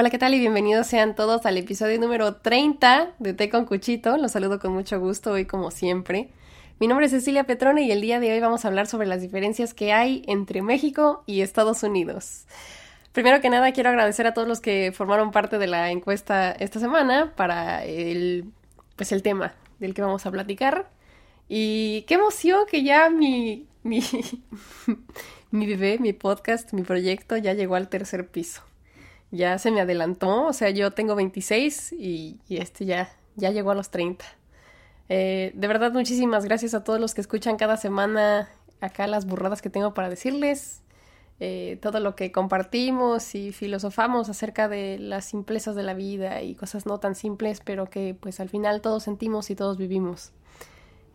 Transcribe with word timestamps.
Hola, 0.00 0.10
¿qué 0.10 0.18
tal? 0.18 0.32
Y 0.32 0.38
bienvenidos 0.38 0.86
sean 0.86 1.16
todos 1.16 1.44
al 1.44 1.56
episodio 1.56 1.98
número 1.98 2.36
30 2.36 3.16
de 3.18 3.34
Té 3.34 3.50
con 3.50 3.64
Cuchito. 3.64 4.16
Los 4.16 4.30
saludo 4.30 4.60
con 4.60 4.72
mucho 4.72 5.00
gusto 5.00 5.32
hoy 5.32 5.44
como 5.44 5.72
siempre. 5.72 6.28
Mi 6.78 6.86
nombre 6.86 7.06
es 7.06 7.10
Cecilia 7.10 7.42
Petrone 7.42 7.82
y 7.82 7.90
el 7.90 8.00
día 8.00 8.20
de 8.20 8.32
hoy 8.32 8.38
vamos 8.38 8.64
a 8.64 8.68
hablar 8.68 8.86
sobre 8.86 9.08
las 9.08 9.22
diferencias 9.22 9.74
que 9.74 9.92
hay 9.92 10.22
entre 10.28 10.62
México 10.62 11.24
y 11.26 11.40
Estados 11.40 11.82
Unidos. 11.82 12.44
Primero 13.10 13.40
que 13.40 13.50
nada 13.50 13.72
quiero 13.72 13.90
agradecer 13.90 14.28
a 14.28 14.34
todos 14.34 14.46
los 14.46 14.60
que 14.60 14.92
formaron 14.94 15.32
parte 15.32 15.58
de 15.58 15.66
la 15.66 15.90
encuesta 15.90 16.52
esta 16.52 16.78
semana 16.78 17.34
para 17.34 17.84
el, 17.84 18.44
pues 18.94 19.10
el 19.10 19.24
tema 19.24 19.54
del 19.80 19.94
que 19.94 20.02
vamos 20.02 20.24
a 20.26 20.30
platicar. 20.30 20.88
Y 21.48 22.02
qué 22.02 22.14
emoción 22.14 22.66
que 22.70 22.84
ya 22.84 23.10
mi, 23.10 23.66
mi, 23.82 24.00
mi 25.50 25.66
bebé, 25.66 25.98
mi 25.98 26.12
podcast, 26.12 26.72
mi 26.72 26.82
proyecto 26.82 27.36
ya 27.36 27.52
llegó 27.52 27.74
al 27.74 27.88
tercer 27.88 28.28
piso 28.28 28.67
ya 29.30 29.58
se 29.58 29.70
me 29.70 29.80
adelantó, 29.80 30.46
o 30.46 30.52
sea, 30.52 30.70
yo 30.70 30.92
tengo 30.92 31.14
26 31.14 31.92
y, 31.92 32.40
este 32.48 32.84
ya, 32.84 33.10
ya 33.36 33.50
llegó 33.50 33.70
a 33.70 33.74
los 33.74 33.90
30. 33.90 34.24
Eh, 35.08 35.52
de 35.54 35.68
verdad, 35.68 35.92
muchísimas 35.92 36.44
gracias 36.44 36.74
a 36.74 36.84
todos 36.84 37.00
los 37.00 37.14
que 37.14 37.20
escuchan 37.20 37.56
cada 37.56 37.76
semana 37.76 38.48
acá 38.80 39.06
las 39.06 39.26
burradas 39.26 39.62
que 39.62 39.70
tengo 39.70 39.94
para 39.94 40.08
decirles, 40.08 40.82
eh, 41.40 41.78
todo 41.80 42.00
lo 42.00 42.16
que 42.16 42.32
compartimos 42.32 43.34
y 43.34 43.52
filosofamos 43.52 44.28
acerca 44.28 44.68
de 44.68 44.98
las 44.98 45.24
simplezas 45.26 45.76
de 45.76 45.82
la 45.82 45.94
vida 45.94 46.42
y 46.42 46.54
cosas 46.54 46.84
no 46.86 46.98
tan 46.98 47.14
simples, 47.14 47.60
pero 47.64 47.88
que 47.88 48.16
pues 48.18 48.40
al 48.40 48.48
final 48.48 48.80
todos 48.80 49.04
sentimos 49.04 49.50
y 49.50 49.54
todos 49.54 49.78
vivimos. 49.78 50.32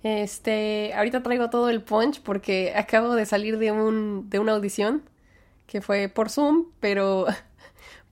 Este, 0.04 0.94
ahorita 0.96 1.24
traigo 1.24 1.50
todo 1.50 1.70
el 1.70 1.82
punch 1.82 2.22
porque 2.22 2.74
acabo 2.78 3.16
de 3.16 3.26
salir 3.26 3.58
de 3.58 3.72
un 3.72 4.30
de 4.30 4.40
una 4.40 4.54
audición 4.54 5.04
que 5.68 5.82
fue 5.82 6.10
por 6.10 6.30
Zoom, 6.30 6.68
pero 6.80 7.26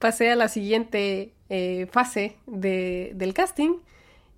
pasé 0.02 0.31
a 0.31 0.35
la 0.35 0.49
siguiente 0.49 1.31
eh, 1.49 1.88
fase 1.91 2.35
de, 2.47 3.13
del 3.16 3.33
casting 3.33 3.77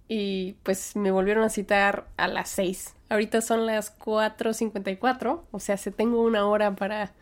y 0.08 0.58
pues 0.62 0.96
me 0.96 1.10
volvieron 1.10 1.44
a 1.44 1.50
citar 1.50 2.06
a 2.18 2.28
las 2.28 2.50
6. 2.50 2.94
Ahorita 3.10 3.42
son 3.42 3.66
las 3.66 3.98
4.54, 3.98 5.42
o 5.50 5.60
sea, 5.60 5.78
se 5.78 5.90
tengo 5.90 6.22
una 6.22 6.46
hora 6.46 6.76
para 6.76 7.14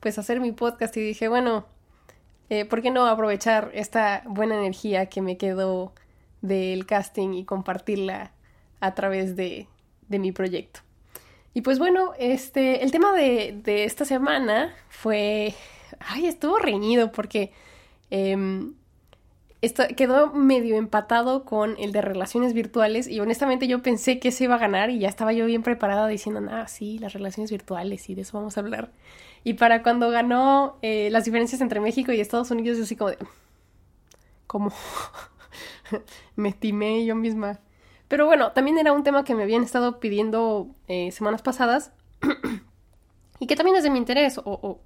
pues 0.00 0.18
hacer 0.18 0.40
mi 0.40 0.52
podcast 0.52 0.94
y 0.96 1.00
dije, 1.00 1.28
bueno, 1.28 1.64
eh, 2.50 2.64
¿por 2.66 2.82
qué 2.82 2.90
no 2.90 3.06
aprovechar 3.06 3.70
esta 3.72 4.22
buena 4.26 4.56
energía 4.56 5.06
que 5.06 5.22
me 5.22 5.38
quedó 5.38 5.94
del 6.42 6.84
casting 6.84 7.32
y 7.32 7.44
compartirla 7.44 8.32
a 8.80 8.94
través 8.94 9.36
de, 9.36 9.68
de 10.08 10.18
mi 10.18 10.32
proyecto? 10.32 10.80
Y 11.54 11.60
pues 11.60 11.78
bueno, 11.78 12.12
este, 12.18 12.82
el 12.82 12.90
tema 12.90 13.12
de, 13.12 13.58
de 13.62 13.84
esta 13.84 14.04
semana 14.04 14.74
fue, 14.88 15.54
ay, 16.00 16.26
estuvo 16.26 16.58
reñido 16.58 17.12
porque 17.12 17.52
Em, 18.16 18.74
esto 19.60 19.82
quedó 19.96 20.32
medio 20.32 20.76
empatado 20.76 21.44
con 21.44 21.74
el 21.80 21.90
de 21.90 22.00
relaciones 22.00 22.52
virtuales 22.52 23.08
y 23.08 23.18
honestamente 23.18 23.66
yo 23.66 23.82
pensé 23.82 24.20
que 24.20 24.30
se 24.30 24.44
iba 24.44 24.54
a 24.54 24.58
ganar 24.58 24.90
y 24.90 25.00
ya 25.00 25.08
estaba 25.08 25.32
yo 25.32 25.46
bien 25.46 25.64
preparada 25.64 26.06
diciendo, 26.06 26.40
ah, 26.48 26.68
sí, 26.68 27.00
las 27.00 27.12
relaciones 27.12 27.50
virtuales 27.50 28.08
y 28.08 28.14
de 28.14 28.22
eso 28.22 28.38
vamos 28.38 28.56
a 28.56 28.60
hablar. 28.60 28.92
Y 29.42 29.54
para 29.54 29.82
cuando 29.82 30.10
ganó 30.10 30.78
eh, 30.80 31.08
las 31.10 31.24
diferencias 31.24 31.60
entre 31.60 31.80
México 31.80 32.12
y 32.12 32.20
Estados 32.20 32.52
Unidos, 32.52 32.78
yo 32.78 32.84
así 32.84 32.94
como 32.94 33.10
de, 33.10 33.18
¿cómo? 34.46 34.70
me 36.36 36.50
estimé 36.50 37.04
yo 37.04 37.16
misma. 37.16 37.58
Pero 38.06 38.26
bueno, 38.26 38.52
también 38.52 38.78
era 38.78 38.92
un 38.92 39.02
tema 39.02 39.24
que 39.24 39.34
me 39.34 39.42
habían 39.42 39.64
estado 39.64 39.98
pidiendo 39.98 40.68
eh, 40.86 41.10
semanas 41.10 41.42
pasadas 41.42 41.90
y 43.40 43.48
que 43.48 43.56
también 43.56 43.76
es 43.76 43.82
de 43.82 43.90
mi 43.90 43.98
interés, 43.98 44.38
o 44.44 44.78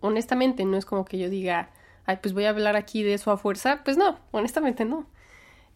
honestamente 0.00 0.64
no 0.64 0.76
es 0.76 0.84
como 0.84 1.04
que 1.04 1.18
yo 1.18 1.28
diga, 1.28 1.70
pues 2.16 2.34
voy 2.34 2.44
a 2.44 2.50
hablar 2.50 2.76
aquí 2.76 3.02
de 3.02 3.14
eso 3.14 3.30
a 3.30 3.36
fuerza. 3.36 3.82
Pues 3.84 3.96
no, 3.96 4.18
honestamente 4.32 4.84
no. 4.84 5.06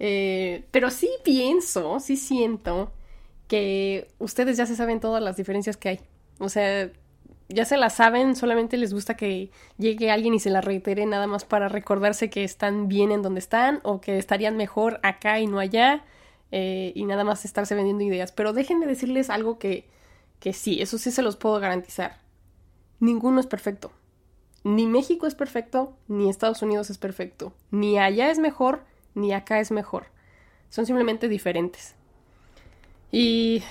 Eh, 0.01 0.65
pero 0.71 0.91
sí 0.91 1.11
pienso, 1.25 2.01
sí 2.01 2.17
siento 2.17 2.93
que 3.49 4.09
ustedes 4.19 4.57
ya 4.57 4.67
se 4.67 4.77
saben 4.77 5.01
todas 5.01 5.23
las 5.23 5.37
diferencias 5.37 5.77
que 5.77 5.89
hay. 5.91 6.01
O 6.39 6.49
sea, 6.49 6.91
ya 7.49 7.65
se 7.65 7.77
las 7.77 7.95
saben, 7.95 8.37
solamente 8.37 8.77
les 8.77 8.93
gusta 8.93 9.17
que 9.17 9.51
llegue 9.79 10.11
alguien 10.11 10.35
y 10.35 10.41
se 10.41 10.51
la 10.51 10.61
reitere 10.61 11.07
nada 11.07 11.27
más 11.27 11.45
para 11.45 11.69
recordarse 11.69 12.31
que 12.31 12.45
están 12.45 12.89
bien 12.89 13.13
en 13.13 13.23
donde 13.23 13.41
están 13.41 13.81
o 13.83 14.01
que 14.01 14.19
estarían 14.19 14.57
mejor 14.57 15.01
acá 15.03 15.41
y 15.41 15.47
no 15.47 15.59
allá 15.59 16.05
eh, 16.53 16.93
y 16.95 17.05
nada 17.05 17.25
más 17.25 17.45
estarse 17.45 17.75
vendiendo 17.75 18.05
ideas. 18.05 18.33
Pero 18.33 18.53
déjenme 18.53 18.87
decirles 18.87 19.31
algo 19.31 19.59
que, 19.59 19.89
que 20.41 20.53
sí, 20.53 20.81
eso 20.81 20.99
sí 20.99 21.11
se 21.11 21.23
los 21.23 21.37
puedo 21.37 21.61
garantizar. 21.61 22.21
Ninguno 23.01 23.41
es 23.41 23.47
perfecto. 23.47 23.93
Ni 24.65 24.87
México 24.87 25.27
es 25.27 25.35
perfecto, 25.35 25.95
ni 26.09 26.31
Estados 26.31 26.63
Unidos 26.63 26.89
es 26.89 26.97
perfecto. 26.97 27.53
Ni 27.71 27.99
allá 27.99 28.31
es 28.31 28.39
mejor, 28.39 28.83
ni 29.15 29.33
acá 29.33 29.61
es 29.61 29.71
mejor. 29.71 30.07
Son 30.71 30.87
simplemente 30.87 31.29
diferentes. 31.29 31.95
Y 33.13 33.63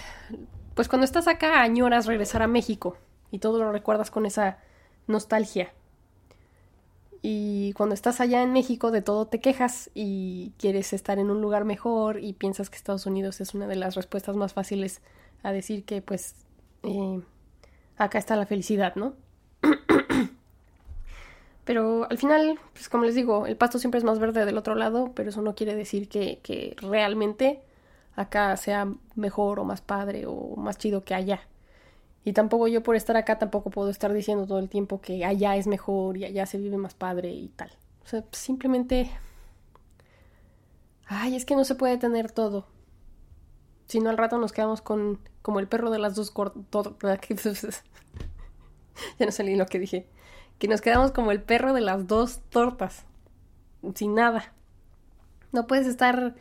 pues 0.75 0.87
cuando 0.87 1.05
estás 1.05 1.27
acá 1.27 1.61
añoras 1.61 2.05
regresar 2.05 2.43
a 2.43 2.47
México 2.47 2.95
y 3.31 3.39
todo 3.39 3.57
lo 3.57 3.71
recuerdas 3.71 4.11
con 4.11 4.25
esa 4.27 4.59
nostalgia. 5.07 5.73
Y 7.21 7.73
cuando 7.73 7.95
estás 7.95 8.21
allá 8.21 8.43
en 8.43 8.53
México 8.53 8.91
de 8.91 9.01
todo 9.01 9.27
te 9.27 9.39
quejas 9.39 9.89
y 9.95 10.53
quieres 10.59 10.93
estar 10.93 11.17
en 11.19 11.31
un 11.31 11.41
lugar 11.41 11.65
mejor 11.65 12.19
y 12.19 12.33
piensas 12.33 12.69
que 12.69 12.75
Estados 12.75 13.05
Unidos 13.05 13.41
es 13.41 13.55
una 13.55 13.65
de 13.65 13.77
las 13.77 13.95
respuestas 13.95 14.35
más 14.35 14.53
fáciles 14.53 15.01
a 15.41 15.51
decir 15.51 15.85
que 15.85 16.01
pues 16.01 16.35
eh, 16.83 17.21
acá 17.97 18.19
está 18.19 18.35
la 18.35 18.45
felicidad, 18.45 18.95
¿no? 18.95 19.13
Pero 21.65 22.07
al 22.09 22.17
final, 22.17 22.59
pues 22.73 22.89
como 22.89 23.05
les 23.05 23.15
digo, 23.15 23.47
el 23.47 23.55
pasto 23.55 23.79
siempre 23.79 23.97
es 23.97 24.03
más 24.03 24.19
verde 24.19 24.45
del 24.45 24.57
otro 24.57 24.75
lado, 24.75 25.13
pero 25.15 25.29
eso 25.29 25.41
no 25.41 25.55
quiere 25.55 25.75
decir 25.75 26.09
que, 26.09 26.75
realmente 26.81 27.61
acá 28.15 28.55
sea 28.57 28.87
mejor 29.15 29.59
o 29.59 29.63
más 29.63 29.81
padre 29.81 30.25
o 30.27 30.55
más 30.57 30.77
chido 30.77 31.03
que 31.03 31.15
allá. 31.15 31.47
Y 32.25 32.33
tampoco 32.33 32.67
yo 32.67 32.83
por 32.83 32.95
estar 32.95 33.17
acá 33.17 33.39
tampoco 33.39 33.69
puedo 33.69 33.89
estar 33.89 34.13
diciendo 34.13 34.45
todo 34.45 34.59
el 34.59 34.69
tiempo 34.69 35.01
que 35.01 35.25
allá 35.25 35.55
es 35.55 35.67
mejor 35.67 36.17
y 36.17 36.25
allá 36.25 36.45
se 36.45 36.57
vive 36.57 36.77
más 36.77 36.93
padre 36.93 37.31
y 37.31 37.49
tal. 37.49 37.71
O 38.03 38.07
sea, 38.07 38.23
simplemente... 38.31 39.09
Ay, 41.05 41.35
es 41.35 41.45
que 41.45 41.55
no 41.55 41.65
se 41.65 41.75
puede 41.75 41.97
tener 41.97 42.31
todo. 42.31 42.65
Si 43.87 43.99
no 43.99 44.09
al 44.09 44.17
rato 44.17 44.37
nos 44.37 44.53
quedamos 44.53 44.81
con 44.81 45.19
como 45.41 45.59
el 45.59 45.67
perro 45.67 45.89
de 45.91 45.99
las 45.99 46.15
dos 46.15 46.31
cortas... 46.31 46.63
ya 49.19 49.25
no 49.25 49.31
salí 49.31 49.55
lo 49.55 49.65
que 49.65 49.79
dije 49.79 50.07
que 50.63 50.69
nos 50.69 50.79
quedamos 50.79 51.11
como 51.11 51.33
el 51.33 51.41
perro 51.41 51.73
de 51.73 51.81
las 51.81 52.07
dos 52.07 52.39
tortas, 52.49 53.03
sin 53.95 54.15
nada. 54.15 54.53
No 55.51 55.67
puedes 55.67 55.87
estar 55.87 56.35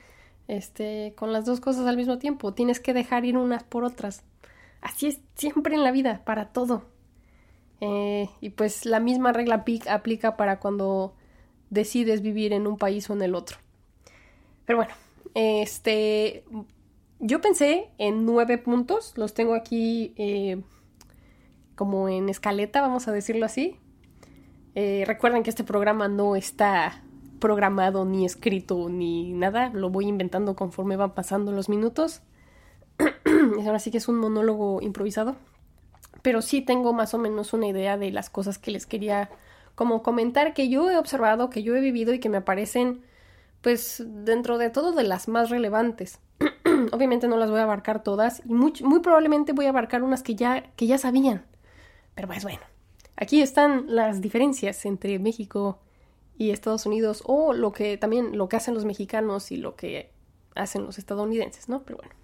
este, 0.46 1.12
con 1.16 1.32
las 1.32 1.44
dos 1.44 1.58
cosas 1.58 1.88
al 1.88 1.96
mismo 1.96 2.18
tiempo, 2.18 2.54
tienes 2.54 2.78
que 2.78 2.94
dejar 2.94 3.24
ir 3.24 3.36
unas 3.36 3.64
por 3.64 3.82
otras. 3.82 4.22
Así 4.80 5.08
es 5.08 5.18
siempre 5.34 5.74
en 5.74 5.82
la 5.82 5.90
vida, 5.90 6.22
para 6.24 6.50
todo. 6.52 6.84
Eh, 7.80 8.28
y 8.40 8.50
pues 8.50 8.86
la 8.86 9.00
misma 9.00 9.32
regla 9.32 9.64
aplica 9.90 10.36
para 10.36 10.60
cuando 10.60 11.16
decides 11.70 12.22
vivir 12.22 12.52
en 12.52 12.68
un 12.68 12.78
país 12.78 13.10
o 13.10 13.14
en 13.14 13.22
el 13.22 13.34
otro. 13.34 13.56
Pero 14.66 14.76
bueno, 14.76 14.94
este, 15.34 16.44
yo 17.18 17.40
pensé 17.40 17.90
en 17.98 18.24
nueve 18.24 18.56
puntos, 18.56 19.14
los 19.16 19.34
tengo 19.34 19.54
aquí 19.54 20.14
eh, 20.16 20.62
como 21.74 22.08
en 22.08 22.28
escaleta, 22.28 22.82
vamos 22.82 23.08
a 23.08 23.12
decirlo 23.12 23.46
así. 23.46 23.80
Eh, 24.74 25.04
recuerden 25.06 25.42
que 25.42 25.50
este 25.50 25.64
programa 25.64 26.08
no 26.08 26.36
está 26.36 27.02
programado 27.40 28.04
ni 28.04 28.24
escrito 28.24 28.88
ni 28.88 29.32
nada, 29.32 29.70
lo 29.74 29.90
voy 29.90 30.06
inventando 30.06 30.54
conforme 30.54 30.96
van 30.96 31.14
pasando 31.14 31.52
los 31.52 31.68
minutos. 31.68 32.22
Ahora 33.66 33.78
sí 33.78 33.90
que 33.90 33.98
es 33.98 34.08
un 34.08 34.16
monólogo 34.16 34.80
improvisado, 34.80 35.36
pero 36.22 36.40
sí 36.40 36.62
tengo 36.62 36.92
más 36.92 37.14
o 37.14 37.18
menos 37.18 37.52
una 37.52 37.66
idea 37.66 37.98
de 37.98 38.10
las 38.12 38.30
cosas 38.30 38.58
que 38.58 38.70
les 38.70 38.86
quería 38.86 39.28
como 39.74 40.02
comentar 40.02 40.54
que 40.54 40.68
yo 40.68 40.90
he 40.90 40.96
observado, 40.96 41.50
que 41.50 41.62
yo 41.62 41.74
he 41.74 41.80
vivido 41.80 42.14
y 42.14 42.20
que 42.20 42.28
me 42.28 42.38
aparecen 42.38 43.02
pues 43.60 44.02
dentro 44.06 44.58
de 44.58 44.70
todo 44.70 44.92
de 44.92 45.04
las 45.04 45.28
más 45.28 45.50
relevantes. 45.50 46.18
Obviamente 46.92 47.28
no 47.28 47.36
las 47.36 47.50
voy 47.50 47.60
a 47.60 47.64
abarcar 47.64 48.02
todas 48.02 48.42
y 48.44 48.52
muy, 48.52 48.72
muy 48.82 49.00
probablemente 49.00 49.52
voy 49.52 49.66
a 49.66 49.70
abarcar 49.70 50.02
unas 50.02 50.22
que 50.22 50.34
ya, 50.34 50.62
que 50.76 50.86
ya 50.86 50.98
sabían. 50.98 51.44
Pero 52.14 52.28
pues 52.28 52.42
bueno, 52.42 52.60
Aquí 53.16 53.42
están 53.42 53.84
las 53.88 54.20
diferencias 54.20 54.84
entre 54.86 55.18
México 55.18 55.78
y 56.38 56.50
Estados 56.50 56.86
Unidos 56.86 57.22
o 57.26 57.52
lo 57.52 57.72
que 57.72 57.96
también 57.96 58.36
lo 58.36 58.48
que 58.48 58.56
hacen 58.56 58.74
los 58.74 58.84
mexicanos 58.84 59.52
y 59.52 59.56
lo 59.56 59.76
que 59.76 60.10
hacen 60.54 60.84
los 60.84 60.98
estadounidenses, 60.98 61.68
¿no? 61.68 61.82
Pero 61.82 61.98
bueno. 61.98 62.14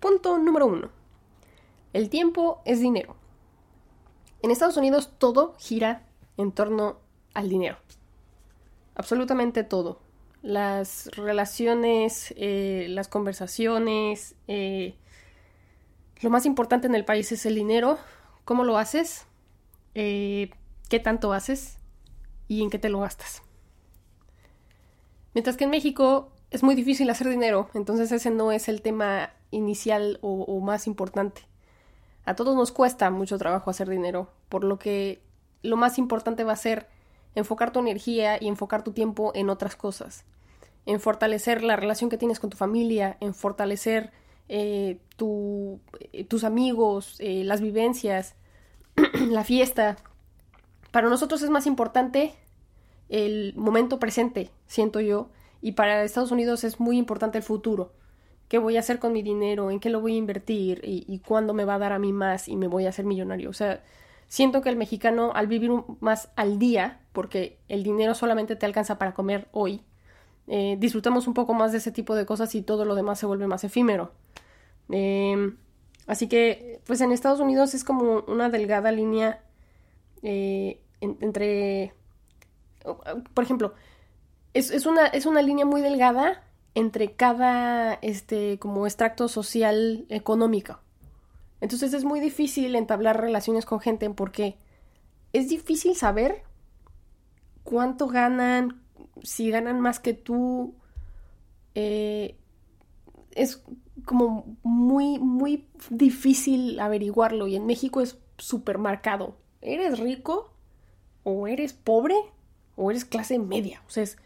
Punto 0.00 0.38
número 0.38 0.66
uno. 0.66 0.90
El 1.92 2.10
tiempo 2.10 2.60
es 2.64 2.80
dinero. 2.80 3.16
En 4.42 4.50
Estados 4.50 4.76
Unidos 4.76 5.12
todo 5.18 5.54
gira 5.58 6.06
en 6.36 6.52
torno 6.52 6.98
al 7.32 7.48
dinero. 7.48 7.76
Absolutamente 8.94 9.64
todo. 9.64 10.00
Las 10.42 11.06
relaciones, 11.16 12.34
eh, 12.36 12.86
las 12.90 13.08
conversaciones. 13.08 14.34
Eh, 14.46 14.94
lo 16.20 16.30
más 16.30 16.46
importante 16.46 16.86
en 16.86 16.94
el 16.94 17.04
país 17.04 17.32
es 17.32 17.46
el 17.46 17.54
dinero. 17.54 17.98
¿Cómo 18.44 18.64
lo 18.64 18.76
haces? 18.76 19.26
Eh, 19.94 20.50
qué 20.88 20.98
tanto 20.98 21.32
haces 21.32 21.78
y 22.48 22.62
en 22.62 22.70
qué 22.70 22.78
te 22.78 22.88
lo 22.88 23.00
gastas. 23.00 23.42
Mientras 25.34 25.56
que 25.56 25.64
en 25.64 25.70
México 25.70 26.32
es 26.50 26.62
muy 26.62 26.74
difícil 26.74 27.10
hacer 27.10 27.28
dinero, 27.28 27.68
entonces 27.74 28.12
ese 28.12 28.30
no 28.30 28.52
es 28.52 28.68
el 28.68 28.82
tema 28.82 29.30
inicial 29.50 30.18
o, 30.22 30.60
más 30.60 30.86
importante. 30.86 31.42
A 32.24 32.34
todos 32.34 32.56
nos 32.56 32.72
cuesta 32.72 33.10
mucho 33.10 33.38
trabajo 33.38 33.70
hacer 33.70 33.88
dinero, 33.88 34.30
por 34.48 34.64
lo 34.64 34.78
que 34.78 35.20
lo 35.62 35.76
más 35.76 35.98
importante 35.98 36.44
va 36.44 36.52
a 36.52 36.56
ser 36.56 36.88
enfocar 37.34 37.72
tu 37.72 37.80
energía 37.80 38.40
y 38.40 38.48
enfocar 38.48 38.84
tu 38.84 38.92
tiempo 38.92 39.32
en 39.34 39.50
otras 39.50 39.76
cosas, 39.76 40.24
en 40.86 41.00
fortalecer 41.00 41.62
la 41.62 41.76
relación 41.76 42.10
que 42.10 42.18
tienes 42.18 42.38
con 42.38 42.50
tu 42.50 42.56
familia, 42.56 43.16
en 43.20 43.34
fortalecer 43.34 44.12
eh, 44.48 44.98
eh, 46.12 46.24
tus 46.24 46.44
amigos, 46.44 47.16
las 47.20 47.60
vivencias, 47.60 48.36
la 49.28 49.44
fiesta. 49.44 49.96
Para 50.90 51.08
nosotros 51.08 51.42
es 51.42 51.50
más 51.50 51.66
importante 51.66 52.34
el 53.08 53.54
momento 53.56 53.98
presente, 53.98 54.50
siento 54.66 55.00
yo, 55.00 55.28
y 55.60 55.72
para 55.72 56.04
Estados 56.04 56.32
Unidos 56.32 56.64
es 56.64 56.80
muy 56.80 56.98
importante 56.98 57.38
el 57.38 57.44
futuro. 57.44 57.92
¿Qué 58.48 58.58
voy 58.58 58.76
a 58.76 58.80
hacer 58.80 58.98
con 58.98 59.12
mi 59.12 59.22
dinero? 59.22 59.70
¿En 59.70 59.80
qué 59.80 59.90
lo 59.90 60.00
voy 60.00 60.14
a 60.14 60.18
invertir? 60.18 60.80
¿Y, 60.84 61.18
cuándo 61.20 61.54
me 61.54 61.64
va 61.64 61.76
a 61.76 61.78
dar 61.78 61.92
a 61.92 61.98
mí 61.98 62.12
más 62.12 62.48
y 62.48 62.56
me 62.56 62.66
voy 62.66 62.86
a 62.86 62.90
hacer 62.90 63.06
millonario? 63.06 63.48
O 63.48 63.54
sea, 63.54 63.82
siento 64.28 64.60
que 64.60 64.68
el 64.68 64.76
mexicano 64.76 65.32
al 65.34 65.46
vivir 65.46 65.70
más 66.00 66.28
al 66.36 66.58
día, 66.58 67.00
porque 67.12 67.58
el 67.68 67.82
dinero 67.82 68.14
solamente 68.14 68.56
te 68.56 68.66
alcanza 68.66 68.98
para 68.98 69.14
comer 69.14 69.48
hoy, 69.52 69.80
eh, 70.46 70.76
disfrutamos 70.78 71.26
un 71.26 71.34
poco 71.34 71.54
más 71.54 71.72
de 71.72 71.78
ese 71.78 71.90
tipo 71.90 72.14
de 72.14 72.26
cosas 72.26 72.54
y 72.54 72.62
todo 72.62 72.84
lo 72.84 72.94
demás 72.94 73.18
se 73.18 73.26
vuelve 73.26 73.46
más 73.46 73.64
efímero. 73.64 74.12
Em, 74.90 75.56
así 76.06 76.28
que, 76.28 76.80
pues 76.86 77.00
en 77.00 77.12
Estados 77.12 77.40
Unidos 77.40 77.74
es 77.74 77.84
como 77.84 78.20
una 78.26 78.48
delgada 78.48 78.92
línea 78.92 79.42
eh, 80.22 80.80
entre, 81.00 81.92
por 83.34 83.44
ejemplo, 83.44 83.74
es, 84.54 84.86
una, 84.86 85.06
es 85.06 85.26
una 85.26 85.42
línea 85.42 85.66
muy 85.66 85.80
delgada 85.80 86.42
entre 86.74 87.12
cada, 87.12 87.94
este, 87.94 88.58
como 88.58 88.86
extracto 88.86 89.28
social 89.28 90.06
económico. 90.08 90.78
Entonces 91.60 91.92
es 91.94 92.04
muy 92.04 92.20
difícil 92.20 92.74
entablar 92.74 93.20
relaciones 93.20 93.64
con 93.64 93.80
gente 93.80 94.08
porque 94.10 94.56
es 95.32 95.48
difícil 95.48 95.96
saber 95.96 96.42
cuánto 97.62 98.06
ganan, 98.06 98.82
si 99.22 99.50
ganan 99.50 99.80
más 99.80 99.98
que 99.98 100.14
tú. 100.14 100.74
Eh, 101.74 102.36
es 103.32 103.62
como 104.04 104.56
muy, 104.62 105.18
muy 105.18 105.66
difícil 105.90 106.78
averiguarlo 106.80 107.46
y 107.46 107.56
en 107.56 107.66
México 107.66 108.00
es 108.00 108.18
súper 108.38 108.78
marcado. 108.78 109.36
¿Eres 109.60 109.98
rico? 109.98 110.50
¿O 111.22 111.46
eres 111.46 111.72
pobre? 111.72 112.16
¿O 112.76 112.90
eres 112.90 113.04
clase 113.04 113.38
media? 113.38 113.82
O 113.86 113.90
sea, 113.90 114.02
es 114.02 114.18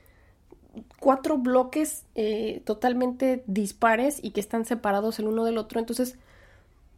cuatro 0.99 1.39
bloques 1.39 2.05
eh, 2.15 2.63
totalmente 2.65 3.43
dispares 3.47 4.19
y 4.23 4.31
que 4.31 4.41
están 4.41 4.65
separados 4.65 5.19
el 5.19 5.29
uno 5.29 5.45
del 5.45 5.59
otro. 5.59 5.81
Entonces, 5.81 6.19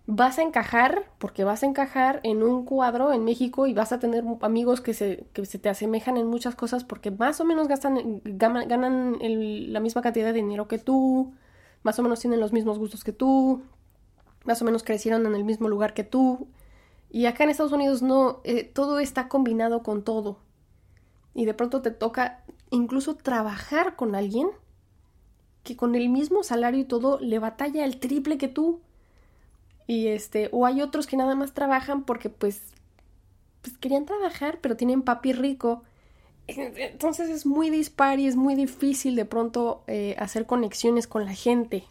vas 0.06 0.38
a 0.38 0.42
encajar, 0.42 1.04
porque 1.18 1.44
vas 1.44 1.62
a 1.62 1.66
encajar 1.66 2.20
en 2.24 2.42
un 2.42 2.64
cuadro 2.64 3.12
en 3.12 3.24
México 3.24 3.66
y 3.66 3.74
vas 3.74 3.92
a 3.92 4.00
tener 4.00 4.24
amigos 4.40 4.80
que 4.80 4.94
se, 4.94 5.24
que 5.32 5.46
se 5.46 5.58
te 5.58 5.68
asemejan 5.68 6.16
en 6.16 6.26
muchas 6.26 6.56
cosas 6.56 6.84
porque 6.84 7.10
más 7.10 7.40
o 7.40 7.44
menos 7.44 7.68
gastan, 7.68 8.20
ganan, 8.24 9.18
la 9.20 9.80
misma 9.80 10.02
cantidad 10.02 10.26
de 10.26 10.32
dinero 10.32 10.66
que 10.66 10.78
tú, 10.78 11.32
más 11.82 11.98
o 11.98 12.02
menos 12.02 12.20
tienen 12.20 12.40
los 12.40 12.52
mismos 12.52 12.78
gustos 12.78 13.04
que 13.04 13.12
tú, 13.12 13.62
más 14.44 14.60
o 14.62 14.64
menos 14.64 14.82
crecieron 14.82 15.26
en 15.26 15.34
el 15.34 15.44
mismo 15.44 15.68
lugar 15.68 15.94
que 15.94 16.04
tú. 16.04 16.48
Y 17.10 17.26
acá 17.26 17.44
en 17.44 17.50
Estados 17.50 17.72
Unidos 17.72 18.02
no, 18.02 18.40
eh, 18.44 18.64
todo 18.64 19.00
está 19.00 19.28
combinado 19.28 19.82
con 19.82 20.02
todo. 20.02 20.38
Y 21.34 21.44
de 21.44 21.54
pronto 21.54 21.82
te 21.82 21.90
toca 21.90 22.44
incluso 22.70 23.16
trabajar 23.16 23.96
con 23.96 24.14
alguien 24.14 24.48
que 25.62 25.76
con 25.76 25.94
el 25.94 26.08
mismo 26.08 26.42
salario 26.42 26.80
y 26.80 26.84
todo 26.84 27.18
le 27.20 27.38
batalla 27.38 27.84
el 27.84 27.98
triple 27.98 28.38
que 28.38 28.48
tú 28.48 28.80
y 29.90 30.06
este, 30.06 30.48
o 30.52 30.66
hay 30.66 30.82
otros 30.82 31.08
que 31.08 31.16
nada 31.16 31.34
más 31.34 31.52
trabajan 31.52 32.04
porque 32.04 32.30
pues, 32.30 32.62
pues 33.60 33.76
querían 33.76 34.06
trabajar, 34.06 34.60
pero 34.60 34.76
tienen 34.76 35.02
papi 35.02 35.32
rico. 35.32 35.82
Entonces 36.76 37.28
es 37.30 37.46
muy 37.46 37.70
dispar 37.70 38.18
y 38.18 38.26
es 38.26 38.36
muy 38.36 38.54
difícil 38.54 39.16
de 39.16 39.24
pronto 39.24 39.84
eh, 39.86 40.16
hacer 40.18 40.46
conexiones 40.46 41.06
con 41.06 41.24
la 41.24 41.34
gente. 41.34 41.84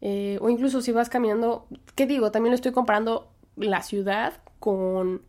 Eh, 0.00 0.38
o 0.40 0.48
incluso 0.48 0.80
si 0.80 0.92
vas 0.92 1.10
caminando, 1.10 1.66
¿qué 1.94 2.06
digo? 2.06 2.30
También 2.30 2.52
lo 2.52 2.56
estoy 2.56 2.72
comparando 2.72 3.30
la 3.56 3.82
ciudad 3.82 4.34
con 4.58 5.22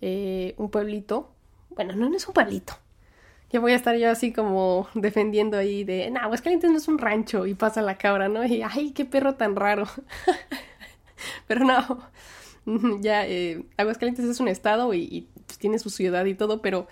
eh, 0.00 0.54
un 0.58 0.70
pueblito. 0.70 1.30
Bueno, 1.70 1.94
no, 1.94 2.14
es 2.14 2.26
un 2.26 2.34
pueblito. 2.34 2.74
Ya 3.50 3.60
voy 3.60 3.72
a 3.72 3.76
estar 3.76 3.96
yo 3.96 4.10
así 4.10 4.32
como 4.32 4.88
defendiendo 4.94 5.56
ahí 5.56 5.82
de, 5.84 6.10
no, 6.10 6.20
Aguascalientes 6.20 6.70
no 6.70 6.76
es 6.76 6.86
un 6.88 6.98
rancho 6.98 7.46
y 7.46 7.54
pasa 7.54 7.82
la 7.82 7.98
cabra, 7.98 8.28
¿no? 8.28 8.44
Y, 8.44 8.62
ay, 8.62 8.92
qué 8.92 9.04
perro 9.04 9.34
tan 9.34 9.56
raro. 9.56 9.88
Pero 11.48 11.64
no, 11.64 12.00
ya 13.00 13.26
eh, 13.26 13.64
Aguascalientes 13.76 14.24
es 14.24 14.40
un 14.40 14.48
estado 14.48 14.94
y, 14.94 15.28
pues, 15.46 15.58
tiene 15.58 15.78
su 15.78 15.90
ciudad 15.90 16.24
y 16.26 16.34
todo, 16.34 16.62
pero 16.62 16.86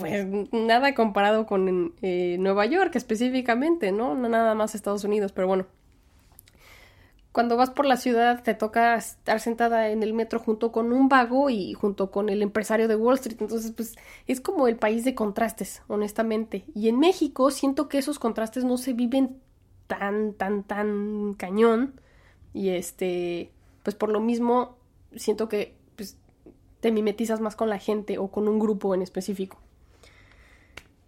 pues 0.00 0.26
nada 0.52 0.94
comparado 0.94 1.46
con 1.46 1.94
eh, 2.02 2.36
Nueva 2.38 2.66
York 2.66 2.96
específicamente, 2.96 3.92
¿no? 3.92 4.14
Nada 4.14 4.54
más 4.54 4.74
Estados 4.74 5.04
Unidos, 5.04 5.32
pero 5.32 5.46
bueno. 5.46 5.66
Cuando 7.32 7.56
vas 7.56 7.70
por 7.70 7.86
la 7.86 7.96
ciudad 7.96 8.42
te 8.42 8.54
toca 8.54 8.96
estar 8.96 9.38
sentada 9.38 9.90
en 9.90 10.02
el 10.02 10.12
metro 10.12 10.40
junto 10.40 10.72
con 10.72 10.92
un 10.92 11.08
vago 11.08 11.48
y 11.48 11.74
junto 11.74 12.10
con 12.10 12.28
el 12.28 12.42
empresario 12.42 12.88
de 12.88 12.96
Wall 12.96 13.14
Street. 13.14 13.36
Entonces, 13.40 13.70
pues 13.70 13.94
es 14.26 14.40
como 14.40 14.66
el 14.66 14.76
país 14.76 15.04
de 15.04 15.14
contrastes, 15.14 15.82
honestamente. 15.86 16.64
Y 16.74 16.88
en 16.88 16.98
México 16.98 17.52
siento 17.52 17.88
que 17.88 17.98
esos 17.98 18.18
contrastes 18.18 18.64
no 18.64 18.78
se 18.78 18.94
viven 18.94 19.36
tan, 19.86 20.32
tan, 20.34 20.64
tan 20.64 21.34
cañón. 21.34 22.00
Y 22.52 22.70
este, 22.70 23.52
pues 23.84 23.94
por 23.94 24.10
lo 24.10 24.18
mismo 24.18 24.76
siento 25.14 25.48
que 25.48 25.76
pues, 25.96 26.16
te 26.80 26.90
mimetizas 26.90 27.40
más 27.40 27.54
con 27.54 27.68
la 27.68 27.78
gente 27.78 28.18
o 28.18 28.28
con 28.28 28.48
un 28.48 28.58
grupo 28.58 28.92
en 28.94 29.02
específico. 29.02 29.58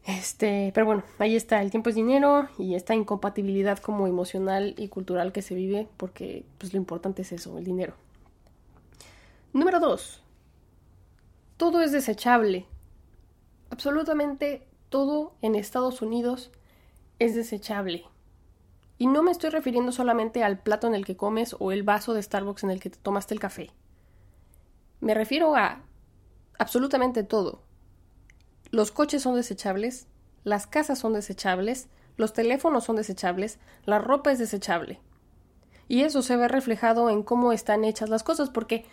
Este, 0.04 0.72
pero 0.75 0.84
bueno, 0.84 1.04
ahí 1.19 1.37
está, 1.37 1.62
el 1.62 1.70
tiempo 1.70 1.90
es 1.90 1.94
dinero 1.94 2.49
y 2.58 2.75
esta 2.75 2.94
incompatibilidad 2.94 3.78
como 3.78 4.08
emocional 4.08 4.75
y 4.76 4.88
cultural 4.88 5.32
que 5.32 5.43
se 5.43 5.54
vive, 5.54 5.88
porque 5.96 6.44
pues 6.58 6.72
lo 6.72 6.78
importante 6.78 7.22
es 7.22 7.32
eso, 7.32 7.56
el 7.56 7.64
dinero. 7.64 7.94
Número 9.52 9.78
dos, 9.78 10.22
todo 11.56 11.82
es 11.82 11.92
desechable. 11.92 12.66
Absolutamente 13.71 14.66
todo 14.88 15.35
en 15.40 15.54
Estados 15.54 16.02
Unidos 16.02 16.50
es 17.18 17.35
desechable. 17.35 18.04
Y 18.99 19.06
no 19.06 19.23
me 19.23 19.30
estoy 19.30 19.50
refiriendo 19.50 19.92
solamente 19.92 20.42
al 20.42 20.59
plato 20.59 20.87
en 20.87 20.94
el 20.94 21.04
que 21.04 21.16
comes 21.16 21.56
o 21.59 21.73
el 21.73 21.82
vaso 21.82 22.14
de 22.14 22.23
Starbucks 22.23 22.64
en 22.64 22.71
el 22.71 22.80
que 22.80 22.90
te 22.90 22.99
tomaste 22.99 23.35
el 23.35 23.40
café. 23.40 23.71
Me 25.00 25.14
refiero 25.14 25.56
a 25.56 25.82
absolutamente 26.59 27.23
todo. 27.25 27.62
Los 28.73 28.91
coches 28.91 29.23
son 29.23 29.37
desechables, 29.37 30.09
las 30.45 30.67
casas 30.67 30.99
son 30.99 31.12
desechables, 31.12 31.88
los 32.17 32.33
teléfonos 32.33 32.85
son 32.85 32.97
desechables, 32.97 33.59
la 33.85 33.99
ropa 33.99 34.33
es 34.33 34.38
desechable. 34.38 34.99
Y 35.88 36.05
eso 36.05 36.23
se 36.23 36.37
ve 36.37 36.49
reflejado 36.49 37.11
en 37.11 37.23
cómo 37.23 37.52
están 37.52 37.85
hechas 37.85 38.09
las 38.09 38.23
cosas, 38.23 38.49
porque 38.49 38.87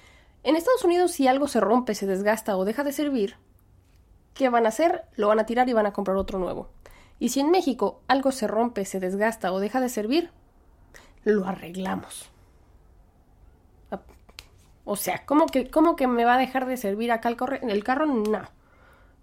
en 0.44 0.58
Estados 0.58 0.84
Unidos 0.84 1.14
si 1.14 1.28
algo 1.28 1.48
se 1.48 1.62
rompe, 1.62 1.96
se 1.96 2.08
desgasta 2.08 2.58
o 2.58 2.66
deja 2.66 2.84
de 2.84 2.92
servir, 2.92 3.38
¿qué 4.34 4.50
van 4.50 4.66
a 4.66 4.70
hacer? 4.70 5.06
Lo 5.16 5.30
van 5.30 5.40
a 5.40 5.46
tirar 5.46 5.70
y 5.70 5.74
van 5.74 5.86
a 5.86 5.94
comprar 5.94 6.18
otro 6.18 6.40
nuevo. 6.40 6.70
Y 7.18 7.30
si 7.30 7.40
en 7.40 7.50
México 7.50 8.02
algo 8.10 8.34
se 8.34 8.48
rompe, 8.48 8.84
se 8.84 9.00
desgasta 9.00 9.54
o 9.54 9.62
deja 9.62 9.80
de 9.80 9.88
servir, 9.88 10.30
lo 11.24 11.46
arreglamos. 11.46 12.30
O 14.84 14.98
sea, 14.98 15.26
¿cómo 15.26 15.46
que, 15.46 15.70
cómo 15.70 15.96
que 15.96 16.08
me 16.08 16.26
va 16.26 16.34
a 16.34 16.38
dejar 16.38 16.66
de 16.66 16.76
servir 16.76 17.14
acá 17.14 17.30
el, 17.30 17.38
el 17.70 17.84
carro? 17.86 18.08
No. 18.08 18.59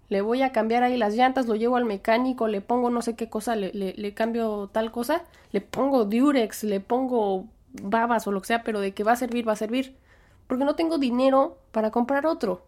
Le 0.09 0.21
voy 0.21 0.41
a 0.41 0.51
cambiar 0.51 0.83
ahí 0.83 0.97
las 0.97 1.15
llantas, 1.15 1.47
lo 1.47 1.55
llevo 1.55 1.75
al 1.75 1.85
mecánico, 1.85 2.47
le 2.47 2.61
pongo 2.61 2.89
no 2.89 3.01
sé 3.01 3.15
qué 3.15 3.29
cosa, 3.29 3.55
le, 3.55 3.71
le, 3.73 4.13
cambio 4.13 4.69
tal 4.71 4.91
cosa, 4.91 5.23
le 5.51 5.61
pongo 5.61 6.05
Durex, 6.05 6.63
le 6.63 6.79
pongo 6.79 7.45
babas 7.73 8.25
o 8.27 8.31
lo 8.31 8.41
que 8.41 8.47
sea, 8.47 8.63
pero 8.63 8.79
de 8.79 8.93
que 8.93 9.03
va 9.03 9.13
a 9.13 9.17
servir, 9.17 9.47
va 9.47 9.53
a 9.53 9.57
servir. 9.57 9.97
Porque 10.47 10.63
no 10.63 10.75
tengo 10.75 10.97
dinero 10.97 11.57
para 11.71 11.91
comprar 11.91 12.25
otro 12.25 12.63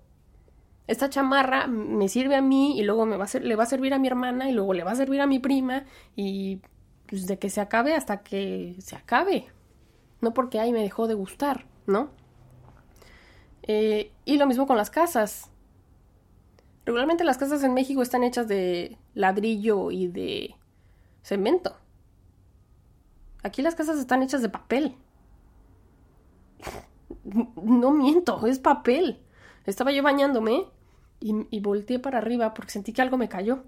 esta 0.89 1.07
chamarra 1.07 1.67
me 1.67 2.09
sirve 2.09 2.35
a 2.35 2.41
mí 2.41 2.79
y 2.79 2.83
luego 2.83 3.05
me 3.05 3.15
va 3.15 3.25
a 3.25 3.27
ser, 3.27 3.45
le 3.45 3.55
va 3.55 3.61
a 3.61 3.67
servir 3.67 3.93
a 3.93 3.99
mi 3.99 4.07
hermana 4.07 4.49
y 4.49 4.53
luego 4.53 4.73
le 4.73 4.83
va 4.83 4.91
a 4.91 4.95
servir 4.95 5.21
a 5.21 5.27
mi 5.27 5.37
prima 5.37 5.83
y 6.15 6.61
pues 7.07 7.27
de 7.27 7.37
que 7.37 7.51
se 7.51 7.61
acabe 7.61 7.93
hasta 7.93 8.23
que 8.23 8.75
se 8.79 8.95
acabe. 8.95 9.45
No 10.19 10.33
porque 10.33 10.59
ahí 10.59 10.71
me 10.71 10.81
dejó 10.81 11.07
de 11.07 11.13
gustar, 11.13 11.67
¿no? 11.85 12.09
Eh, 13.61 14.11
y 14.25 14.37
lo 14.37 14.47
mismo 14.47 14.65
con 14.65 14.77
las 14.77 14.89
casas. 14.89 15.51
Regularmente 16.89 17.23
las 17.23 17.37
casas 17.37 17.63
en 17.63 17.75
México 17.75 18.01
están 18.01 18.23
hechas 18.23 18.47
de 18.47 18.97
ladrillo 19.13 19.91
y 19.91 20.07
de 20.07 20.55
cemento. 21.21 21.77
Aquí 23.43 23.61
las 23.61 23.75
casas 23.75 23.99
están 23.99 24.23
hechas 24.23 24.41
de 24.41 24.49
papel. 24.49 24.95
No 27.61 27.91
miento, 27.91 28.47
es 28.47 28.57
papel. 28.57 29.19
Estaba 29.67 29.91
yo 29.91 30.01
bañándome 30.01 30.65
y, 31.19 31.59
volteé 31.59 31.99
para 31.99 32.17
arriba 32.17 32.55
porque 32.55 32.71
sentí 32.71 32.91
que 32.91 33.03
algo 33.03 33.17
me 33.17 33.29
cayó. 33.29 33.65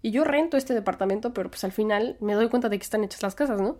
Y 0.00 0.10
yo 0.10 0.24
rento 0.24 0.56
este 0.56 0.72
departamento, 0.72 1.34
pero 1.34 1.50
pues 1.50 1.62
al 1.62 1.72
final 1.72 2.16
me 2.20 2.32
doy 2.32 2.48
cuenta 2.48 2.70
de 2.70 2.78
que 2.78 2.84
están 2.84 3.04
hechas 3.04 3.22
las 3.22 3.34
casas, 3.34 3.60
¿no? 3.60 3.76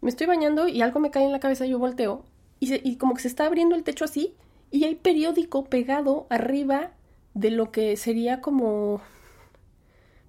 Me 0.00 0.08
estoy 0.08 0.26
bañando 0.26 0.66
y 0.66 0.80
algo 0.80 0.98
me 0.98 1.10
cae 1.10 1.26
en 1.26 1.32
la 1.32 1.40
cabeza 1.40 1.66
y 1.66 1.72
yo 1.72 1.78
volteo. 1.78 2.24
Y, 2.58 2.72
y 2.88 2.96
como 2.96 3.12
que 3.12 3.20
se 3.20 3.28
está 3.28 3.44
abriendo 3.44 3.74
el 3.74 3.84
techo 3.84 4.06
así 4.06 4.34
y 4.70 4.84
hay 4.84 4.94
periódico 4.94 5.64
pegado 5.64 6.26
arriba 6.30 6.92
de 7.38 7.50
lo 7.52 7.70
que 7.70 7.96
sería 7.96 8.40
como... 8.40 9.00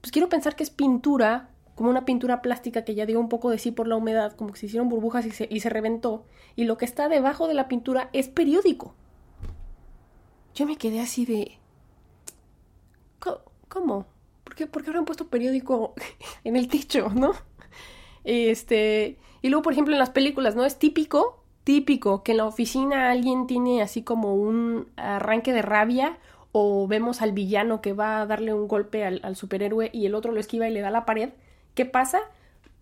Pues 0.01 0.11
quiero 0.11 0.29
pensar 0.29 0.55
que 0.55 0.63
es 0.63 0.69
pintura, 0.69 1.49
como 1.75 1.89
una 1.89 2.05
pintura 2.05 2.41
plástica 2.41 2.85
que 2.85 2.93
ya 2.93 3.05
dio 3.05 3.19
un 3.19 3.29
poco 3.29 3.49
de 3.49 3.57
sí 3.57 3.71
por 3.71 3.87
la 3.87 3.95
humedad, 3.95 4.33
como 4.35 4.53
que 4.53 4.59
se 4.59 4.67
hicieron 4.67 4.89
burbujas 4.89 5.25
y 5.25 5.31
se, 5.31 5.47
y 5.49 5.59
se 5.59 5.69
reventó. 5.69 6.25
Y 6.55 6.65
lo 6.65 6.77
que 6.77 6.85
está 6.85 7.09
debajo 7.09 7.47
de 7.47 7.55
la 7.55 7.67
pintura 7.67 8.09
es 8.13 8.29
periódico. 8.29 8.93
Yo 10.53 10.65
me 10.65 10.77
quedé 10.77 10.99
así 10.99 11.25
de... 11.25 11.57
¿Cómo? 13.67 14.07
¿Por 14.43 14.55
qué, 14.55 14.65
¿Por 14.67 14.83
qué 14.83 14.89
habrán 14.89 15.05
puesto 15.05 15.27
periódico 15.27 15.93
en 16.43 16.55
el 16.55 16.67
techo, 16.67 17.09
no? 17.09 17.33
Este... 18.23 19.17
Y 19.41 19.49
luego, 19.49 19.63
por 19.63 19.73
ejemplo, 19.73 19.93
en 19.93 19.99
las 19.99 20.09
películas, 20.09 20.55
¿no? 20.55 20.65
Es 20.65 20.77
típico, 20.77 21.43
típico, 21.63 22.23
que 22.23 22.31
en 22.31 22.37
la 22.37 22.45
oficina 22.45 23.09
alguien 23.09 23.47
tiene 23.47 23.81
así 23.81 24.03
como 24.03 24.35
un 24.35 24.91
arranque 24.95 25.53
de 25.53 25.61
rabia 25.61 26.19
o 26.51 26.87
vemos 26.87 27.21
al 27.21 27.31
villano 27.31 27.81
que 27.81 27.93
va 27.93 28.21
a 28.21 28.25
darle 28.25 28.53
un 28.53 28.67
golpe 28.67 29.05
al, 29.05 29.35
superhéroe 29.35 29.89
y 29.93 30.05
el 30.05 30.15
otro 30.15 30.31
lo 30.31 30.39
esquiva 30.39 30.67
y 30.67 30.73
le 30.73 30.81
da 30.81 30.89
la 30.89 31.05
pared. 31.05 31.29
¿Qué 31.75 31.85
pasa? 31.85 32.19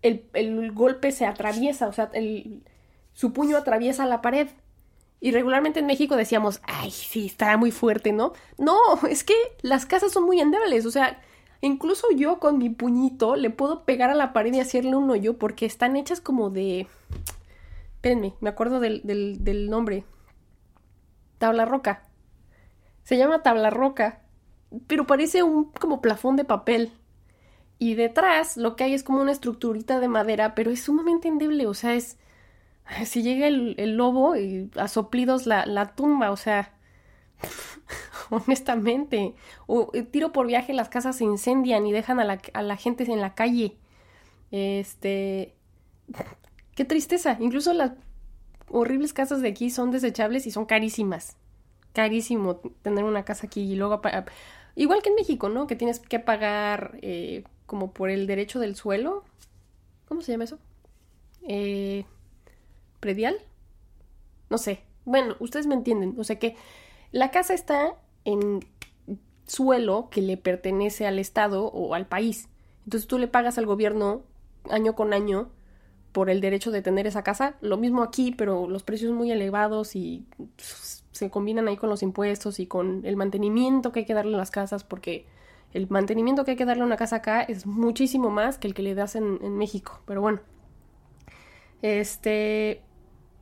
El, 0.02 0.24
el 0.32 0.72
golpe 0.72 1.12
se 1.12 1.26
atraviesa, 1.26 1.88
o 1.88 1.92
sea, 1.92 2.10
el, 2.14 2.62
su 3.12 3.32
puño 3.32 3.56
atraviesa 3.56 4.06
la 4.06 4.22
pared. 4.22 4.48
Y 5.20 5.32
regularmente 5.32 5.80
en 5.80 5.86
México 5.86 6.16
decíamos, 6.16 6.60
ay, 6.62 6.92
sí, 6.92 7.26
estará 7.26 7.56
muy 7.56 7.72
fuerte, 7.72 8.12
¿no? 8.12 8.32
No, 8.56 8.76
es 9.10 9.24
que 9.24 9.34
las 9.62 9.84
casas 9.84 10.12
son 10.12 10.24
muy 10.24 10.40
endebles, 10.40 10.86
o 10.86 10.92
sea, 10.92 11.20
incluso 11.60 12.06
yo 12.14 12.38
con 12.38 12.58
mi 12.58 12.70
puñito 12.70 13.34
le 13.34 13.50
puedo 13.50 13.84
pegar 13.84 14.10
a 14.10 14.14
la 14.14 14.32
pared 14.32 14.54
y 14.54 14.60
hacerle 14.60 14.94
un 14.94 15.10
hoyo 15.10 15.36
porque 15.38 15.66
están 15.66 15.96
hechas 15.96 16.20
como 16.20 16.50
de... 16.50 16.86
Espérenme, 17.96 18.34
me 18.40 18.48
acuerdo 18.48 18.78
del, 18.78 19.02
del 19.04 19.68
nombre. 19.68 20.04
Tabla 21.38 21.64
roca. 21.64 22.07
Se 23.08 23.16
llama 23.16 23.42
tabla 23.42 23.70
roca, 23.70 24.20
pero 24.86 25.06
parece 25.06 25.42
un 25.42 25.72
como 25.72 26.02
plafón 26.02 26.36
de 26.36 26.44
papel. 26.44 26.92
Y 27.78 27.94
detrás 27.94 28.58
lo 28.58 28.76
que 28.76 28.84
hay 28.84 28.92
es 28.92 29.02
como 29.02 29.22
una 29.22 29.32
estructurita 29.32 29.98
de 29.98 30.08
madera, 30.08 30.54
pero 30.54 30.70
es 30.70 30.82
sumamente 30.82 31.26
endeble, 31.26 31.66
o 31.66 31.72
sea, 31.72 31.94
es 31.94 32.18
si 33.06 33.22
llega 33.22 33.46
el, 33.46 33.96
lobo 33.96 34.36
y 34.36 34.70
a 34.76 34.88
soplidos 34.88 35.46
la, 35.46 35.64
la 35.64 35.94
tumba, 35.94 36.30
o 36.30 36.36
sea, 36.36 36.74
honestamente, 38.28 39.34
o 39.66 39.90
eh, 39.94 40.02
tiro 40.02 40.30
por 40.30 40.46
viaje 40.46 40.74
las 40.74 40.90
casas 40.90 41.16
se 41.16 41.24
incendian 41.24 41.86
y 41.86 41.92
dejan 41.92 42.20
a 42.20 42.24
la, 42.24 42.38
a 42.52 42.60
la 42.60 42.76
gente 42.76 43.10
en 43.10 43.22
la 43.22 43.34
calle. 43.34 43.78
Este, 44.50 45.54
qué 46.76 46.84
tristeza, 46.84 47.38
incluso 47.40 47.72
las 47.72 47.92
horribles 48.68 49.14
casas 49.14 49.40
de 49.40 49.48
aquí 49.48 49.70
son 49.70 49.92
desechables 49.92 50.46
y 50.46 50.50
son 50.50 50.66
carísimas. 50.66 51.38
Carísimo 51.92 52.56
tener 52.82 53.04
una 53.04 53.24
casa 53.24 53.46
aquí 53.46 53.72
y 53.72 53.76
luego... 53.76 54.00
Igual 54.74 55.02
que 55.02 55.08
en 55.08 55.16
México, 55.16 55.48
¿no? 55.48 55.66
Que 55.66 55.74
tienes 55.74 55.98
que 55.98 56.20
pagar 56.20 56.98
eh, 57.02 57.42
como 57.66 57.92
por 57.92 58.10
el 58.10 58.26
derecho 58.28 58.60
del 58.60 58.76
suelo. 58.76 59.24
¿Cómo 60.06 60.22
se 60.22 60.32
llama 60.32 60.44
eso? 60.44 60.58
Eh, 61.48 62.04
predial. 63.00 63.36
No 64.50 64.58
sé. 64.58 64.82
Bueno, 65.04 65.36
ustedes 65.40 65.66
me 65.66 65.74
entienden. 65.74 66.14
O 66.18 66.22
sea 66.22 66.38
que 66.38 66.54
la 67.10 67.30
casa 67.30 67.54
está 67.54 67.96
en 68.24 68.60
suelo 69.46 70.08
que 70.10 70.22
le 70.22 70.36
pertenece 70.36 71.06
al 71.06 71.18
Estado 71.18 71.66
o 71.66 71.94
al 71.94 72.06
país. 72.06 72.48
Entonces 72.84 73.08
tú 73.08 73.18
le 73.18 73.28
pagas 73.28 73.58
al 73.58 73.66
gobierno 73.66 74.22
año 74.70 74.94
con 74.94 75.12
año 75.12 75.50
por 76.12 76.30
el 76.30 76.40
derecho 76.40 76.70
de 76.70 76.82
tener 76.82 77.06
esa 77.06 77.24
casa. 77.24 77.56
Lo 77.60 77.76
mismo 77.76 78.02
aquí, 78.02 78.32
pero 78.32 78.68
los 78.68 78.82
precios 78.82 79.12
muy 79.12 79.30
elevados 79.30 79.96
y 79.96 80.24
se 81.18 81.30
combinan 81.30 81.66
ahí 81.66 81.76
con 81.76 81.90
los 81.90 82.04
impuestos 82.04 82.60
y 82.60 82.66
con 82.66 83.04
el 83.04 83.16
mantenimiento 83.16 83.90
que 83.90 84.00
hay 84.00 84.06
que 84.06 84.14
darle 84.14 84.34
a 84.36 84.38
las 84.38 84.52
casas, 84.52 84.84
porque 84.84 85.26
el 85.74 85.88
mantenimiento 85.90 86.44
que 86.44 86.52
hay 86.52 86.56
que 86.56 86.64
darle 86.64 86.84
a 86.84 86.86
una 86.86 86.96
casa 86.96 87.16
acá 87.16 87.42
es 87.42 87.66
muchísimo 87.66 88.30
más 88.30 88.56
que 88.56 88.68
el 88.68 88.74
que 88.74 88.82
le 88.82 88.94
das 88.94 89.16
en, 89.16 89.58
México. 89.58 90.00
Pero 90.06 90.20
bueno. 90.20 90.40
Este. 91.82 92.82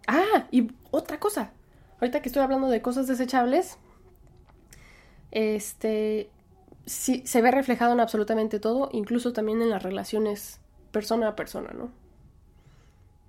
Ah, 0.07 0.47
y 0.51 0.73
otra 0.91 1.21
cosa. 1.21 1.53
Ahorita 2.01 2.23
que 2.23 2.31
estoy 2.31 2.43
hablando 2.43 2.69
de 2.69 2.81
cosas 2.81 3.07
desechables, 3.07 3.79
este, 5.31 6.31
sí, 6.87 7.23
se 7.27 7.43
ve 7.43 7.51
reflejado 7.51 7.93
en 7.93 8.01
absolutamente 8.01 8.59
todo, 8.59 8.89
incluso 8.93 9.33
también 9.33 9.61
en 9.61 9.71
las 9.71 9.83
relaciones 9.83 10.61
persona 10.93 11.29
a 11.29 11.37
persona, 11.37 11.73
¿no? 11.73 11.91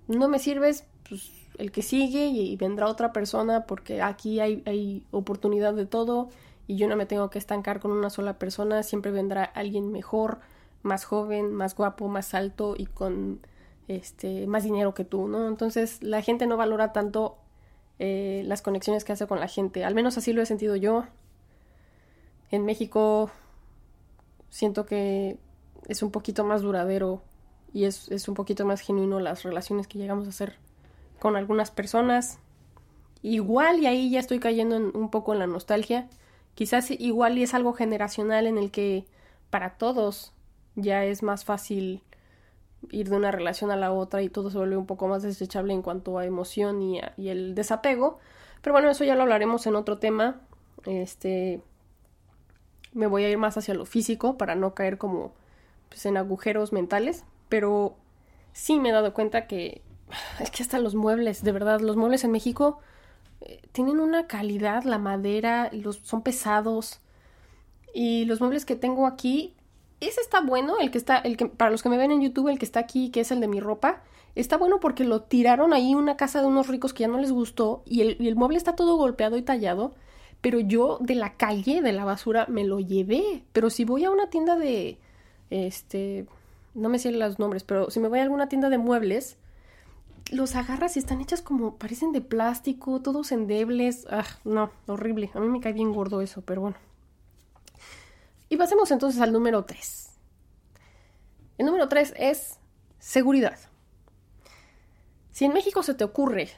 No 0.06 0.28
me 0.28 0.38
sirves, 0.38 0.86
pues 1.08 1.37
el 1.58 1.72
que 1.72 1.82
sigue 1.82 2.26
y, 2.26 2.56
vendrá 2.56 2.86
otra 2.86 3.12
persona 3.12 3.66
porque 3.66 4.00
aquí 4.00 4.40
hay, 4.40 5.04
oportunidad 5.10 5.74
de 5.74 5.86
todo 5.86 6.30
y 6.66 6.76
yo 6.76 6.88
no 6.88 6.96
me 6.96 7.06
tengo 7.06 7.30
que 7.30 7.38
estancar 7.38 7.80
con 7.80 7.90
una 7.90 8.10
sola 8.10 8.38
persona, 8.38 8.82
siempre 8.82 9.10
vendrá 9.10 9.44
alguien 9.44 9.90
mejor, 9.90 10.38
más 10.82 11.04
joven, 11.04 11.52
más 11.52 11.74
guapo, 11.74 12.08
más 12.08 12.34
alto 12.34 12.74
y 12.78 12.86
con 12.86 13.40
este, 13.88 14.46
más 14.46 14.64
dinero 14.64 14.94
que 14.94 15.04
tú, 15.04 15.28
¿no? 15.28 15.48
Entonces 15.48 16.02
la 16.02 16.22
gente 16.22 16.46
no 16.46 16.56
valora 16.56 16.92
tanto 16.92 17.38
eh, 17.98 18.42
las 18.46 18.62
conexiones 18.62 19.04
que 19.04 19.12
hace 19.12 19.26
con 19.26 19.40
la 19.40 19.48
gente. 19.48 19.84
Al 19.84 19.94
menos 19.94 20.16
así 20.18 20.32
lo 20.32 20.42
he 20.42 20.46
sentido 20.46 20.76
yo. 20.76 21.04
En 22.50 22.64
México 22.64 23.30
siento 24.50 24.86
que 24.86 25.38
es 25.88 26.02
un 26.02 26.10
poquito 26.10 26.44
más 26.44 26.62
duradero 26.62 27.22
y 27.72 27.84
es, 27.84 28.10
es 28.10 28.28
un 28.28 28.34
poquito 28.34 28.64
más 28.64 28.80
genuino 28.80 29.20
las 29.20 29.42
relaciones 29.42 29.88
que 29.88 29.98
llegamos 29.98 30.26
a 30.26 30.30
hacer 30.30 30.67
con 31.18 31.36
algunas 31.36 31.70
personas. 31.70 32.38
Igual 33.22 33.80
y 33.80 33.86
ahí 33.86 34.10
ya 34.10 34.20
estoy 34.20 34.38
cayendo 34.38 34.76
un 34.76 35.10
poco 35.10 35.32
en 35.32 35.38
la 35.38 35.46
nostalgia. 35.46 36.08
Quizás 36.54 36.90
igual 36.90 37.38
y 37.38 37.42
es 37.42 37.54
algo 37.54 37.72
generacional 37.72 38.46
en 38.46 38.58
el 38.58 38.70
que 38.70 39.04
para 39.50 39.76
todos 39.76 40.32
ya 40.76 41.04
es 41.04 41.22
más 41.22 41.44
fácil 41.44 42.02
ir 42.90 43.08
de 43.08 43.16
una 43.16 43.30
relación 43.32 43.70
a 43.70 43.76
la 43.76 43.92
otra 43.92 44.22
y 44.22 44.28
todo 44.28 44.50
se 44.50 44.58
vuelve 44.58 44.76
un 44.76 44.86
poco 44.86 45.08
más 45.08 45.22
desechable 45.22 45.72
en 45.72 45.82
cuanto 45.82 46.18
a 46.18 46.24
emoción 46.24 46.80
y, 46.82 47.00
y 47.16 47.28
el 47.28 47.54
desapego. 47.54 48.18
Pero 48.62 48.72
bueno, 48.72 48.90
eso 48.90 49.04
ya 49.04 49.14
lo 49.14 49.22
hablaremos 49.22 49.66
en 49.66 49.76
otro 49.76 49.98
tema. 49.98 50.40
Este 50.84 51.60
me 52.92 53.06
voy 53.06 53.24
a 53.24 53.30
ir 53.30 53.38
más 53.38 53.56
hacia 53.56 53.74
lo 53.74 53.84
físico 53.84 54.36
para 54.38 54.54
no 54.54 54.74
caer 54.74 54.98
como 54.98 55.32
pues, 55.88 56.06
en 56.06 56.16
agujeros 56.16 56.72
mentales, 56.72 57.24
pero 57.48 57.96
sí 58.52 58.78
me 58.78 58.90
he 58.90 58.92
dado 58.92 59.14
cuenta 59.14 59.46
que 59.46 59.82
es 60.40 60.50
que 60.50 60.62
hasta 60.62 60.78
los 60.78 60.94
muebles, 60.94 61.42
de 61.42 61.52
verdad, 61.52 61.80
los 61.80 61.96
muebles 61.96 62.24
en 62.24 62.30
México 62.30 62.78
eh, 63.40 63.60
tienen 63.72 64.00
una 64.00 64.26
calidad, 64.26 64.84
la 64.84 64.98
madera, 64.98 65.70
los 65.72 65.96
son 65.98 66.22
pesados 66.22 67.00
y 67.94 68.24
los 68.26 68.40
muebles 68.40 68.64
que 68.64 68.76
tengo 68.76 69.06
aquí 69.06 69.54
ese 70.00 70.20
está 70.20 70.40
bueno, 70.40 70.78
el 70.78 70.90
que 70.90 70.98
está, 70.98 71.18
el 71.18 71.36
que, 71.36 71.46
para 71.46 71.70
los 71.70 71.82
que 71.82 71.88
me 71.88 71.96
ven 71.96 72.12
en 72.12 72.20
YouTube, 72.20 72.48
el 72.48 72.58
que 72.58 72.64
está 72.64 72.80
aquí, 72.80 73.10
que 73.10 73.20
es 73.20 73.30
el 73.32 73.40
de 73.40 73.48
mi 73.48 73.60
ropa, 73.60 74.02
está 74.36 74.56
bueno 74.56 74.78
porque 74.80 75.04
lo 75.04 75.22
tiraron 75.22 75.72
ahí 75.72 75.94
una 75.94 76.16
casa 76.16 76.40
de 76.40 76.46
unos 76.46 76.68
ricos 76.68 76.94
que 76.94 77.02
ya 77.02 77.08
no 77.08 77.18
les 77.18 77.32
gustó 77.32 77.82
y 77.84 78.02
el, 78.02 78.16
y 78.20 78.28
el 78.28 78.36
mueble 78.36 78.58
está 78.58 78.76
todo 78.76 78.96
golpeado 78.96 79.36
y 79.36 79.42
tallado, 79.42 79.94
pero 80.40 80.60
yo 80.60 80.98
de 81.00 81.16
la 81.16 81.34
calle, 81.34 81.82
de 81.82 81.92
la 81.92 82.04
basura, 82.04 82.46
me 82.48 82.64
lo 82.64 82.78
llevé. 82.78 83.42
Pero 83.52 83.70
si 83.70 83.84
voy 83.84 84.04
a 84.04 84.10
una 84.10 84.30
tienda 84.30 84.56
de, 84.56 84.98
este, 85.50 86.26
no 86.74 86.88
me 86.88 87.00
sé 87.00 87.10
los 87.10 87.40
nombres, 87.40 87.64
pero 87.64 87.90
si 87.90 87.98
me 87.98 88.08
voy 88.08 88.20
a 88.20 88.22
alguna 88.22 88.48
tienda 88.48 88.70
de 88.70 88.78
muebles, 88.78 89.36
los 90.30 90.54
agarras 90.56 90.96
y 90.96 90.98
están 90.98 91.20
hechas 91.20 91.42
como, 91.42 91.76
parecen 91.76 92.12
de 92.12 92.20
plástico, 92.20 93.00
todos 93.00 93.32
endebles. 93.32 94.06
Ah, 94.10 94.26
no, 94.44 94.70
horrible. 94.86 95.30
A 95.34 95.40
mí 95.40 95.48
me 95.48 95.60
cae 95.60 95.72
bien 95.72 95.92
gordo 95.92 96.20
eso, 96.20 96.42
pero 96.42 96.60
bueno. 96.60 96.76
Y 98.48 98.56
pasemos 98.56 98.90
entonces 98.90 99.20
al 99.20 99.32
número 99.32 99.64
3. 99.64 100.10
El 101.58 101.66
número 101.66 101.88
3 101.88 102.14
es 102.16 102.58
seguridad. 102.98 103.58
Si 105.30 105.44
en 105.44 105.52
México 105.52 105.82
se 105.82 105.94
te 105.94 106.04
ocurre 106.04 106.50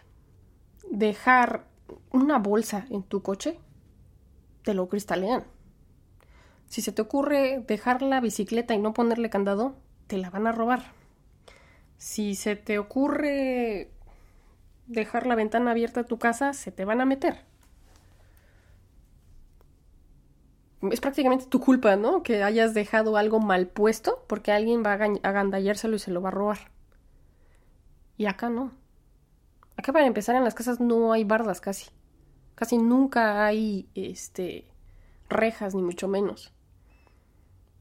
dejar 0.90 1.66
una 2.10 2.38
bolsa 2.38 2.86
en 2.90 3.02
tu 3.02 3.22
coche, 3.22 3.58
te 4.62 4.74
lo 4.74 4.88
cristalean. 4.88 5.44
Si 6.66 6.82
se 6.82 6.92
te 6.92 7.02
ocurre 7.02 7.64
dejar 7.66 8.02
la 8.02 8.20
bicicleta 8.20 8.74
y 8.74 8.78
no 8.78 8.94
ponerle 8.94 9.30
candado, 9.30 9.74
te 10.06 10.18
la 10.18 10.30
van 10.30 10.46
a 10.46 10.52
robar. 10.52 10.99
Si 12.00 12.34
se 12.34 12.56
te 12.56 12.78
ocurre 12.78 13.90
dejar 14.86 15.26
la 15.26 15.34
ventana 15.34 15.72
abierta 15.72 16.00
de 16.00 16.08
tu 16.08 16.18
casa, 16.18 16.54
se 16.54 16.72
te 16.72 16.86
van 16.86 17.02
a 17.02 17.04
meter. 17.04 17.44
es 20.90 20.98
prácticamente 21.02 21.44
tu 21.44 21.60
culpa, 21.60 21.96
¿no? 21.96 22.22
Que 22.22 22.42
hayas 22.42 22.72
dejado 22.72 23.18
algo 23.18 23.38
mal 23.38 23.66
puesto 23.66 24.24
porque 24.28 24.50
alguien 24.50 24.82
va 24.82 24.94
a 24.94 25.28
agandallárselo 25.28 25.96
y 25.96 25.98
se 25.98 26.10
lo 26.10 26.22
va 26.22 26.30
a 26.30 26.32
robar. 26.32 26.70
Y 28.16 28.24
acá 28.24 28.48
no. 28.48 28.72
Acá 29.76 29.92
para 29.92 30.06
empezar 30.06 30.36
en 30.36 30.44
las 30.44 30.54
casas 30.54 30.80
no 30.80 31.12
hay 31.12 31.24
bardas 31.24 31.60
casi. 31.60 31.90
Casi 32.54 32.78
nunca 32.78 33.44
hay 33.44 33.90
este 33.94 34.72
rejas 35.28 35.74
ni 35.74 35.82
mucho 35.82 36.08
menos. 36.08 36.54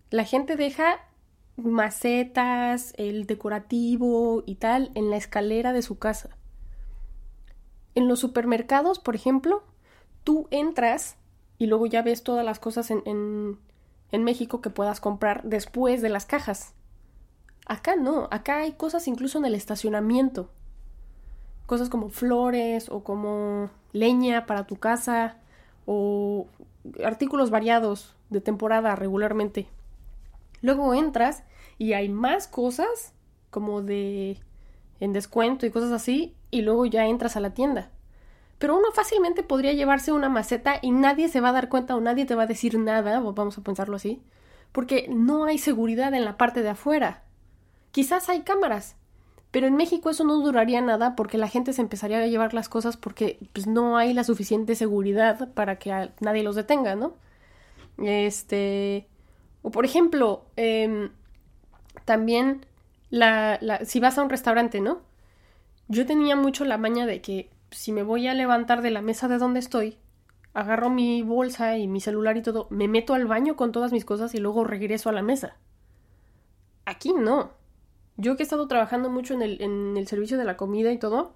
La 0.10 0.26
gente 0.26 0.58
deja 0.58 1.09
macetas, 1.60 2.94
el 2.98 3.26
decorativo 3.26 4.44
y 4.46 4.56
tal 4.56 4.92
en 4.96 5.10
la 5.10 5.18
escalera 5.18 5.74
de 5.74 5.82
su 5.82 6.00
casa. 6.00 6.30
En 7.96 8.08
los 8.08 8.20
supermercados, 8.20 9.00
por 9.00 9.16
ejemplo, 9.16 9.64
tú 10.24 10.48
entras 10.52 11.18
y 11.58 11.68
luego 11.68 11.86
ya 11.86 12.02
ves 12.02 12.24
todas 12.24 12.46
las 12.46 12.60
cosas 12.60 12.92
en, 12.92 13.02
en, 13.06 13.60
en 14.12 14.24
México 14.24 14.62
que 14.62 14.70
puedas 14.70 15.00
comprar 15.00 15.44
después 15.44 16.02
de 16.02 16.10
las 16.10 16.26
cajas. 16.26 16.74
Acá 17.66 17.96
no, 17.96 18.28
acá 18.32 18.60
hay 18.60 18.74
cosas 18.74 19.08
incluso 19.08 19.38
en 19.38 19.46
el 19.46 19.56
estacionamiento. 19.56 20.50
Cosas 21.66 21.90
como 21.90 22.10
flores 22.10 22.90
o 22.90 23.04
como 23.04 23.70
leña 23.92 24.46
para 24.46 24.66
tu 24.66 24.78
casa 24.78 25.38
o 25.86 26.48
artículos 27.04 27.50
variados 27.50 28.16
de 28.30 28.42
temporada 28.42 28.96
regularmente. 28.96 29.68
Luego 30.62 30.94
entras 30.94 31.44
y 31.78 31.94
hay 31.94 32.10
más 32.10 32.48
cosas 32.48 33.14
como 33.50 33.82
de 33.82 34.38
en 35.00 35.14
descuento 35.14 35.66
y 35.66 35.72
cosas 35.72 35.92
así 35.92 36.36
y 36.52 36.62
luego 36.62 36.86
ya 36.86 37.06
entras 37.08 37.36
a 37.36 37.40
la 37.40 37.54
tienda. 37.54 37.90
Pero 38.58 38.78
uno 38.78 38.92
fácilmente 38.94 39.44
podría 39.44 39.74
llevarse 39.74 40.12
una 40.12 40.30
maceta 40.30 40.80
y 40.82 40.92
nadie 40.92 41.30
se 41.30 41.40
va 41.40 41.50
a 41.50 41.54
dar 41.54 41.70
cuenta 41.70 41.96
o 41.96 42.02
nadie 42.02 42.26
te 42.26 42.36
va 42.36 42.44
a 42.44 42.48
decir 42.48 42.78
nada, 42.78 43.20
vamos 43.20 43.58
a 43.58 43.64
pensarlo 43.64 43.96
así, 43.96 44.22
porque 44.74 45.08
no 45.10 45.46
hay 45.46 45.58
seguridad 45.58 46.14
en 46.14 46.26
la 46.26 46.38
parte 46.38 46.62
de 46.62 46.70
afuera. 46.70 47.24
Quizás 47.92 48.28
hay 48.28 48.42
cámaras, 48.42 48.98
pero 49.52 49.66
en 49.66 49.76
México 49.76 50.10
eso 50.10 50.24
no 50.24 50.38
duraría 50.38 50.82
nada 50.82 51.16
porque 51.16 51.38
la 51.38 51.48
gente 51.48 51.74
se 51.74 51.82
empezaría 51.82 52.20
a 52.20 52.28
llevar 52.28 52.54
las 52.54 52.70
cosas 52.70 52.98
porque 52.98 53.40
pues, 53.54 53.66
no 53.66 53.98
hay 53.98 54.14
la 54.14 54.24
suficiente 54.24 54.76
seguridad 54.76 55.54
para 55.54 55.80
que 55.80 56.12
nadie 56.20 56.44
los 56.44 56.56
detenga, 56.56 56.96
¿no? 56.96 57.16
Este. 57.98 59.09
O 59.62 59.72
por 59.72 59.86
ejemplo, 59.86 60.46
em, 60.56 61.12
también 62.06 62.66
la, 63.10 63.58
la, 63.62 63.86
si 63.86 64.00
vas 64.00 64.18
a 64.18 64.24
un 64.24 64.30
restaurante, 64.30 64.82
¿no? 64.82 65.02
Yo 65.88 66.06
tenía 66.06 66.36
mucho 66.36 66.66
la 66.66 66.78
maña 66.78 67.06
de 67.06 67.22
que 67.22 67.50
si 67.72 67.92
me 67.92 68.04
voy 68.04 68.28
a 68.28 68.34
levantar 68.34 68.82
de 68.82 68.92
la 68.92 69.02
mesa 69.02 69.28
de 69.28 69.38
donde 69.38 69.60
estoy, 69.60 69.98
agarro 70.54 70.90
mi 70.90 71.22
bolsa 71.22 71.78
y 71.78 71.88
mi 71.88 72.02
celular 72.02 72.38
y 72.38 72.42
todo, 72.42 72.68
me 72.70 72.88
meto 72.88 73.14
al 73.14 73.28
baño 73.28 73.56
con 73.56 73.72
todas 73.72 73.92
mis 73.92 74.06
cosas 74.06 74.34
y 74.36 74.40
luego 74.40 74.64
regreso 74.64 75.10
a 75.10 75.14
la 75.14 75.22
mesa. 75.22 75.58
Aquí 76.86 77.14
no. 77.14 77.52
Yo 78.18 78.36
que 78.36 78.44
he 78.44 78.46
estado 78.46 78.68
trabajando 78.68 79.10
mucho 79.10 79.34
en 79.34 79.42
el, 79.42 79.62
en 79.62 79.96
el 79.98 80.08
servicio 80.08 80.38
de 80.38 80.44
la 80.44 80.58
comida 80.58 80.92
y 80.92 80.98
todo, 80.98 81.34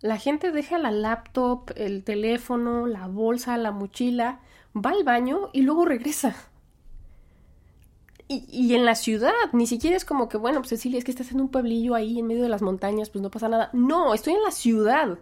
la 0.00 0.18
gente 0.18 0.52
deja 0.52 0.78
la 0.78 0.90
laptop, 0.90 1.70
el 1.76 2.04
teléfono, 2.04 2.86
la 2.86 3.06
bolsa, 3.06 3.56
la 3.56 3.70
mochila, 3.72 4.40
va 4.74 4.90
al 4.90 5.04
baño 5.04 5.50
y 5.52 5.62
luego 5.62 5.84
regresa. 5.84 6.34
Y, 8.48 8.74
en 8.74 8.84
la 8.84 8.94
ciudad, 8.94 9.32
ni 9.52 9.66
siquiera 9.66 9.96
es 9.96 10.04
como 10.04 10.28
que, 10.28 10.36
bueno, 10.36 10.60
pues 10.60 10.70
Cecilia, 10.70 10.98
es 10.98 11.04
que 11.04 11.10
estás 11.10 11.30
en 11.32 11.40
un 11.40 11.48
pueblillo 11.48 11.94
ahí 11.94 12.18
en 12.18 12.26
medio 12.26 12.42
de 12.42 12.48
las 12.48 12.62
montañas, 12.62 13.10
pues 13.10 13.22
no 13.22 13.30
pasa 13.30 13.48
nada. 13.48 13.70
No, 13.72 14.14
estoy 14.14 14.34
en 14.34 14.42
la 14.42 14.50
ciudad. 14.50 15.18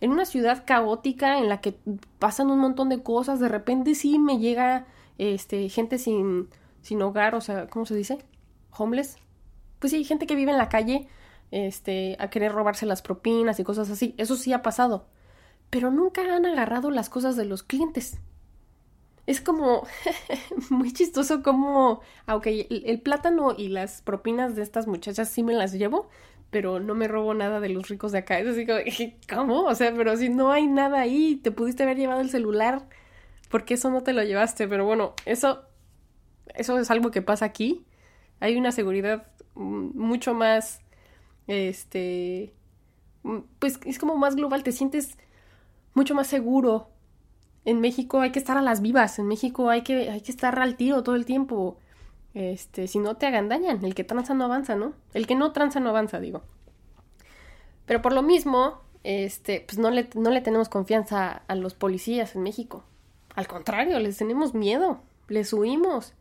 En 0.00 0.10
una 0.10 0.24
ciudad 0.24 0.64
caótica 0.66 1.38
en 1.38 1.48
la 1.48 1.60
que 1.60 1.78
pasan 2.18 2.50
un 2.50 2.58
montón 2.58 2.88
de 2.88 3.02
cosas, 3.02 3.40
de 3.40 3.48
repente 3.48 3.94
sí 3.94 4.18
me 4.18 4.38
llega 4.38 4.86
este 5.18 5.68
gente 5.68 5.98
sin, 5.98 6.48
sin 6.82 7.00
hogar, 7.02 7.34
o 7.34 7.40
sea, 7.40 7.68
¿cómo 7.68 7.86
se 7.86 7.94
dice? 7.94 8.18
Homeless, 8.76 9.16
pues 9.78 9.92
sí, 9.92 10.02
gente 10.04 10.26
que 10.26 10.34
vive 10.34 10.50
en 10.50 10.58
la 10.58 10.68
calle, 10.68 11.08
este, 11.50 12.16
a 12.18 12.30
querer 12.30 12.52
robarse 12.52 12.86
las 12.86 13.02
propinas 13.02 13.60
y 13.60 13.64
cosas 13.64 13.90
así. 13.90 14.14
Eso 14.16 14.34
sí 14.34 14.52
ha 14.52 14.62
pasado. 14.62 15.06
Pero 15.70 15.90
nunca 15.90 16.22
han 16.34 16.46
agarrado 16.46 16.90
las 16.90 17.10
cosas 17.10 17.36
de 17.36 17.44
los 17.44 17.62
clientes. 17.62 18.18
Es 19.26 19.40
como 19.40 19.86
muy 20.70 20.92
chistoso 20.92 21.42
como, 21.42 22.00
aunque 22.26 22.66
el, 22.70 23.00
plátano 23.00 23.54
y 23.56 23.68
las 23.68 24.02
propinas 24.02 24.54
de 24.54 24.62
estas 24.62 24.86
muchachas 24.86 25.28
sí 25.28 25.42
me 25.42 25.54
las 25.54 25.72
llevo, 25.72 26.10
pero 26.50 26.78
no 26.78 26.94
me 26.94 27.08
robo 27.08 27.34
nada 27.34 27.60
de 27.60 27.70
los 27.70 27.88
ricos 27.88 28.12
de 28.12 28.18
acá. 28.18 28.38
Es 28.38 28.48
así 28.48 28.66
como, 28.66 28.78
¿cómo? 29.28 29.64
O 29.64 29.74
sea, 29.74 29.94
pero 29.94 30.16
si 30.16 30.28
no 30.28 30.52
hay 30.52 30.66
nada 30.66 31.00
ahí, 31.00 31.36
te 31.36 31.50
pudiste 31.50 31.82
haber 31.82 31.96
llevado 31.96 32.20
el 32.20 32.30
celular, 32.30 32.86
porque 33.50 33.74
eso 33.74 33.90
no 33.90 34.02
te 34.02 34.12
lo 34.12 34.22
llevaste? 34.22 34.68
Pero 34.68 34.84
bueno, 34.84 35.14
eso, 35.26 35.62
eso 36.54 36.78
es 36.78 36.90
algo 36.90 37.10
que 37.10 37.22
pasa 37.22 37.46
aquí. 37.46 37.84
Hay 38.40 38.56
una 38.56 38.72
seguridad 38.72 39.26
mucho 39.54 40.34
más, 40.34 40.80
este, 41.46 42.52
pues 43.58 43.78
es 43.84 43.98
como 43.98 44.16
más 44.16 44.36
global, 44.36 44.62
te 44.62 44.72
sientes 44.72 45.16
mucho 45.94 46.14
más 46.14 46.26
seguro. 46.26 46.90
En 47.64 47.80
México 47.80 48.20
hay 48.20 48.30
que 48.30 48.38
estar 48.38 48.56
a 48.56 48.62
las 48.62 48.80
vivas, 48.82 49.18
en 49.18 49.26
México 49.26 49.70
hay 49.70 49.82
que, 49.82 50.10
hay 50.10 50.20
que 50.20 50.30
estar 50.30 50.58
al 50.58 50.76
tiro 50.76 51.02
todo 51.02 51.14
el 51.14 51.24
tiempo. 51.24 51.78
Este, 52.34 52.88
si 52.88 52.98
no 52.98 53.16
te 53.16 53.26
agandañan, 53.26 53.84
el 53.84 53.94
que 53.94 54.04
tranza 54.04 54.34
no 54.34 54.44
avanza, 54.44 54.74
¿no? 54.74 54.92
El 55.14 55.26
que 55.26 55.34
no 55.34 55.52
tranza 55.52 55.80
no 55.80 55.90
avanza, 55.90 56.20
digo. 56.20 56.42
Pero 57.86 58.02
por 58.02 58.12
lo 58.12 58.22
mismo, 58.22 58.80
este, 59.04 59.64
pues 59.66 59.78
no 59.78 59.90
le, 59.90 60.08
no 60.14 60.30
le 60.30 60.40
tenemos 60.40 60.68
confianza 60.68 61.42
a 61.46 61.54
los 61.54 61.74
policías 61.74 62.34
en 62.34 62.42
México. 62.42 62.84
Al 63.34 63.46
contrario, 63.46 63.98
les 63.98 64.16
tenemos 64.16 64.54
miedo, 64.54 65.00
les 65.28 65.52
huimos. 65.52 66.14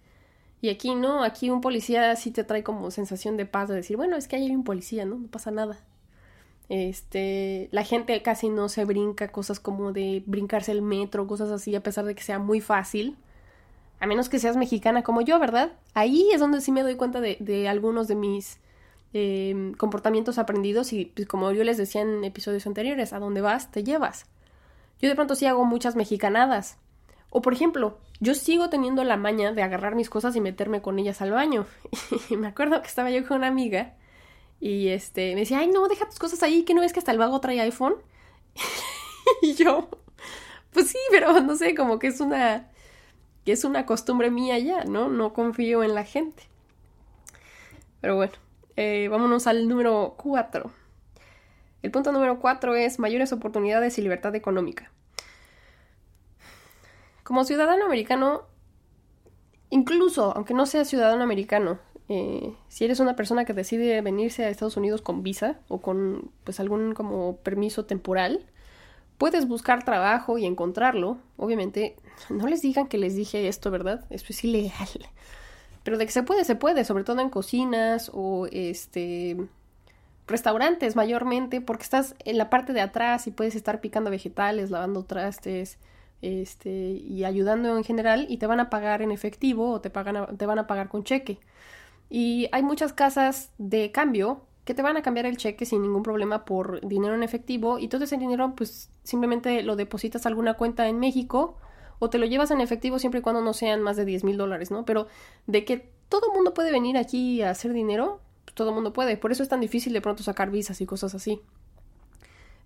Y 0.61 0.69
aquí 0.69 0.95
no, 0.95 1.23
aquí 1.23 1.49
un 1.49 1.61
policía 1.61 2.15
sí 2.15 2.31
te 2.31 2.43
trae 2.43 2.63
como 2.63 2.89
sensación 2.91 3.35
de 3.37 3.45
paz, 3.45 3.67
de 3.69 3.75
decir, 3.75 3.97
bueno, 3.97 4.15
es 4.15 4.27
que 4.27 4.37
ahí 4.37 4.45
hay 4.45 4.55
un 4.55 4.63
policía, 4.63 5.05
¿no? 5.05 5.15
No 5.15 5.27
pasa 5.27 5.51
nada. 5.51 5.79
Este, 6.73 7.69
la 7.69 7.83
gente 7.83 8.19
casi 8.23 8.49
no 8.49 8.67
se 8.67 8.83
brinca 8.83 9.27
cosas 9.27 9.59
como 9.59 9.93
de 9.93 10.23
brincarse 10.25 10.71
el 10.71 10.81
metro, 10.81 11.27
cosas 11.27 11.51
así, 11.51 11.75
a 11.75 11.83
pesar 11.83 12.03
de 12.05 12.15
que 12.15 12.23
sea 12.23 12.39
muy 12.39 12.61
fácil. 12.61 13.15
A 13.99 14.07
menos 14.07 14.27
que 14.27 14.39
seas 14.39 14.57
mexicana 14.57 15.03
como 15.03 15.21
yo, 15.21 15.37
¿verdad? 15.37 15.73
Ahí 15.93 16.31
es 16.33 16.39
donde 16.39 16.61
sí 16.61 16.71
me 16.71 16.81
doy 16.81 16.95
cuenta 16.95 17.21
de, 17.21 17.67
algunos 17.69 18.07
de 18.07 18.15
mis 18.15 18.57
eh, 19.13 19.73
comportamientos 19.77 20.39
aprendidos 20.39 20.93
y 20.93 21.05
pues, 21.05 21.27
como 21.27 21.51
yo 21.51 21.63
les 21.63 21.77
decía 21.77 22.01
en 22.01 22.23
episodios 22.23 22.65
anteriores, 22.65 23.13
a 23.13 23.19
dónde 23.19 23.41
vas, 23.41 23.69
te 23.69 23.83
llevas. 23.83 24.25
Yo 24.99 25.09
de 25.09 25.15
pronto 25.15 25.35
sí 25.35 25.45
hago 25.45 25.65
muchas 25.65 25.95
mexicanadas. 25.95 26.77
O 27.29 27.43
por 27.43 27.53
ejemplo, 27.53 27.99
yo 28.19 28.33
sigo 28.33 28.71
teniendo 28.71 29.03
la 29.03 29.17
maña 29.17 29.51
de 29.51 29.61
agarrar 29.61 29.93
mis 29.93 30.09
cosas 30.09 30.35
y 30.35 30.41
meterme 30.41 30.81
con 30.81 30.97
ellas 30.97 31.21
al 31.21 31.33
baño. 31.33 31.67
Y 32.31 32.35
me 32.35 32.47
acuerdo 32.47 32.81
que 32.81 32.87
estaba 32.87 33.11
yo 33.11 33.27
con 33.27 33.37
una 33.37 33.47
amiga 33.47 33.93
y 34.65 34.87
este 34.87 35.33
me 35.33 35.41
decía, 35.41 35.59
ay 35.59 35.67
no, 35.67 35.89
deja 35.89 36.05
tus 36.05 36.19
cosas 36.19 36.41
ahí, 36.41 36.63
que 36.63 36.73
no 36.73 36.79
ves 36.79 36.93
que 36.93 36.99
hasta 36.99 37.11
el 37.11 37.17
vago 37.17 37.41
trae 37.41 37.59
iPhone. 37.59 37.95
y 39.41 39.55
yo, 39.55 39.89
pues 40.71 40.87
sí, 40.87 40.97
pero 41.11 41.41
no 41.41 41.57
sé, 41.57 41.75
como 41.75 41.99
que 41.99 42.07
es 42.07 42.21
una 42.21 42.71
que 43.43 43.51
es 43.51 43.65
una 43.65 43.85
costumbre 43.85 44.31
mía 44.31 44.57
ya, 44.59 44.85
¿no? 44.85 45.09
No 45.09 45.33
confío 45.33 45.83
en 45.83 45.93
la 45.93 46.05
gente. 46.05 46.43
Pero 47.99 48.15
bueno, 48.15 48.31
eh, 48.77 49.09
vámonos 49.11 49.47
al 49.47 49.67
número 49.67 50.15
4. 50.17 50.71
El 51.81 51.91
punto 51.91 52.13
número 52.13 52.39
4 52.39 52.75
es 52.75 52.99
mayores 52.99 53.33
oportunidades 53.33 53.97
y 53.97 54.01
libertad 54.01 54.33
económica. 54.33 54.93
Como 57.23 57.43
ciudadano 57.43 57.83
americano, 57.83 58.43
incluso 59.69 60.31
aunque 60.33 60.53
no 60.53 60.65
seas 60.65 60.87
ciudadano 60.87 61.21
americano, 61.21 61.79
eh, 62.09 62.53
si 62.67 62.85
eres 62.85 62.99
una 62.99 63.15
persona 63.15 63.45
que 63.45 63.53
decide 63.53 64.01
venirse 64.01 64.45
a 64.45 64.49
Estados 64.49 64.77
Unidos 64.77 65.01
con 65.01 65.23
visa 65.23 65.59
o 65.67 65.79
con 65.79 66.31
pues 66.43 66.59
algún 66.59 66.93
como 66.93 67.37
permiso 67.37 67.85
temporal, 67.85 68.45
puedes 69.17 69.47
buscar 69.47 69.83
trabajo 69.85 70.37
y 70.37 70.45
encontrarlo. 70.45 71.17
Obviamente, 71.37 71.95
no 72.29 72.47
les 72.47 72.61
digan 72.61 72.87
que 72.87 72.97
les 72.97 73.15
dije 73.15 73.47
esto, 73.47 73.71
¿verdad? 73.71 74.05
Esto 74.09 74.27
es 74.31 74.43
ilegal. 74.43 74.89
Pero 75.83 75.97
de 75.97 76.05
que 76.05 76.11
se 76.11 76.23
puede, 76.23 76.45
se 76.45 76.55
puede, 76.55 76.85
sobre 76.85 77.03
todo 77.03 77.21
en 77.21 77.29
cocinas 77.29 78.09
o 78.13 78.47
este 78.51 79.37
restaurantes 80.25 80.95
mayormente, 80.95 81.59
porque 81.59 81.83
estás 81.83 82.15
en 82.23 82.37
la 82.37 82.49
parte 82.49 82.71
de 82.71 82.81
atrás 82.81 83.27
y 83.27 83.31
puedes 83.31 83.55
estar 83.55 83.81
picando 83.81 84.09
vegetales, 84.09 84.71
lavando 84.71 85.03
trastes, 85.03 85.77
este, 86.21 86.69
y 86.69 87.25
ayudando 87.25 87.77
en 87.77 87.83
general 87.83 88.25
y 88.29 88.37
te 88.37 88.47
van 88.47 88.61
a 88.61 88.69
pagar 88.69 89.01
en 89.01 89.11
efectivo 89.11 89.71
o 89.71 89.81
te, 89.81 89.89
pagan 89.89 90.37
te 90.37 90.45
van 90.45 90.59
a 90.59 90.67
pagar 90.67 90.87
con 90.87 91.03
cheque. 91.03 91.39
Y 92.13 92.47
hay 92.51 92.61
muchas 92.61 92.93
casas 92.93 93.51
de 93.57 93.91
cambio 93.91 94.45
que 94.65 94.75
te 94.75 94.83
van 94.83 94.97
a 94.97 95.01
cambiar 95.01 95.25
el 95.25 95.37
cheque 95.37 95.65
sin 95.65 95.81
ningún 95.81 96.03
problema 96.03 96.45
por 96.45 96.85
dinero 96.87 97.15
en 97.15 97.23
efectivo 97.23 97.79
y 97.79 97.87
todo 97.87 98.03
ese 98.03 98.17
dinero 98.17 98.53
pues 98.55 98.91
simplemente 99.03 99.63
lo 99.63 99.75
depositas 99.75 100.25
a 100.25 100.29
alguna 100.29 100.53
cuenta 100.53 100.87
en 100.87 100.99
México 100.99 101.57
o 101.97 102.11
te 102.11 102.19
lo 102.19 102.27
llevas 102.27 102.51
en 102.51 102.61
efectivo 102.61 102.99
siempre 102.99 103.19
y 103.19 103.23
cuando 103.23 103.41
no 103.41 103.53
sean 103.53 103.81
más 103.81 103.97
de 103.97 104.05
10 104.05 104.25
mil 104.25 104.37
dólares, 104.37 104.69
¿no? 104.69 104.85
Pero 104.85 105.07
de 105.47 105.65
que 105.65 105.89
todo 106.07 106.27
el 106.27 106.35
mundo 106.35 106.53
puede 106.53 106.71
venir 106.71 106.97
aquí 106.97 107.41
a 107.41 107.49
hacer 107.49 107.73
dinero, 107.73 108.21
pues, 108.45 108.53
todo 108.53 108.69
el 108.69 108.75
mundo 108.75 108.93
puede. 108.93 109.17
Por 109.17 109.31
eso 109.31 109.41
es 109.41 109.49
tan 109.49 109.59
difícil 109.59 109.91
de 109.91 110.01
pronto 110.01 110.21
sacar 110.21 110.51
visas 110.51 110.81
y 110.81 110.85
cosas 110.85 111.15
así 111.15 111.41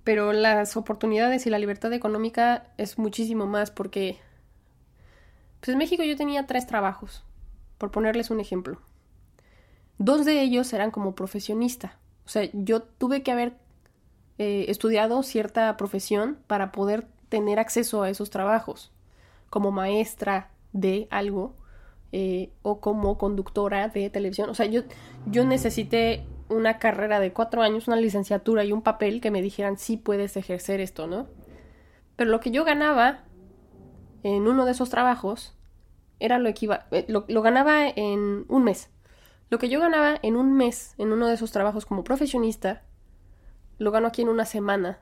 pero 0.08 0.32
las 0.32 0.78
oportunidades 0.78 1.46
y 1.48 1.50
la 1.50 1.60
libertad 1.60 1.92
económica 1.92 2.68
es 2.78 2.98
muchísimo 2.98 3.46
más 3.46 3.72
porque 3.72 4.18
pues 5.60 5.68
en 5.68 5.78
México 5.78 6.02
yo 6.02 6.16
tenía 6.16 6.48
tres 6.48 6.66
trabajos, 6.66 7.26
por 7.78 7.92
ponerles 7.92 8.30
un 8.30 8.40
ejemplo. 8.40 8.80
Dos 9.98 10.26
de 10.26 10.42
ellos 10.42 10.72
eran 10.74 10.92
como 10.92 11.16
profesionista, 11.16 11.98
o 12.28 12.30
sea, 12.30 12.50
yo 12.52 12.82
tuve 12.82 13.24
que 13.24 13.32
haber 13.32 13.54
eh, 14.38 14.66
estudiado 14.68 15.24
cierta 15.24 15.78
profesión 15.78 16.38
para 16.46 16.74
poder 16.74 17.08
tener 17.30 17.58
acceso 17.58 18.04
a 18.04 18.10
esos 18.10 18.30
trabajos, 18.30 18.92
como 19.50 19.72
maestra 19.72 20.52
de 20.74 21.08
algo, 21.10 21.56
eh, 22.12 22.52
o 22.64 22.82
como 22.82 23.18
conductora 23.18 23.88
de 23.88 24.10
televisión. 24.10 24.50
O 24.50 24.54
sea, 24.54 24.66
yo, 24.66 24.82
yo 25.26 25.46
necesité 25.46 26.26
una 26.50 26.80
carrera 26.80 27.22
de 27.22 27.32
cuatro 27.32 27.62
años, 27.62 27.88
una 27.88 27.96
licenciatura 27.96 28.66
y 28.66 28.74
un 28.74 28.82
papel 28.82 29.22
que 29.22 29.32
me 29.32 29.42
dijeran 29.42 29.78
sí 29.78 29.96
puedes 29.96 30.36
ejercer 30.36 30.82
esto, 30.82 31.08
¿no? 31.08 31.28
Pero 32.18 32.30
lo 32.30 32.42
que 32.42 32.52
yo 32.52 32.66
ganaba 32.66 33.24
en 34.24 34.48
uno 34.48 34.66
de 34.66 34.72
esos 34.72 34.90
trabajos 34.90 35.56
era 36.20 36.40
lo 36.40 36.50
eh, 36.50 37.06
lo, 37.08 37.24
lo 37.28 37.42
ganaba 37.42 37.88
en 37.88 38.46
un 38.50 38.64
mes. 38.66 38.90
Lo 39.50 39.60
que 39.60 39.70
yo 39.70 39.80
ganaba 39.80 40.20
en 40.22 40.36
un 40.36 40.54
mes 40.54 40.94
en 40.98 41.12
uno 41.12 41.28
de 41.28 41.36
esos 41.36 41.52
trabajos 41.52 41.86
como 41.86 42.04
profesionista, 42.04 42.84
lo 43.78 43.92
gano 43.92 44.08
aquí 44.08 44.22
en 44.22 44.30
una 44.30 44.46
semana. 44.46 45.00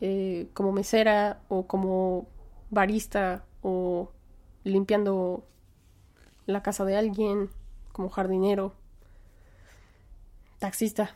Eh, 0.00 0.50
como 0.52 0.72
mesera 0.72 1.40
o 1.48 1.66
como 1.66 2.28
barista 2.70 3.44
o 3.62 4.12
limpiando 4.64 5.46
la 6.46 6.62
casa 6.62 6.84
de 6.84 6.96
alguien, 6.96 7.50
como 7.92 8.10
jardinero, 8.10 8.74
taxista. 10.58 11.10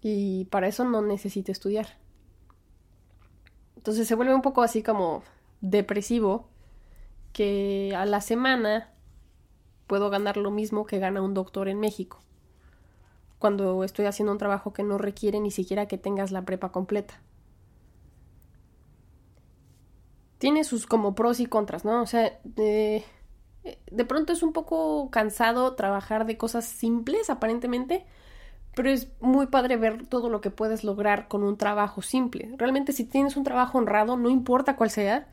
Y 0.00 0.44
para 0.46 0.68
eso 0.68 0.84
no 0.84 1.02
necesito 1.02 1.50
estudiar. 1.50 1.98
Entonces 3.76 4.06
se 4.06 4.14
vuelve 4.14 4.34
un 4.34 4.42
poco 4.42 4.62
así 4.62 4.82
como 4.82 5.22
depresivo 5.60 6.48
que 7.32 7.94
a 7.96 8.04
la 8.04 8.20
semana 8.20 8.92
puedo 9.86 10.10
ganar 10.10 10.36
lo 10.36 10.50
mismo 10.50 10.86
que 10.86 10.98
gana 10.98 11.22
un 11.22 11.34
doctor 11.34 11.68
en 11.68 11.80
México, 11.80 12.18
cuando 13.38 13.84
estoy 13.84 14.06
haciendo 14.06 14.32
un 14.32 14.38
trabajo 14.38 14.72
que 14.72 14.82
no 14.82 14.98
requiere 14.98 15.40
ni 15.40 15.50
siquiera 15.50 15.86
que 15.86 15.98
tengas 15.98 16.32
la 16.32 16.44
prepa 16.44 16.72
completa. 16.72 17.20
Tiene 20.38 20.64
sus 20.64 20.86
como 20.86 21.14
pros 21.14 21.40
y 21.40 21.46
contras, 21.46 21.84
¿no? 21.84 22.02
O 22.02 22.06
sea, 22.06 22.38
de, 22.44 23.04
de 23.90 24.04
pronto 24.04 24.32
es 24.32 24.42
un 24.42 24.52
poco 24.52 25.10
cansado 25.10 25.74
trabajar 25.74 26.26
de 26.26 26.36
cosas 26.36 26.66
simples, 26.66 27.30
aparentemente, 27.30 28.04
pero 28.74 28.90
es 28.90 29.08
muy 29.20 29.46
padre 29.46 29.78
ver 29.78 30.06
todo 30.06 30.28
lo 30.28 30.42
que 30.42 30.50
puedes 30.50 30.84
lograr 30.84 31.28
con 31.28 31.42
un 31.42 31.56
trabajo 31.56 32.02
simple. 32.02 32.54
Realmente 32.58 32.92
si 32.92 33.04
tienes 33.04 33.36
un 33.36 33.44
trabajo 33.44 33.78
honrado, 33.78 34.18
no 34.18 34.28
importa 34.28 34.76
cuál 34.76 34.90
sea, 34.90 35.28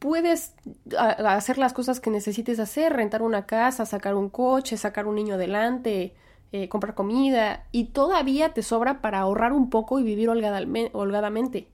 puedes 0.00 0.54
hacer 0.98 1.58
las 1.58 1.72
cosas 1.72 2.00
que 2.00 2.10
necesites 2.10 2.58
hacer, 2.58 2.92
rentar 2.92 3.22
una 3.22 3.46
casa, 3.46 3.86
sacar 3.86 4.16
un 4.16 4.30
coche, 4.30 4.76
sacar 4.76 5.06
un 5.06 5.14
niño 5.14 5.34
adelante, 5.34 6.14
eh, 6.52 6.68
comprar 6.68 6.94
comida, 6.94 7.66
y 7.70 7.84
todavía 7.84 8.52
te 8.54 8.62
sobra 8.62 9.02
para 9.02 9.20
ahorrar 9.20 9.52
un 9.52 9.70
poco 9.70 10.00
y 10.00 10.02
vivir 10.02 10.28
holgadamente. 10.28 11.68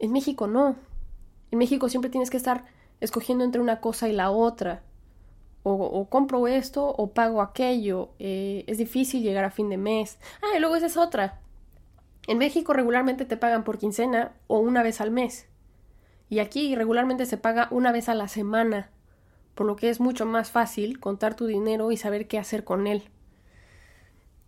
En 0.00 0.10
México 0.10 0.48
no. 0.48 0.76
En 1.50 1.58
México 1.58 1.88
siempre 1.88 2.10
tienes 2.10 2.30
que 2.30 2.38
estar 2.38 2.64
escogiendo 3.00 3.44
entre 3.44 3.60
una 3.60 3.80
cosa 3.80 4.08
y 4.08 4.12
la 4.12 4.30
otra. 4.30 4.82
O, 5.66 6.08
compro 6.10 6.46
esto 6.46 6.86
o 6.86 7.12
pago 7.12 7.40
aquello. 7.40 8.10
Eh, 8.18 8.64
es 8.66 8.78
difícil 8.78 9.22
llegar 9.22 9.44
a 9.44 9.50
fin 9.50 9.70
de 9.70 9.78
mes. 9.78 10.18
Ah, 10.42 10.56
y 10.56 10.60
luego 10.60 10.76
esa 10.76 10.86
es 10.86 10.96
otra. 10.96 11.40
En 12.26 12.38
México 12.38 12.72
regularmente 12.72 13.24
te 13.24 13.36
pagan 13.36 13.64
por 13.64 13.78
quincena 13.78 14.32
o 14.46 14.58
una 14.58 14.82
vez 14.82 15.00
al 15.00 15.10
mes. 15.10 15.46
Y 16.34 16.40
aquí 16.40 16.74
regularmente 16.74 17.26
se 17.26 17.36
paga 17.36 17.68
una 17.70 17.92
vez 17.92 18.08
a 18.08 18.14
la 18.16 18.26
semana, 18.26 18.90
por 19.54 19.68
lo 19.68 19.76
que 19.76 19.88
es 19.88 20.00
mucho 20.00 20.26
más 20.26 20.50
fácil 20.50 20.98
contar 20.98 21.36
tu 21.36 21.46
dinero 21.46 21.92
y 21.92 21.96
saber 21.96 22.26
qué 22.26 22.40
hacer 22.40 22.64
con 22.64 22.88
él. 22.88 23.04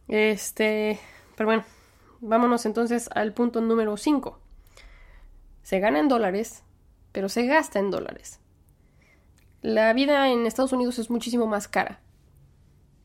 Este, 0.09 0.99
pero 1.37 1.47
bueno, 1.47 1.65
vámonos 2.21 2.67
entonces 2.67 3.09
al 3.15 3.33
punto 3.35 3.61
número 3.61 3.97
5. 3.97 4.41
Se 5.63 5.79
gana 5.79 6.01
en 6.01 6.09
dólares, 6.09 6.65
pero 7.13 7.29
se 7.29 7.47
gasta 7.47 7.79
en 7.79 7.93
dólares. 7.93 8.41
La 9.63 9.93
vida 9.93 10.29
en 10.29 10.45
Estados 10.45 10.73
Unidos 10.73 10.99
es 10.99 11.09
muchísimo 11.09 11.47
más 11.47 11.69
cara. 11.69 12.01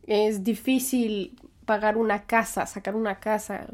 Es 0.08 0.44
difícil 0.44 1.40
pagar 1.68 1.98
una 1.98 2.26
casa, 2.26 2.66
sacar 2.66 2.96
una 2.96 3.20
casa. 3.20 3.68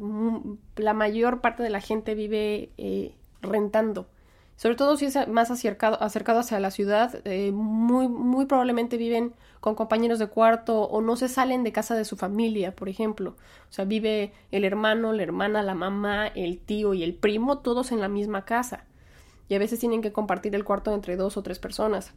La 0.75 0.93
mayor 0.93 1.39
parte 1.39 1.63
de 1.63 1.69
la 1.69 1.79
gente 1.79 2.13
vive 2.13 2.73
eh, 2.77 3.15
rentando 3.41 4.09
sobre 4.57 4.75
todo 4.75 4.97
si 4.97 5.05
es 5.05 5.27
más 5.27 5.51
acercado, 5.51 6.01
acercado 6.01 6.39
hacia 6.39 6.59
la 6.59 6.71
ciudad, 6.71 7.21
eh, 7.25 7.51
muy, 7.51 8.07
muy 8.07 8.47
probablemente 8.47 8.97
viven 8.97 9.33
con 9.59 9.75
compañeros 9.75 10.17
de 10.17 10.27
cuarto 10.27 10.81
o 10.81 10.99
no 10.99 11.15
se 11.15 11.29
salen 11.29 11.63
de 11.63 11.71
casa 11.71 11.95
de 11.95 12.05
su 12.05 12.17
familia, 12.17 12.75
por 12.75 12.89
ejemplo. 12.89 13.35
O 13.69 13.73
sea, 13.73 13.85
vive 13.85 14.33
el 14.51 14.65
hermano, 14.65 15.13
la 15.13 15.21
hermana, 15.21 15.61
la 15.61 15.75
mamá, 15.75 16.25
el 16.27 16.57
tío 16.57 16.95
y 16.95 17.03
el 17.03 17.13
primo, 17.13 17.59
todos 17.59 17.91
en 17.91 18.01
la 18.01 18.07
misma 18.07 18.45
casa. 18.45 18.85
Y 19.47 19.53
a 19.53 19.59
veces 19.59 19.79
tienen 19.79 20.01
que 20.01 20.11
compartir 20.11 20.55
el 20.55 20.65
cuarto 20.65 20.91
entre 20.91 21.17
dos 21.17 21.37
o 21.37 21.43
tres 21.43 21.59
personas. 21.59 22.13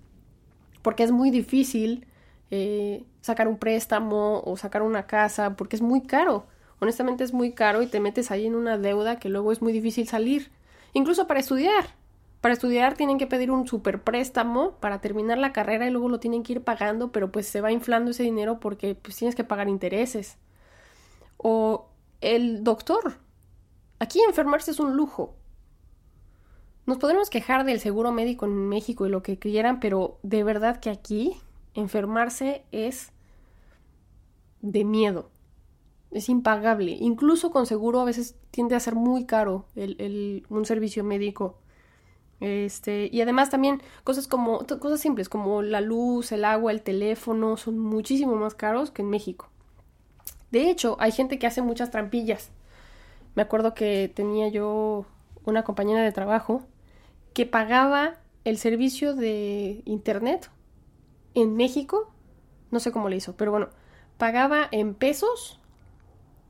Porque 0.81 1.03
es 1.03 1.12
muy 1.12 1.31
difícil 1.31 2.07
eh, 2.50 3.05
sacar 3.20 3.48
un 3.48 3.59
préstamo 3.59 4.42
o 4.46 4.57
sacar 4.57 4.81
una 4.81 5.07
casa, 5.07 5.57
porque 5.57 5.76
es 5.76 5.83
muy 5.83 6.00
caro. 6.00 6.46
Honestamente 6.81 7.22
es 7.22 7.35
muy 7.35 7.53
caro 7.53 7.83
y 7.83 7.87
te 7.87 8.00
metes 8.00 8.31
ahí 8.31 8.46
en 8.46 8.55
una 8.55 8.79
deuda 8.79 9.18
que 9.18 9.29
luego 9.29 9.53
es 9.53 9.61
muy 9.61 9.74
difícil 9.74 10.09
salir. 10.09 10.50
Incluso 10.94 11.26
para 11.26 11.40
estudiar. 11.40 11.99
Para 12.40 12.55
estudiar 12.55 12.94
tienen 12.94 13.18
que 13.18 13.26
pedir 13.26 13.50
un 13.50 13.66
super 13.66 14.03
préstamo 14.03 14.72
para 14.81 15.00
terminar 15.00 15.38
la 15.38 15.53
carrera 15.53 15.87
y 15.87 15.90
luego 15.90 16.09
lo 16.09 16.20
tienen 16.20 16.42
que 16.42 16.55
ir 16.55 16.64
pagando, 16.64 17.12
pero 17.12 17.31
pues 17.31 17.46
se 17.46 17.61
va 17.61 17.72
inflando 17.72 18.12
ese 18.12 18.22
dinero 18.22 18.61
porque 18.61 18.94
pues 18.94 19.16
tienes 19.16 19.35
que 19.35 19.44
pagar 19.44 19.68
intereses. 19.68 20.38
O 21.37 21.90
el 22.20 22.64
doctor. 22.64 23.18
Aquí 23.98 24.20
enfermarse 24.22 24.70
es 24.70 24.81
un 24.81 24.96
lujo. 24.96 25.37
Nos 26.87 26.98
podemos 26.98 27.31
quejar 27.31 27.64
del 27.64 27.81
seguro 27.81 28.11
médico 28.11 28.46
en 28.46 28.68
México 28.68 29.07
y 29.07 29.11
lo 29.11 29.22
que 29.22 29.38
quieran, 29.38 29.79
pero 29.79 30.18
de 30.22 30.42
verdad 30.42 30.81
que 30.81 30.90
aquí 30.90 31.37
enfermarse 31.74 32.64
es 32.72 33.12
de 34.62 34.85
miedo. 34.85 35.31
Es 36.11 36.29
impagable. 36.29 36.92
Incluso 36.92 37.50
con 37.50 37.66
seguro 37.66 38.00
a 38.00 38.05
veces 38.05 38.37
tiende 38.50 38.74
a 38.74 38.81
ser 38.81 38.94
muy 38.94 39.26
caro 39.26 39.66
el, 39.76 40.44
un 40.48 40.64
servicio 40.64 41.05
médico. 41.05 41.59
Este, 42.40 43.11
y 43.12 43.20
además 43.20 43.50
también 43.50 43.83
cosas 44.03 44.26
como 44.26 44.66
cosas 44.66 45.00
simples 45.00 45.29
como 45.29 45.62
la 45.62 45.83
luz, 45.83 46.33
el 46.33 46.44
agua, 46.46 46.72
el 46.72 46.83
teléfono 46.83 47.59
son 47.59 47.79
muchísimo 47.79 48.35
más 48.37 48.55
caros 48.55 48.90
que 48.90 49.03
en 49.03 49.11
México. 49.11 49.50
De 50.50 50.70
hecho, 50.70 50.96
hay 50.98 51.12
gente 51.12 51.38
que 51.38 51.46
hace 51.46 51.62
muchas 51.62 51.90
trampillas. 51.90 52.50
Me 53.35 53.42
acuerdo 53.42 53.74
que 53.74 54.11
tenía 54.12 54.48
yo 54.48 55.07
una 55.44 55.64
compañera 55.64 56.03
de 56.03 56.12
trabajo 56.12 56.62
que 57.35 57.46
pagaba 57.46 58.16
el 58.44 58.59
servicio 58.59 59.14
de 59.14 59.83
internet 59.85 60.50
en 61.35 61.57
México, 61.57 62.11
no 62.70 62.81
sé 62.81 62.90
cómo 62.90 63.09
le 63.09 63.16
hizo, 63.16 63.37
pero 63.37 63.50
bueno, 63.50 63.68
pagaba 64.18 64.68
en 64.70 64.94
pesos 64.94 65.61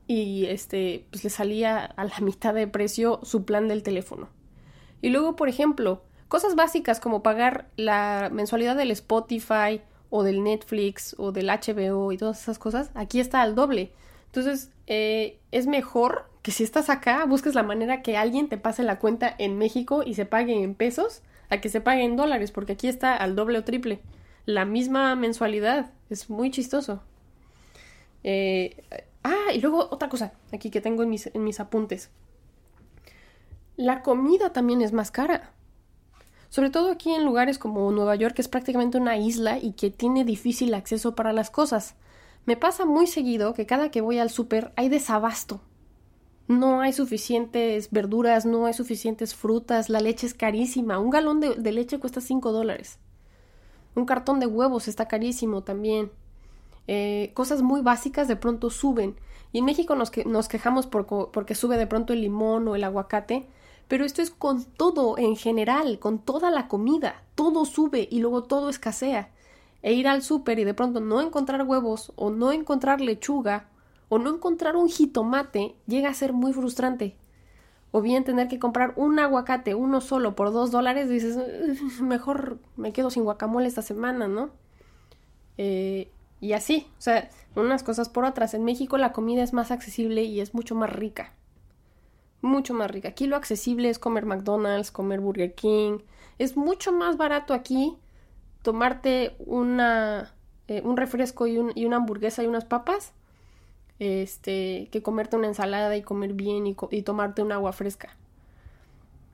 y 0.07 0.45
este 0.47 1.05
pues 1.11 1.23
le 1.23 1.29
salía 1.29 1.85
a 1.85 2.05
la 2.05 2.19
mitad 2.21 2.53
de 2.53 2.67
precio 2.67 3.19
su 3.23 3.45
plan 3.45 3.67
del 3.67 3.83
teléfono. 3.83 4.29
Y 5.01 5.09
luego, 5.09 5.35
por 5.35 5.49
ejemplo, 5.49 6.01
cosas 6.27 6.55
básicas 6.55 6.99
como 6.99 7.23
pagar 7.23 7.67
la 7.75 8.29
mensualidad 8.31 8.75
del 8.75 8.91
Spotify 8.91 9.81
o 10.09 10.23
del 10.23 10.43
Netflix 10.43 11.15
o 11.17 11.31
del 11.31 11.47
HBO 11.47 12.11
y 12.11 12.17
todas 12.17 12.41
esas 12.41 12.59
cosas, 12.59 12.91
aquí 12.93 13.19
está 13.19 13.41
al 13.41 13.55
doble. 13.55 13.91
Entonces, 14.27 14.71
eh, 14.87 15.39
es 15.51 15.67
mejor 15.67 16.29
que 16.41 16.51
si 16.51 16.63
estás 16.63 16.89
acá, 16.89 17.25
busques 17.25 17.55
la 17.55 17.63
manera 17.63 18.01
que 18.01 18.17
alguien 18.17 18.49
te 18.49 18.57
pase 18.57 18.83
la 18.83 18.99
cuenta 18.99 19.33
en 19.37 19.57
México 19.57 20.03
y 20.05 20.15
se 20.15 20.25
pague 20.25 20.63
en 20.63 20.75
pesos 20.75 21.21
a 21.49 21.59
que 21.59 21.69
se 21.69 21.81
pague 21.81 22.03
en 22.03 22.15
dólares, 22.15 22.51
porque 22.51 22.73
aquí 22.73 22.87
está 22.87 23.15
al 23.15 23.35
doble 23.35 23.59
o 23.59 23.63
triple. 23.63 23.99
La 24.45 24.65
misma 24.65 25.15
mensualidad. 25.15 25.91
Es 26.09 26.29
muy 26.29 26.49
chistoso. 26.51 27.03
Eh, 28.23 28.83
ah, 29.23 29.53
y 29.53 29.61
luego 29.61 29.87
otra 29.91 30.09
cosa 30.09 30.33
aquí 30.53 30.69
que 30.69 30.81
tengo 30.81 31.03
en 31.03 31.09
mis, 31.09 31.27
en 31.27 31.43
mis 31.43 31.59
apuntes 31.59 32.09
la 33.77 34.01
comida 34.01 34.53
también 34.53 34.81
es 34.81 34.93
más 34.93 35.11
cara. 35.11 35.53
Sobre 36.49 36.69
todo 36.69 36.91
aquí 36.91 37.11
en 37.11 37.23
lugares 37.23 37.57
como 37.57 37.89
Nueva 37.91 38.15
York, 38.15 38.35
que 38.35 38.41
es 38.41 38.49
prácticamente 38.49 38.97
una 38.97 39.17
isla 39.17 39.57
y 39.57 39.71
que 39.71 39.89
tiene 39.89 40.25
difícil 40.25 40.73
acceso 40.73 41.15
para 41.15 41.31
las 41.31 41.49
cosas. 41.49 41.95
Me 42.45 42.57
pasa 42.57 42.85
muy 42.85 43.07
seguido 43.07 43.53
que 43.53 43.65
cada 43.65 43.89
que 43.89 44.01
voy 44.01 44.17
al 44.17 44.29
súper 44.29 44.73
hay 44.75 44.89
desabasto. 44.89 45.61
No 46.47 46.81
hay 46.81 46.91
suficientes 46.91 47.89
verduras, 47.91 48.45
no 48.45 48.65
hay 48.65 48.73
suficientes 48.73 49.33
frutas, 49.33 49.89
la 49.89 50.01
leche 50.01 50.27
es 50.27 50.33
carísima. 50.33 50.99
Un 50.99 51.09
galón 51.09 51.39
de, 51.39 51.71
leche 51.71 51.99
cuesta 51.99 52.19
5 52.19 52.51
dólares. 52.51 52.99
Un 53.95 54.05
cartón 54.05 54.41
de 54.41 54.47
huevos 54.47 54.89
está 54.89 55.07
carísimo 55.07 55.63
también. 55.63 56.11
Eh, 56.87 57.31
cosas 57.33 57.61
muy 57.61 57.79
básicas 57.81 58.27
de 58.27 58.35
pronto 58.35 58.69
suben. 58.69 59.15
Y 59.53 59.59
en 59.59 59.65
México 59.65 59.95
nos, 59.95 60.11
nos 60.25 60.49
quejamos 60.49 60.87
porque 60.87 61.55
sube 61.55 61.77
de 61.77 61.87
pronto 61.87 62.11
el 62.11 62.21
limón 62.21 62.67
o 62.67 62.75
el 62.75 62.83
aguacate, 62.83 63.47
pero 63.91 64.05
esto 64.05 64.21
es 64.21 64.31
con 64.31 64.63
todo 64.63 65.17
en 65.17 65.35
general, 65.35 65.99
con 65.99 66.19
toda 66.19 66.49
la 66.49 66.69
comida. 66.69 67.23
Todo 67.35 67.65
sube 67.65 68.07
y 68.09 68.19
luego 68.21 68.43
todo 68.43 68.69
escasea. 68.69 69.31
E 69.81 69.91
ir 69.91 70.07
al 70.07 70.21
súper 70.21 70.59
y 70.59 70.63
de 70.63 70.73
pronto 70.73 71.01
no 71.01 71.19
encontrar 71.19 71.63
huevos 71.63 72.13
o 72.15 72.29
no 72.29 72.53
encontrar 72.53 73.01
lechuga 73.01 73.67
o 74.07 74.17
no 74.17 74.33
encontrar 74.33 74.77
un 74.77 74.87
jitomate 74.87 75.75
llega 75.87 76.07
a 76.07 76.13
ser 76.13 76.31
muy 76.31 76.53
frustrante. 76.53 77.17
o 77.91 78.01
bien 78.01 78.23
tener 78.23 78.47
que 78.47 78.59
comprar 78.59 78.93
un 78.95 79.19
aguacate, 79.19 79.75
uno 79.75 79.99
solo, 79.99 80.37
por 80.37 80.53
dos 80.53 80.71
dólares, 80.71 81.09
dices, 81.09 81.37
mejor 82.01 82.59
me 82.77 82.93
quedo 82.93 83.09
sin 83.09 83.25
guacamole 83.25 83.67
esta 83.67 83.81
semana, 83.81 84.29
¿no? 84.29 84.51
Eh, 85.57 86.09
y 86.39 86.53
así, 86.53 86.87
o 86.97 87.01
sea, 87.01 87.29
unas 87.57 87.83
cosas 87.83 88.07
por 88.07 88.23
otras. 88.23 88.53
En 88.53 88.63
México 88.63 88.97
la 88.97 89.11
comida 89.11 89.43
es 89.43 89.51
más 89.51 89.69
accesible 89.69 90.23
y 90.23 90.39
es 90.39 90.53
mucho 90.53 90.75
más 90.75 90.89
rica. 90.89 91.33
Mucho 92.41 92.73
más 92.73 92.89
rica. 92.89 93.09
Aquí 93.09 93.27
lo 93.27 93.35
accesible 93.35 93.89
es 93.89 93.99
comer 93.99 94.25
McDonald's, 94.25 94.91
comer 94.91 95.19
Burger 95.19 95.53
King. 95.53 95.99
Es 96.39 96.57
mucho 96.57 96.91
más 96.91 97.17
barato 97.17 97.53
aquí 97.53 97.95
tomarte 98.63 99.35
una, 99.39 100.33
eh, 100.67 100.81
un 100.83 100.97
refresco 100.97 101.47
y, 101.47 101.59
y 101.75 101.85
una 101.85 101.97
hamburguesa 101.97 102.43
y 102.43 102.47
unas 102.47 102.65
papas 102.65 103.13
este, 104.01 104.89
que 104.91 105.03
comerte 105.03 105.37
una 105.37 105.47
ensalada 105.47 105.95
y 105.95 106.01
comer 106.01 106.33
bien 106.33 106.65
y, 106.65 106.75
y 106.89 107.03
tomarte 107.03 107.43
un 107.43 107.51
agua 107.51 107.71
fresca. 107.71 108.17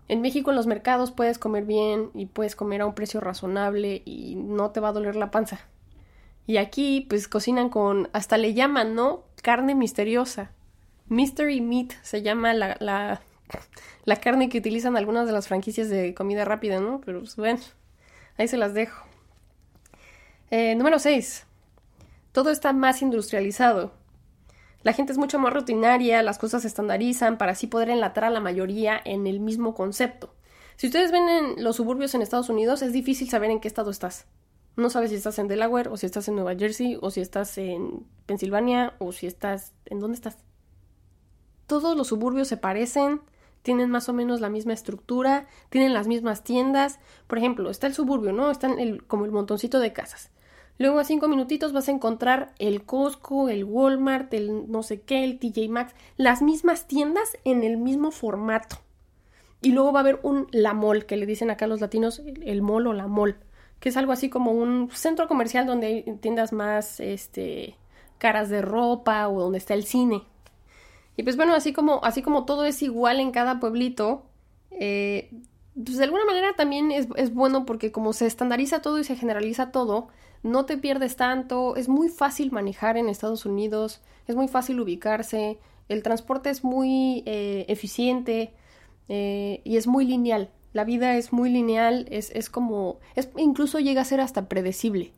En 0.09 0.21
México 0.21 0.49
en 0.49 0.57
los 0.57 0.67
mercados 0.67 1.11
puedes 1.11 1.39
comer 1.39 1.63
bien 1.63 2.11
y 2.13 2.25
puedes 2.25 2.57
comer 2.57 2.81
a 2.81 2.85
un 2.85 2.93
precio 2.93 3.21
razonable 3.21 4.01
y 4.03 4.35
no 4.35 4.71
te 4.71 4.81
va 4.81 4.89
a 4.89 4.93
doler 4.93 5.15
la 5.15 5.31
panza. 5.31 5.61
Y 6.47 6.57
aquí 6.57 7.05
pues 7.09 7.29
cocinan 7.29 7.69
con, 7.69 8.09
hasta 8.11 8.37
le 8.37 8.53
llaman, 8.53 8.93
¿no? 8.93 9.23
Carne 9.41 9.73
misteriosa. 9.73 10.51
Mystery 11.09 11.61
meat 11.61 11.93
se 12.01 12.21
llama 12.21 12.53
la, 12.53 12.77
la, 12.79 13.21
la 14.05 14.15
carne 14.17 14.49
que 14.49 14.57
utilizan 14.57 14.97
algunas 14.97 15.27
de 15.27 15.33
las 15.33 15.47
franquicias 15.47 15.89
de 15.89 16.13
comida 16.13 16.45
rápida, 16.45 16.79
¿no? 16.79 17.01
Pero 17.05 17.19
pues 17.19 17.35
bueno, 17.35 17.59
ahí 18.37 18.47
se 18.47 18.57
las 18.57 18.73
dejo. 18.73 19.05
Eh, 20.49 20.75
número 20.75 20.99
6. 20.99 21.45
Todo 22.31 22.51
está 22.51 22.73
más 22.73 23.01
industrializado. 23.01 23.93
La 24.83 24.93
gente 24.93 25.11
es 25.11 25.17
mucho 25.17 25.39
más 25.39 25.53
rutinaria, 25.53 26.23
las 26.23 26.37
cosas 26.37 26.61
se 26.61 26.67
estandarizan 26.67 27.37
para 27.37 27.53
así 27.53 27.67
poder 27.67 27.89
enlatar 27.89 28.23
a 28.23 28.29
la 28.29 28.39
mayoría 28.39 29.01
en 29.03 29.27
el 29.27 29.39
mismo 29.39 29.75
concepto. 29.75 30.33
Si 30.77 30.87
ustedes 30.87 31.11
ven 31.11 31.27
en 31.27 31.63
los 31.63 31.75
suburbios 31.75 32.13
en 32.13 32.21
Estados 32.21 32.49
Unidos, 32.49 32.81
es 32.81 32.93
difícil 32.93 33.29
saber 33.29 33.49
en 33.49 33.59
qué 33.59 33.67
estado 33.67 33.91
estás. 33.91 34.25
No 34.75 34.91
sabes 34.91 35.09
si 35.09 35.15
estás 35.15 35.39
en 35.39 35.47
Delaware 35.47 35.89
o 35.89 35.97
si 35.97 36.05
estás 36.05 36.27
en 36.27 36.35
Nueva 36.35 36.55
Jersey 36.55 36.97
o 37.01 37.09
si 37.09 37.19
estás 37.19 37.57
en 37.57 38.05
Pensilvania 38.27 38.93
o 38.99 39.11
si 39.11 39.25
estás... 39.25 39.73
¿En 39.85 39.99
dónde 39.99 40.15
estás? 40.15 40.37
Todos 41.67 41.95
los 41.95 42.07
suburbios 42.07 42.47
se 42.47 42.57
parecen, 42.57 43.21
tienen 43.61 43.89
más 43.89 44.09
o 44.09 44.13
menos 44.13 44.41
la 44.41 44.49
misma 44.49 44.73
estructura, 44.73 45.47
tienen 45.69 45.93
las 45.93 46.07
mismas 46.07 46.43
tiendas. 46.43 46.99
Por 47.27 47.37
ejemplo, 47.37 47.69
está 47.69 47.87
el 47.87 47.93
suburbio, 47.93 48.31
¿no? 48.31 48.49
Están 48.49 48.79
el, 48.79 49.03
como 49.05 49.25
el 49.25 49.31
montoncito 49.31 49.79
de 49.79 49.93
casas. 49.93 50.31
Luego 50.79 50.99
a 50.99 51.03
cinco 51.03 51.27
minutitos 51.27 51.73
vas 51.73 51.89
a 51.89 51.91
encontrar 51.91 52.53
el 52.59 52.83
Costco, 52.85 53.49
el 53.49 53.63
Walmart, 53.63 54.33
el 54.33 54.71
no 54.71 54.83
sé 54.83 55.01
qué, 55.01 55.23
el 55.23 55.39
TJ 55.39 55.69
Maxx, 55.69 55.95
las 56.17 56.41
mismas 56.41 56.87
tiendas 56.87 57.37
en 57.43 57.63
el 57.63 57.77
mismo 57.77 58.11
formato. 58.11 58.77
Y 59.61 59.71
luego 59.71 59.91
va 59.91 59.99
a 59.99 60.03
haber 60.03 60.19
un 60.21 60.47
La 60.51 60.73
Mall, 60.73 61.05
que 61.05 61.17
le 61.17 61.25
dicen 61.25 61.49
acá 61.49 61.65
los 61.65 61.81
latinos 61.81 62.21
el 62.43 62.61
mall 62.61 62.87
o 62.87 62.93
la 62.93 63.07
mall, 63.07 63.37
que 63.79 63.89
es 63.89 63.97
algo 63.97 64.11
así 64.11 64.29
como 64.29 64.51
un 64.51 64.89
centro 64.91 65.27
comercial 65.27 65.65
donde 65.65 65.87
hay 65.87 66.03
tiendas 66.21 66.53
más 66.53 66.99
este 66.99 67.75
caras 68.19 68.49
de 68.49 68.61
ropa 68.61 69.27
o 69.27 69.41
donde 69.41 69.57
está 69.57 69.73
el 69.73 69.83
cine. 69.83 70.23
Y 71.17 71.23
pues 71.23 71.35
bueno, 71.35 71.53
así 71.55 71.73
como, 71.73 71.99
así 72.03 72.21
como 72.21 72.45
todo 72.45 72.63
es 72.63 72.81
igual 72.83 73.19
en 73.19 73.31
cada 73.31 73.59
pueblito, 73.59 74.27
eh, 74.71 75.31
pues 75.73 75.97
de 75.97 76.03
alguna 76.03 76.25
manera 76.25 76.53
también 76.55 76.91
es, 76.91 77.07
es 77.15 77.33
bueno 77.33 77.65
porque 77.65 77.91
como 77.91 78.13
se 78.13 78.27
estandariza 78.27 78.81
todo 78.81 78.99
y 78.99 79.03
se 79.03 79.15
generaliza 79.15 79.71
todo, 79.71 80.09
no 80.43 80.65
te 80.65 80.77
pierdes 80.77 81.15
tanto, 81.15 81.75
es 81.75 81.89
muy 81.89 82.09
fácil 82.09 82.51
manejar 82.51 82.97
en 82.97 83.09
Estados 83.09 83.45
Unidos, 83.45 84.01
es 84.27 84.35
muy 84.35 84.47
fácil 84.47 84.79
ubicarse, 84.79 85.59
el 85.89 86.03
transporte 86.03 86.51
es 86.51 86.63
muy 86.63 87.23
eh, 87.25 87.65
eficiente 87.67 88.53
eh, 89.09 89.61
y 89.63 89.77
es 89.77 89.87
muy 89.87 90.05
lineal. 90.05 90.51
La 90.73 90.83
vida 90.83 91.15
es 91.15 91.33
muy 91.33 91.49
lineal, 91.49 92.05
es, 92.11 92.29
es 92.31 92.49
como, 92.49 92.99
es, 93.15 93.29
incluso 93.37 93.79
llega 93.79 94.01
a 94.01 94.05
ser 94.05 94.21
hasta 94.21 94.47
predecible. 94.47 95.13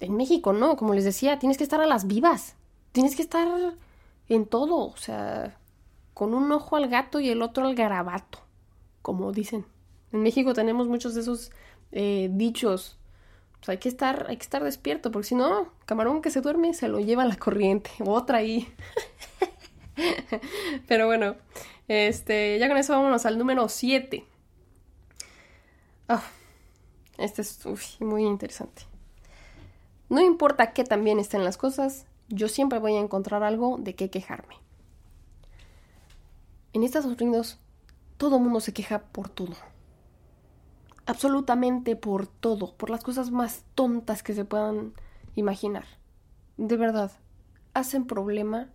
En 0.00 0.16
México, 0.16 0.52
¿no? 0.52 0.76
Como 0.76 0.94
les 0.94 1.04
decía, 1.04 1.38
tienes 1.38 1.56
que 1.56 1.64
estar 1.64 1.80
a 1.80 1.86
las 1.86 2.06
vivas, 2.06 2.56
tienes 2.92 3.16
que 3.16 3.22
estar 3.22 3.48
en 4.28 4.46
todo, 4.46 4.86
o 4.86 4.96
sea, 4.96 5.58
con 6.14 6.34
un 6.34 6.50
ojo 6.52 6.76
al 6.76 6.88
gato 6.88 7.20
y 7.20 7.30
el 7.30 7.42
otro 7.42 7.66
al 7.66 7.74
garabato, 7.74 8.40
como 9.02 9.32
dicen. 9.32 9.66
En 10.12 10.22
México 10.22 10.54
tenemos 10.54 10.86
muchos 10.86 11.14
de 11.14 11.22
esos 11.22 11.50
eh, 11.92 12.28
dichos 12.32 12.98
pues 13.64 13.76
hay 13.76 13.78
que 13.78 13.88
estar, 13.88 14.26
hay 14.28 14.36
que 14.36 14.42
estar 14.42 14.62
despierto, 14.62 15.10
porque 15.10 15.28
si 15.28 15.34
no, 15.34 15.72
camarón 15.86 16.20
que 16.20 16.28
se 16.28 16.42
duerme 16.42 16.74
se 16.74 16.88
lo 16.88 17.00
lleva 17.00 17.24
la 17.24 17.36
corriente. 17.36 17.90
Otra 18.04 18.38
ahí. 18.38 18.70
Pero 20.86 21.06
bueno, 21.06 21.36
este, 21.88 22.58
ya 22.58 22.68
con 22.68 22.76
eso 22.76 22.92
vámonos 22.92 23.24
al 23.24 23.38
número 23.38 23.66
7. 23.70 24.22
Ah, 26.08 26.22
este 27.16 27.40
es 27.40 27.64
muy 28.00 28.24
interesante. 28.24 28.82
No 30.10 30.20
importa 30.20 30.74
qué 30.74 30.84
también 30.84 31.18
estén 31.18 31.42
las 31.42 31.56
cosas, 31.56 32.04
yo 32.28 32.48
siempre 32.48 32.78
voy 32.78 32.94
a 32.94 33.00
encontrar 33.00 33.42
algo 33.42 33.78
de 33.78 33.94
qué 33.94 34.10
quejarme. 34.10 34.56
En 36.72 36.82
Estados 36.82 37.20
Unidos, 37.20 37.58
todo 38.16 38.38
mundo 38.38 38.60
se 38.60 38.72
queja 38.72 39.00
por 39.00 39.28
todo 39.28 39.54
absolutamente 41.06 41.96
por 41.96 42.26
todo, 42.26 42.74
por 42.76 42.90
las 42.90 43.02
cosas 43.02 43.30
más 43.30 43.64
tontas 43.74 44.22
que 44.22 44.34
se 44.34 44.44
puedan 44.44 44.94
imaginar. 45.34 45.84
De 46.56 46.76
verdad, 46.76 47.12
hacen 47.74 48.06
problema 48.06 48.70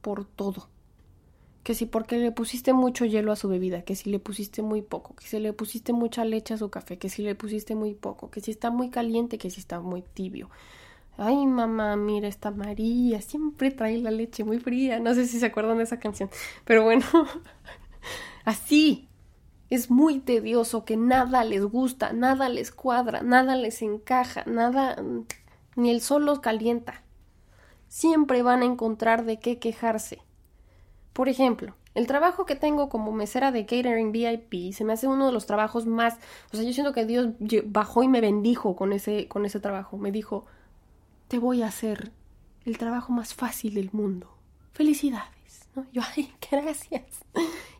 por 0.00 0.24
todo. 0.24 0.68
Que 1.62 1.74
si 1.74 1.86
porque 1.86 2.18
le 2.18 2.32
pusiste 2.32 2.72
mucho 2.72 3.04
hielo 3.04 3.30
a 3.30 3.36
su 3.36 3.48
bebida, 3.48 3.82
que 3.82 3.94
si 3.94 4.10
le 4.10 4.18
pusiste 4.18 4.62
muy 4.62 4.82
poco, 4.82 5.14
que 5.14 5.26
si 5.26 5.38
le 5.38 5.52
pusiste 5.52 5.92
mucha 5.92 6.24
leche 6.24 6.54
a 6.54 6.58
su 6.58 6.70
café, 6.70 6.98
que 6.98 7.08
si 7.08 7.22
le 7.22 7.36
pusiste 7.36 7.76
muy 7.76 7.94
poco, 7.94 8.30
que 8.30 8.40
si 8.40 8.50
está 8.50 8.70
muy 8.70 8.90
caliente, 8.90 9.38
que 9.38 9.48
si 9.48 9.60
está 9.60 9.80
muy 9.80 10.02
tibio. 10.02 10.50
Ay, 11.18 11.46
mamá, 11.46 11.94
mira 11.96 12.26
esta 12.26 12.50
María, 12.50 13.20
siempre 13.20 13.70
trae 13.70 13.98
la 13.98 14.10
leche 14.10 14.44
muy 14.44 14.58
fría. 14.58 14.98
No 14.98 15.14
sé 15.14 15.26
si 15.26 15.38
se 15.38 15.46
acuerdan 15.46 15.78
de 15.78 15.84
esa 15.84 16.00
canción, 16.00 16.30
pero 16.64 16.84
bueno, 16.84 17.04
así, 18.44 19.08
es 19.70 19.90
muy 19.90 20.20
tedioso, 20.20 20.84
que 20.84 20.96
nada 20.96 21.44
les 21.44 21.64
gusta, 21.64 22.12
nada 22.12 22.48
les 22.48 22.72
cuadra, 22.72 23.22
nada 23.22 23.56
les 23.56 23.82
encaja, 23.82 24.44
nada, 24.46 25.00
mm, 25.00 25.26
ni 25.76 25.90
el 25.90 26.00
sol 26.00 26.24
los 26.24 26.40
calienta. 26.40 27.02
Siempre 27.88 28.42
van 28.42 28.62
a 28.62 28.66
encontrar 28.66 29.24
de 29.24 29.38
qué 29.38 29.58
quejarse. 29.58 30.22
Por 31.12 31.28
ejemplo, 31.28 31.74
el 31.94 32.06
trabajo 32.06 32.46
que 32.46 32.56
tengo 32.56 32.88
como 32.88 33.12
mesera 33.12 33.52
de 33.52 33.66
catering 33.66 34.12
VIP 34.12 34.72
se 34.72 34.84
me 34.84 34.94
hace 34.94 35.06
uno 35.06 35.26
de 35.26 35.32
los 35.32 35.46
trabajos 35.46 35.86
más, 35.86 36.18
o 36.52 36.56
sea, 36.56 36.64
yo 36.64 36.72
siento 36.72 36.92
que 36.92 37.04
Dios 37.04 37.28
bajó 37.66 38.02
y 38.02 38.08
me 38.08 38.22
bendijo 38.22 38.76
con 38.76 38.92
ese 38.92 39.28
con 39.28 39.44
ese 39.44 39.60
trabajo. 39.60 39.98
Me 39.98 40.10
dijo, 40.10 40.46
"Te 41.32 41.38
voy 41.38 41.62
a 41.62 41.68
hacer 41.68 42.12
el 42.66 42.76
trabajo 42.76 43.10
más 43.10 43.32
fácil 43.32 43.72
del 43.72 43.88
mundo. 43.90 44.36
Felicidades." 44.74 45.66
Yo, 45.94 46.02
ay, 46.16 46.30
gracias. 46.50 47.24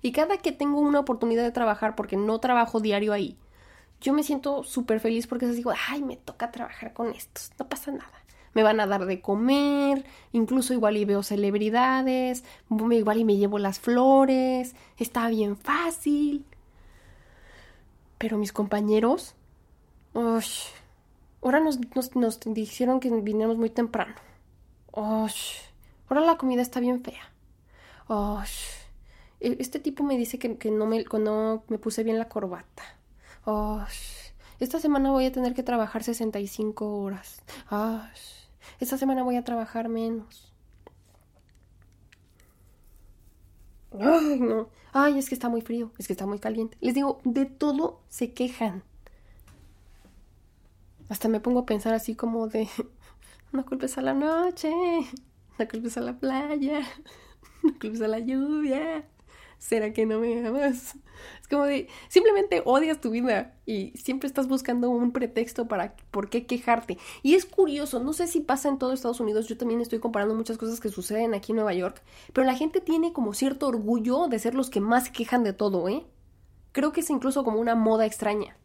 Y 0.01 0.13
cada 0.13 0.39
que 0.39 0.53
tengo 0.53 0.81
una 0.81 1.01
oportunidad 1.01 1.43
de 1.43 1.53
trabajar, 1.53 1.95
porque 1.95 2.17
no 2.17 2.41
trabajo 2.41 2.81
diario 2.81 3.13
ahí, 3.13 3.37
yo 4.01 4.15
me 4.15 4.23
siento 4.23 4.65
súper 4.65 5.01
feliz 5.01 5.27
porque 5.27 5.47
digo, 5.49 5.71
ay, 5.91 6.03
me 6.03 6.17
toca 6.17 6.51
trabajar 6.51 6.95
con 6.95 7.11
estos, 7.11 7.51
no 7.59 7.69
pasa 7.69 7.93
nada. 7.93 8.25
Me 8.55 8.63
van 8.63 8.81
a 8.81 8.87
dar 8.87 9.05
de 9.05 9.21
comer, 9.21 10.07
incluso 10.33 10.73
igual 10.73 10.97
y 10.97 11.05
veo 11.05 11.23
celebridades, 11.23 12.45
igual 12.71 13.19
y 13.19 13.25
me 13.27 13.37
llevo 13.37 13.59
las 13.59 13.81
flores, 13.81 14.75
está 14.97 15.29
bien 15.29 15.59
fácil. 15.59 16.47
Pero 18.17 18.39
mis 18.39 18.55
compañeros, 18.55 19.35
uy, 20.15 20.47
ahora 21.43 21.61
nos, 21.61 21.79
nos, 22.15 22.41
dijeron 22.41 23.01
que 23.01 23.11
viniéramos 23.11 23.59
muy 23.59 23.71
temprano. 23.71 24.15
Uy, 24.93 25.33
ahora 26.09 26.21
la 26.23 26.37
comida 26.37 26.63
está 26.63 26.81
bien 26.81 27.03
fea 27.03 27.33
oh, 28.09 28.43
este 29.41 29.81
tipo 29.81 30.05
me 30.05 30.17
dice 30.17 30.39
que, 30.39 30.71
no, 30.71 30.87
me, 30.87 31.05
no 31.05 31.65
me 31.69 31.79
puse 31.79 32.05
bien 32.05 32.19
la 32.19 32.29
corbata. 32.29 32.83
Oh, 33.45 33.85
esta 34.61 34.79
semana 34.79 35.11
voy 35.11 35.27
a 35.27 35.33
tener 35.33 35.55
que 35.55 35.63
trabajar 35.65 36.05
65 36.05 36.99
horas. 36.99 37.43
Oh, 37.71 38.01
esta 38.79 38.99
semana 38.99 39.25
voy 39.25 39.37
a 39.37 39.45
trabajar 39.45 39.89
menos. 39.89 40.53
Ay, 43.99 44.39
no. 44.39 44.69
Ay, 44.93 45.19
es 45.19 45.29
que 45.29 45.35
está 45.35 45.49
muy 45.49 45.61
frío, 45.61 45.91
es 45.99 46.07
que 46.07 46.13
está 46.13 46.27
muy 46.27 46.39
caliente. 46.39 46.77
Les 46.81 46.95
digo, 46.95 47.21
de 47.25 47.47
todo 47.47 48.01
se 48.09 48.33
quejan. 48.33 48.85
Hasta 51.13 51.29
me 51.29 51.41
pongo 51.41 51.61
a 51.61 51.67
pensar 51.67 51.93
así 51.93 52.15
como 52.15 52.49
de, 52.49 52.67
no 53.53 53.67
culpes 53.67 53.99
a 53.99 54.01
la 54.01 54.15
noche, 54.15 54.73
no 55.59 55.69
culpes 55.69 55.99
a 55.99 56.01
la 56.01 56.19
playa. 56.19 56.81
no 57.63 57.73
culpes 57.79 58.01
a 58.01 58.09
la 58.09 58.19
lluvia. 58.19 59.05
¿Será 59.59 59.93
que 59.93 60.07
no 60.07 60.21
me 60.21 60.47
amas? 60.47 60.95
Es 61.39 61.49
como 61.51 61.65
de, 61.65 61.87
simplemente 62.09 62.63
odias 62.65 63.03
tu 63.03 63.11
vida 63.11 63.55
y 63.67 63.91
siempre 63.91 64.27
estás 64.27 64.49
buscando 64.49 64.89
un 64.89 65.13
pretexto 65.13 65.69
para 65.69 65.97
por 66.11 66.31
qué 66.31 66.47
quejarte. 66.47 66.97
Y 67.23 67.35
es 67.35 67.45
curioso, 67.45 68.03
no 68.03 68.15
sé 68.15 68.27
si 68.27 68.41
pasa 68.41 68.71
en 68.71 68.79
todo 68.79 68.95
Estados 68.95 69.21
Unidos, 69.21 69.49
yo 69.49 69.59
también 69.59 69.83
estoy 69.83 69.99
comparando 69.99 70.35
muchas 70.35 70.57
cosas 70.57 70.81
que 70.81 70.89
suceden 70.89 71.35
aquí 71.35 71.53
en 71.53 71.57
Nueva 71.57 71.75
York, 71.75 72.03
pero 72.33 72.47
la 72.47 72.57
gente 72.57 72.81
tiene 72.81 73.13
como 73.13 73.35
cierto 73.35 73.69
orgullo 73.69 74.29
de 74.29 74.39
ser 74.39 74.55
los 74.55 74.71
que 74.71 74.81
más 74.81 75.11
quejan 75.11 75.45
de 75.45 75.53
todo, 75.53 75.91
¿eh? 75.91 76.07
Creo 76.73 76.93
que 76.93 77.01
es 77.01 77.11
incluso 77.11 77.45
como 77.45 77.61
una 77.61 77.75
moda 77.75 78.07
extraña. 78.07 78.57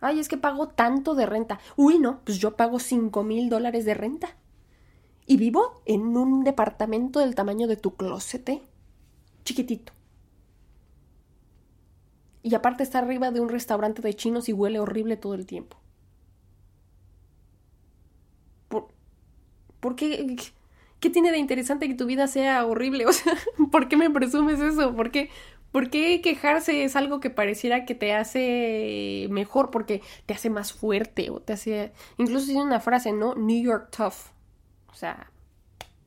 Ay, 0.00 0.18
es 0.18 0.28
que 0.28 0.36
pago 0.36 0.68
tanto 0.68 1.14
de 1.14 1.26
renta. 1.26 1.60
Uy, 1.76 1.98
no, 1.98 2.20
pues 2.24 2.38
yo 2.38 2.56
pago 2.56 2.78
cinco 2.78 3.22
mil 3.22 3.48
dólares 3.50 3.84
de 3.84 3.94
renta. 3.94 4.36
Y 5.26 5.36
vivo 5.36 5.82
en 5.84 6.16
un 6.16 6.42
departamento 6.42 7.20
del 7.20 7.34
tamaño 7.34 7.68
de 7.68 7.76
tu 7.76 7.94
closet, 7.94 8.48
¿eh? 8.48 8.62
Chiquitito. 9.44 9.92
Y 12.42 12.54
aparte 12.54 12.82
está 12.82 12.98
arriba 12.98 13.30
de 13.30 13.40
un 13.40 13.48
restaurante 13.50 14.02
de 14.02 14.14
chinos 14.14 14.48
y 14.48 14.52
huele 14.52 14.80
horrible 14.80 15.16
todo 15.16 15.34
el 15.34 15.46
tiempo. 15.46 15.76
¿Por, 18.68 18.88
¿por 19.80 19.94
qué? 19.96 20.36
¿Qué 21.00 21.10
tiene 21.10 21.32
de 21.32 21.38
interesante 21.38 21.88
que 21.88 21.94
tu 21.94 22.06
vida 22.06 22.26
sea 22.26 22.64
horrible? 22.66 23.06
O 23.08 23.12
sea, 23.12 23.34
¿por 23.70 23.88
qué 23.88 23.96
me 23.96 24.10
presumes 24.10 24.60
eso? 24.60 24.94
¿Por 24.94 25.10
qué, 25.10 25.30
¿Por 25.72 25.90
qué 25.90 26.20
quejarse 26.20 26.84
es 26.84 26.96
algo 26.96 27.20
que 27.20 27.30
pareciera 27.30 27.84
que 27.84 27.94
te 27.94 28.14
hace 28.14 29.28
mejor? 29.30 29.70
Porque 29.70 30.02
te 30.26 30.34
hace 30.34 30.50
más 30.50 30.72
fuerte 30.72 31.30
o 31.30 31.40
te 31.40 31.52
hace... 31.52 31.92
Incluso 32.18 32.46
tiene 32.46 32.62
una 32.62 32.80
frase, 32.80 33.12
¿no? 33.12 33.34
New 33.34 33.62
York 33.62 33.90
Tough. 33.96 34.32
O 34.88 34.94
sea, 34.94 35.30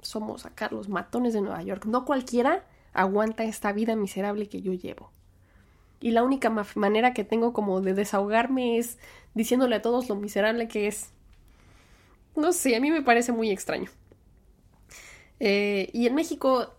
somos 0.02 0.46
acá 0.46 0.70
los 0.72 0.90
matones 0.90 1.34
de 1.34 1.42
Nueva 1.42 1.64
York. 1.64 1.86
No 1.86 2.06
cualquiera 2.06 2.66
aguanta 2.94 3.44
esta 3.46 3.72
vida 3.72 3.96
miserable 3.96 4.50
que 4.50 4.62
yo 4.62 4.74
llevo 4.74 5.12
y 6.04 6.12
la 6.12 6.22
única 6.22 6.50
manera 6.76 7.14
que 7.14 7.24
tengo 7.24 7.54
como 7.54 7.80
de 7.80 7.94
desahogarme 7.94 8.78
es 8.78 8.98
diciéndole 9.34 9.78
a 9.78 9.82
todos 9.82 10.10
lo 10.10 10.18
miserable 10.18 10.68
que 10.68 10.88
es. 10.88 11.12
No 12.36 12.52
sé, 12.52 12.76
a 12.76 12.82
mí 12.82 12.92
me 12.92 13.02
parece 13.02 13.32
muy 13.32 13.50
extraño. 13.52 13.90
Eh, 15.40 15.90
y 15.94 16.06
en 16.06 16.14
México 16.14 16.74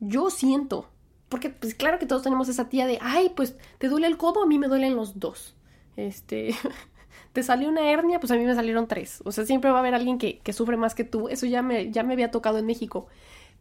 yo 0.00 0.30
siento, 0.30 0.88
porque 1.30 1.48
pues 1.48 1.74
claro 1.74 1.98
que 1.98 2.06
todos 2.06 2.22
tenemos 2.22 2.48
esa 2.48 2.68
tía 2.68 2.86
de, 2.86 2.98
ay, 3.00 3.32
pues 3.34 3.56
te 3.78 3.88
duele 3.88 4.08
el 4.08 4.18
codo, 4.18 4.42
a 4.42 4.46
mí 4.46 4.58
me 4.58 4.68
duelen 4.68 4.96
los 4.96 5.18
dos. 5.18 5.54
Este, 5.96 6.54
te 7.32 7.42
salió 7.42 7.68
una 7.68 7.90
hernia, 7.90 8.18
pues 8.20 8.32
a 8.32 8.36
mí 8.36 8.44
me 8.44 8.54
salieron 8.54 8.88
tres. 8.88 9.22
O 9.24 9.32
sea, 9.32 9.46
siempre 9.46 9.70
va 9.70 9.76
a 9.76 9.80
haber 9.80 9.94
alguien 9.94 10.18
que, 10.18 10.40
que 10.40 10.52
sufre 10.52 10.76
más 10.76 10.94
que 10.94 11.04
tú. 11.04 11.28
Eso 11.28 11.46
ya 11.46 11.62
me, 11.62 11.90
ya 11.92 12.02
me 12.02 12.14
había 12.14 12.32
tocado 12.32 12.58
en 12.58 12.66
México. 12.66 13.06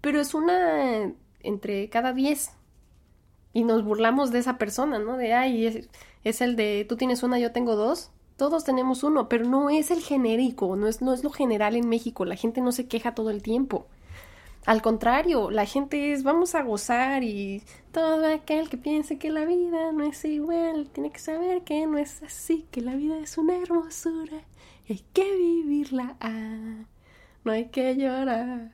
Pero 0.02 0.20
es 0.20 0.34
una 0.34 1.14
entre 1.42 1.90
cada 1.90 2.12
diez 2.12 2.52
y 3.54 3.64
nos 3.64 3.84
burlamos 3.84 4.32
de 4.32 4.40
esa 4.40 4.58
persona, 4.58 4.98
¿no? 4.98 5.16
De, 5.18 5.34
ay, 5.34 5.88
es, 6.24 6.42
el 6.42 6.56
de, 6.56 6.86
tú 6.90 6.98
tienes 6.98 7.22
una, 7.22 7.38
yo 7.38 7.52
tengo 7.52 7.76
dos. 7.76 8.10
Todos 8.36 8.64
tenemos 8.64 9.04
uno, 9.04 9.30
pero 9.30 9.46
no 9.46 9.70
es 9.70 9.92
el 9.92 10.02
genérico, 10.02 10.76
no 10.76 10.88
es, 10.88 11.02
no 11.02 11.14
es 11.14 11.24
lo 11.24 11.30
general 11.30 11.76
en 11.76 11.88
México. 11.88 12.26
La 12.26 12.36
gente 12.36 12.62
no 12.62 12.72
se 12.72 12.88
queja 12.88 13.14
todo 13.14 13.30
el 13.30 13.44
tiempo. 13.44 13.86
Al 14.70 14.84
contrario, 14.84 15.50
la 15.50 15.66
gente 15.66 16.14
es, 16.14 16.22
vamos 16.22 16.54
a 16.54 16.62
gozar 16.62 17.24
y 17.24 17.64
todo 17.92 18.32
aquel 18.32 18.70
que 18.70 18.78
piense 18.78 19.18
que 19.18 19.32
la 19.32 19.44
vida 19.44 19.92
no 19.92 20.04
es 20.04 20.24
igual, 20.26 20.92
tiene 20.94 21.10
que 21.10 21.18
saber 21.18 21.64
que 21.64 21.88
no 21.88 21.98
es 21.98 22.22
así, 22.22 22.68
que 22.70 22.82
la 22.82 22.94
vida 22.94 23.18
es 23.18 23.40
una 23.40 23.58
hermosura 23.58 24.44
y 24.86 24.94
hay 24.94 25.04
que 25.12 25.24
vivirla. 25.36 26.18
Ah, 26.20 26.86
no 27.44 27.52
hay 27.52 27.70
que 27.70 27.96
llorar. 27.96 28.72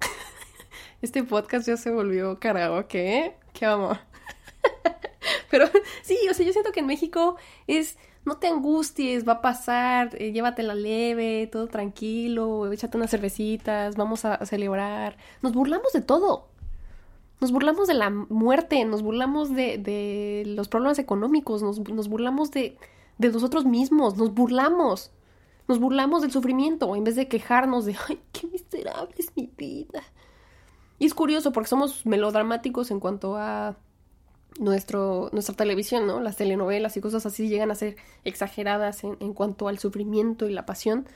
Este 1.00 1.24
podcast 1.24 1.66
ya 1.66 1.78
se 1.78 1.90
volvió 1.92 2.38
karaoke, 2.38 3.16
¿eh? 3.16 3.36
¿Qué 3.54 3.64
amor. 3.64 4.00
Pero 5.50 5.70
sí, 6.02 6.18
o 6.30 6.34
sea, 6.34 6.44
yo 6.44 6.52
siento 6.52 6.72
que 6.72 6.80
en 6.80 6.86
México 6.86 7.38
es 7.66 7.96
no 8.28 8.36
te 8.36 8.46
angusties, 8.46 9.26
va 9.26 9.34
a 9.34 9.40
pasar, 9.40 10.10
eh, 10.20 10.32
llévatela 10.32 10.74
leve, 10.74 11.48
todo 11.50 11.66
tranquilo, 11.66 12.70
échate 12.70 12.96
unas 12.96 13.10
cervecitas, 13.10 13.96
vamos 13.96 14.24
a, 14.24 14.44
celebrar. 14.46 15.16
Nos 15.42 15.52
burlamos 15.52 15.92
de 15.92 16.02
todo. 16.02 16.48
Nos 17.40 17.52
burlamos 17.52 17.88
de 17.88 17.94
la 17.94 18.10
muerte, 18.10 18.84
nos 18.84 19.02
burlamos 19.02 19.54
de, 19.54 19.78
de 19.78 20.44
los 20.46 20.68
problemas 20.68 20.98
económicos, 20.98 21.62
nos, 21.62 21.78
nos 21.80 22.08
burlamos 22.08 22.50
de, 22.50 22.76
de 23.18 23.30
nosotros 23.30 23.64
mismos, 23.64 24.16
nos 24.16 24.32
burlamos. 24.34 25.10
Nos 25.66 25.80
burlamos 25.80 26.22
del 26.22 26.32
sufrimiento 26.32 26.96
en 26.96 27.04
vez 27.04 27.16
de 27.16 27.28
quejarnos 27.28 27.84
de, 27.84 27.96
ay, 28.08 28.20
qué 28.32 28.46
miserable 28.46 29.14
es 29.18 29.30
mi 29.36 29.50
vida. 29.56 30.02
Y 30.98 31.06
es 31.06 31.14
curioso 31.14 31.52
porque 31.52 31.68
somos 31.68 32.06
melodramáticos 32.06 32.90
en 32.90 33.00
cuanto 33.00 33.36
a 33.36 33.76
nuestro, 34.58 35.30
nuestra 35.32 35.54
televisión, 35.54 36.06
¿no? 36.06 36.20
Las 36.20 36.36
telenovelas 36.36 36.96
y 36.96 37.00
cosas 37.00 37.26
así 37.26 37.48
llegan 37.48 37.70
a 37.70 37.74
ser 37.74 37.96
exageradas 38.24 39.04
en, 39.04 39.16
en, 39.20 39.34
cuanto 39.34 39.68
al 39.68 39.78
sufrimiento 39.78 40.46
y 40.48 40.52
la 40.52 40.66
pasión. 40.66 41.06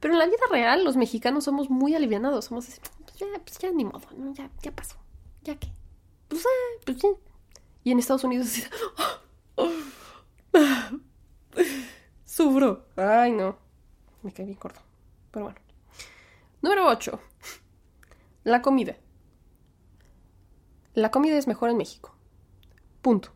Pero 0.00 0.14
en 0.14 0.18
la 0.18 0.26
vida 0.26 0.38
real 0.50 0.84
los 0.84 0.96
mexicanos 0.96 1.44
somos 1.44 1.70
muy 1.70 1.94
alivianados, 1.94 2.46
somos 2.46 2.68
así, 2.68 2.80
pues 3.04 3.16
ya, 3.18 3.26
pues 3.44 3.58
ya 3.58 3.70
ni 3.70 3.84
modo, 3.84 4.06
¿no? 4.16 4.32
ya, 4.32 4.50
ya 4.62 4.72
pasó, 4.72 4.96
ya 5.42 5.56
que, 5.56 5.68
pues, 6.28 6.42
eh, 6.42 6.80
pues 6.84 6.98
sí. 7.00 7.08
Y 7.84 7.92
en 7.92 7.98
Estados 7.98 8.24
Unidos 8.24 8.46
así, 8.46 8.62
sufro, 12.24 12.86
ay 12.96 13.32
no, 13.32 13.58
me 14.22 14.32
caí 14.32 14.46
bien 14.46 14.58
corto, 14.58 14.80
pero 15.32 15.46
bueno. 15.46 15.60
Número 16.60 16.88
8. 16.88 17.20
La 18.42 18.62
comida. 18.62 18.96
La 20.94 21.12
comida 21.12 21.36
es 21.38 21.46
mejor 21.46 21.70
en 21.70 21.76
México. 21.76 22.17
Punto. 23.08 23.30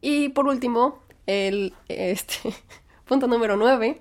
Y 0.00 0.30
por 0.30 0.46
último, 0.46 1.00
el 1.26 1.74
este 1.86 2.54
punto 3.04 3.26
número 3.26 3.58
9. 3.58 4.00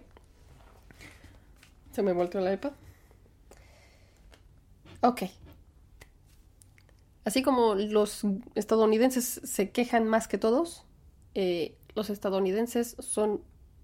Se 1.91 2.01
me 2.01 2.13
volteó 2.13 2.39
el 2.39 2.53
iPad. 2.53 2.71
Ok. 5.01 5.23
Así 7.25 7.41
como 7.41 7.75
los 7.75 8.21
estadounidenses 8.55 9.41
se 9.43 9.71
quejan 9.71 10.07
más 10.07 10.29
que 10.29 10.37
todos, 10.37 10.85
eh, 11.35 11.75
los 11.93 12.09
estadounidenses 12.09 12.95
son 12.99 13.41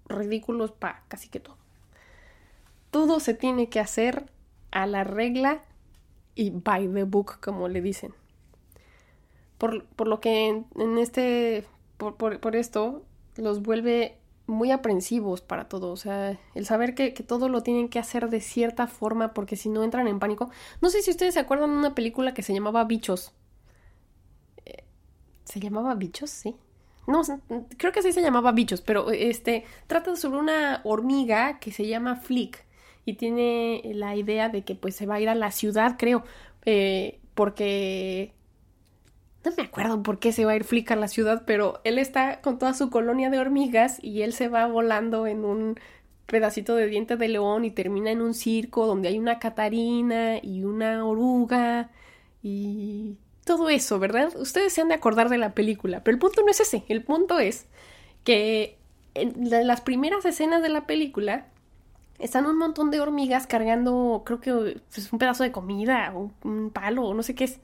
ridículos 0.08 0.72
para 0.72 1.04
casi 1.08 1.28
que 1.28 1.40
todo. 1.40 1.58
Todo 2.90 3.20
se 3.20 3.34
tiene 3.34 3.68
que 3.68 3.80
hacer 3.80 4.30
a 4.70 4.86
la 4.86 5.04
regla 5.04 5.60
y 6.34 6.52
by 6.52 6.90
the 6.90 7.02
book, 7.02 7.38
como 7.38 7.68
le 7.68 7.82
dicen. 7.82 8.14
Por, 9.58 9.84
por 9.84 10.08
lo 10.08 10.20
que 10.20 10.48
en, 10.48 10.98
este, 10.98 11.64
por, 11.96 12.16
por, 12.16 12.56
esto, 12.56 13.02
los 13.36 13.62
vuelve 13.62 14.18
muy 14.46 14.70
aprensivos 14.70 15.40
para 15.40 15.68
todo. 15.68 15.90
O 15.90 15.96
sea, 15.96 16.38
el 16.54 16.66
saber 16.66 16.94
que, 16.94 17.14
que, 17.14 17.22
todo 17.22 17.48
lo 17.48 17.62
tienen 17.62 17.88
que 17.88 17.98
hacer 17.98 18.28
de 18.28 18.40
cierta 18.40 18.86
forma 18.86 19.32
porque 19.34 19.56
si 19.56 19.68
no 19.68 19.82
entran 19.82 20.08
en 20.08 20.18
pánico. 20.18 20.50
No 20.80 20.90
sé 20.90 21.02
si 21.02 21.10
ustedes 21.10 21.34
se 21.34 21.40
acuerdan 21.40 21.70
de 21.70 21.78
una 21.78 21.94
película 21.94 22.34
que 22.34 22.42
se 22.42 22.52
llamaba 22.52 22.84
Bichos. 22.84 23.32
Eh, 24.66 24.84
¿Se 25.44 25.60
llamaba 25.60 25.94
Bichos? 25.94 26.30
Sí. 26.30 26.54
No, 27.06 27.22
creo 27.76 27.92
que 27.92 28.02
sí 28.02 28.12
se 28.12 28.20
llamaba 28.20 28.52
Bichos, 28.52 28.80
pero 28.80 29.10
este 29.10 29.64
trata 29.86 30.16
sobre 30.16 30.38
una 30.40 30.80
hormiga 30.84 31.60
que 31.60 31.70
se 31.70 31.86
llama 31.86 32.16
Flick 32.16 32.64
y 33.04 33.14
tiene 33.14 33.80
la 33.94 34.16
idea 34.16 34.48
de 34.48 34.64
que 34.64 34.74
pues 34.74 34.96
se 34.96 35.06
va 35.06 35.14
a 35.14 35.20
ir 35.20 35.28
a 35.28 35.36
la 35.36 35.52
ciudad, 35.52 35.96
creo, 35.96 36.24
eh, 36.64 37.20
porque 37.34 38.32
no 39.46 39.52
me 39.56 39.62
acuerdo 39.62 40.02
por 40.02 40.18
qué 40.18 40.32
se 40.32 40.44
va 40.44 40.52
a 40.52 40.56
ir 40.56 40.64
Flick 40.64 40.90
a 40.90 40.96
la 40.96 41.06
ciudad, 41.06 41.44
pero 41.46 41.80
él 41.84 41.98
está 41.98 42.40
con 42.40 42.58
toda 42.58 42.74
su 42.74 42.90
colonia 42.90 43.30
de 43.30 43.38
hormigas 43.38 44.02
y 44.02 44.22
él 44.22 44.32
se 44.32 44.48
va 44.48 44.66
volando 44.66 45.28
en 45.28 45.44
un 45.44 45.78
pedacito 46.26 46.74
de 46.74 46.88
diente 46.88 47.16
de 47.16 47.28
león 47.28 47.64
y 47.64 47.70
termina 47.70 48.10
en 48.10 48.20
un 48.20 48.34
circo 48.34 48.86
donde 48.86 49.08
hay 49.08 49.18
una 49.20 49.38
catarina 49.38 50.38
y 50.42 50.64
una 50.64 51.06
oruga 51.06 51.90
y 52.42 53.18
todo 53.44 53.70
eso, 53.70 54.00
¿verdad? 54.00 54.32
Ustedes 54.36 54.72
se 54.72 54.80
han 54.80 54.88
de 54.88 54.94
acordar 54.94 55.28
de 55.28 55.38
la 55.38 55.54
película, 55.54 56.02
pero 56.02 56.16
el 56.16 56.18
punto 56.18 56.42
no 56.42 56.50
es 56.50 56.58
ese, 56.58 56.84
el 56.88 57.04
punto 57.04 57.38
es 57.38 57.66
que 58.24 58.78
en 59.14 59.48
las 59.48 59.80
primeras 59.80 60.24
escenas 60.24 60.60
de 60.60 60.70
la 60.70 60.86
película 60.86 61.46
están 62.18 62.46
un 62.46 62.58
montón 62.58 62.90
de 62.90 62.98
hormigas 62.98 63.46
cargando, 63.46 64.24
creo 64.26 64.40
que 64.40 64.50
es 64.50 64.82
pues, 64.92 65.12
un 65.12 65.20
pedazo 65.20 65.44
de 65.44 65.52
comida 65.52 66.12
o 66.16 66.32
un 66.42 66.70
palo 66.70 67.04
o 67.04 67.14
no 67.14 67.22
sé 67.22 67.36
qué 67.36 67.44
es. 67.44 67.60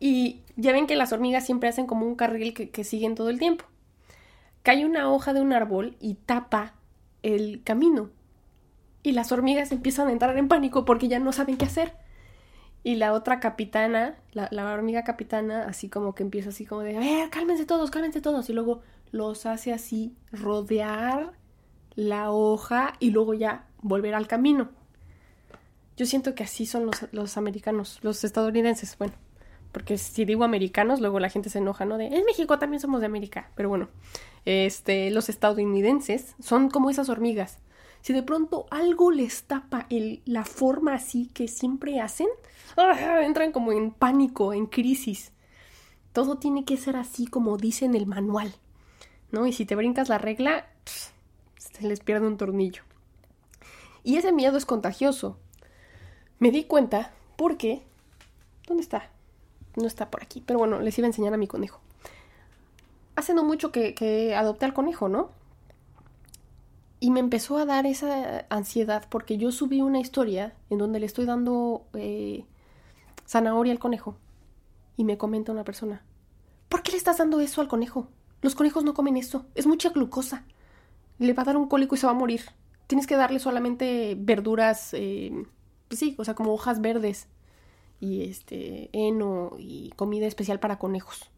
Y 0.00 0.40
ya 0.56 0.72
ven 0.72 0.86
que 0.86 0.96
las 0.96 1.12
hormigas 1.12 1.44
siempre 1.44 1.68
hacen 1.68 1.86
como 1.86 2.06
un 2.06 2.16
carril 2.16 2.54
que, 2.54 2.84
siguen 2.84 3.14
todo 3.14 3.28
el 3.28 3.38
tiempo. 3.38 3.66
Cae 4.62 4.86
una 4.86 5.10
hoja 5.10 5.34
de 5.34 5.42
un 5.42 5.52
árbol 5.52 5.96
y 6.00 6.14
tapa 6.14 6.74
el 7.22 7.62
camino. 7.62 8.08
Y 9.02 9.12
las 9.12 9.30
hormigas 9.30 9.72
empiezan 9.72 10.08
a 10.08 10.12
entrar 10.12 10.36
en 10.38 10.48
pánico 10.48 10.86
porque 10.86 11.08
ya 11.08 11.18
no 11.18 11.32
saben 11.32 11.58
qué 11.58 11.66
hacer. 11.66 11.92
Y 12.82 12.94
la 12.94 13.12
otra 13.12 13.40
capitana, 13.40 14.16
la, 14.32 14.72
hormiga 14.72 15.04
capitana, 15.04 15.64
así 15.64 15.90
como 15.90 16.14
que 16.14 16.22
empieza 16.22 16.48
así 16.48 16.64
como 16.64 16.80
de, 16.80 16.98
ver, 16.98 17.28
cálmense 17.28 17.66
todos, 17.66 17.90
cálmense 17.90 18.22
todos. 18.22 18.48
Y 18.48 18.54
luego 18.54 18.80
los 19.12 19.44
hace 19.44 19.74
así 19.74 20.16
rodear 20.32 21.32
la 21.94 22.30
hoja 22.30 22.94
y 23.00 23.10
luego 23.10 23.34
ya 23.34 23.66
volver 23.82 24.14
al 24.14 24.26
camino. 24.26 24.70
Yo 25.98 26.06
siento 26.06 26.34
que 26.34 26.44
así 26.44 26.64
son 26.64 26.86
los, 26.86 27.06
los 27.12 27.36
americanos, 27.36 27.98
los 28.00 28.24
estadounidenses, 28.24 28.96
bueno, 28.96 29.12
porque 29.72 29.98
si 29.98 30.24
digo 30.24 30.44
americanos, 30.44 31.00
luego 31.00 31.20
la 31.20 31.30
gente 31.30 31.50
se 31.50 31.58
enoja, 31.58 31.84
¿no? 31.84 31.98
De, 31.98 32.06
en 32.06 32.24
México 32.24 32.58
también 32.58 32.80
somos 32.80 33.00
de 33.00 33.06
América, 33.06 33.50
pero 33.54 33.68
bueno, 33.68 33.88
este, 34.44 35.10
los 35.10 35.28
estadounidenses 35.28 36.34
son 36.40 36.70
como 36.70 36.90
esas 36.90 37.08
hormigas. 37.08 37.58
Si 38.02 38.12
de 38.12 38.22
pronto 38.22 38.66
algo 38.70 39.10
les 39.10 39.44
tapa 39.44 39.86
el, 39.90 40.22
la 40.24 40.44
forma 40.44 40.94
así 40.94 41.26
que 41.26 41.48
siempre 41.48 42.00
hacen, 42.00 42.28
¡ah! 42.76 43.20
entran 43.22 43.52
como 43.52 43.72
en 43.72 43.90
pánico, 43.90 44.52
en 44.52 44.66
crisis. 44.66 45.32
Todo 46.12 46.38
tiene 46.38 46.64
que 46.64 46.76
ser 46.76 46.96
así 46.96 47.26
como 47.26 47.56
dice 47.56 47.84
en 47.84 47.94
el 47.94 48.06
manual, 48.06 48.54
¿no? 49.30 49.46
Y 49.46 49.52
si 49.52 49.66
te 49.66 49.76
brincas 49.76 50.08
la 50.08 50.18
regla, 50.18 50.66
se 51.56 51.86
les 51.86 52.00
pierde 52.00 52.26
un 52.26 52.36
tornillo. 52.36 52.82
Y 54.02 54.16
ese 54.16 54.32
miedo 54.32 54.56
es 54.56 54.66
contagioso. 54.66 55.38
Me 56.38 56.50
di 56.50 56.64
cuenta 56.64 57.12
porque... 57.36 57.82
¿Dónde 58.66 58.82
está? 58.82 59.10
No 59.76 59.86
está 59.86 60.10
por 60.10 60.22
aquí, 60.22 60.42
pero 60.44 60.58
bueno, 60.58 60.80
les 60.80 60.98
iba 60.98 61.06
a 61.06 61.10
enseñar 61.10 61.34
a 61.34 61.36
mi 61.36 61.46
conejo. 61.46 61.80
Hace 63.16 63.34
no 63.34 63.44
mucho 63.44 63.70
que, 63.70 64.34
adopté 64.36 64.64
al 64.64 64.74
conejo, 64.74 65.08
¿no? 65.08 65.30
Y 66.98 67.10
me 67.10 67.20
empezó 67.20 67.56
a 67.56 67.64
dar 67.64 67.86
esa 67.86 68.46
ansiedad 68.50 69.06
porque 69.08 69.38
yo 69.38 69.52
subí 69.52 69.80
una 69.80 70.00
historia 70.00 70.54
en 70.68 70.78
donde 70.78 71.00
le 71.00 71.06
estoy 71.06 71.24
dando 71.24 71.84
eh, 71.94 72.44
zanahoria 73.26 73.72
al 73.72 73.78
conejo. 73.78 74.16
Y 74.96 75.04
me 75.04 75.16
comenta 75.16 75.52
una 75.52 75.64
persona, 75.64 76.02
¿por 76.68 76.82
qué 76.82 76.92
le 76.92 76.98
estás 76.98 77.18
dando 77.18 77.40
eso 77.40 77.62
al 77.62 77.68
conejo? 77.68 78.08
Los 78.42 78.54
conejos 78.54 78.84
no 78.84 78.92
comen 78.92 79.16
eso, 79.16 79.46
es 79.54 79.66
mucha 79.66 79.90
glucosa. 79.90 80.44
Le 81.18 81.32
va 81.32 81.42
a 81.42 81.46
dar 81.46 81.56
un 81.56 81.68
cólico 81.68 81.94
y 81.94 81.98
se 81.98 82.06
va 82.06 82.12
a 82.12 82.16
morir. 82.16 82.42
Tienes 82.86 83.06
que 83.06 83.16
darle 83.16 83.38
solamente 83.38 84.14
verduras, 84.18 84.92
eh, 84.92 85.46
pues 85.88 85.98
sí, 85.98 86.14
o 86.18 86.24
sea, 86.24 86.34
como 86.34 86.52
hojas 86.52 86.80
verdes 86.80 87.28
y 88.00 88.22
este 88.22 88.90
heno 88.92 89.52
y 89.58 89.90
comida 89.96 90.26
especial 90.26 90.58
para 90.58 90.78
conejos. 90.78 91.30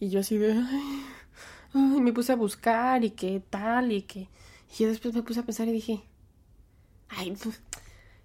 Y 0.00 0.08
yo 0.08 0.20
así 0.20 0.38
de 0.38 0.52
ay, 1.74 2.00
me 2.00 2.12
puse 2.12 2.32
a 2.32 2.36
buscar 2.36 3.04
y 3.04 3.10
qué 3.10 3.42
tal 3.50 3.92
y 3.92 4.02
que 4.02 4.28
y 4.74 4.82
yo 4.82 4.88
después 4.88 5.14
me 5.14 5.22
puse 5.22 5.40
a 5.40 5.44
pensar 5.44 5.68
y 5.68 5.72
dije, 5.72 6.04
ay, 7.08 7.36
pues, 7.40 7.60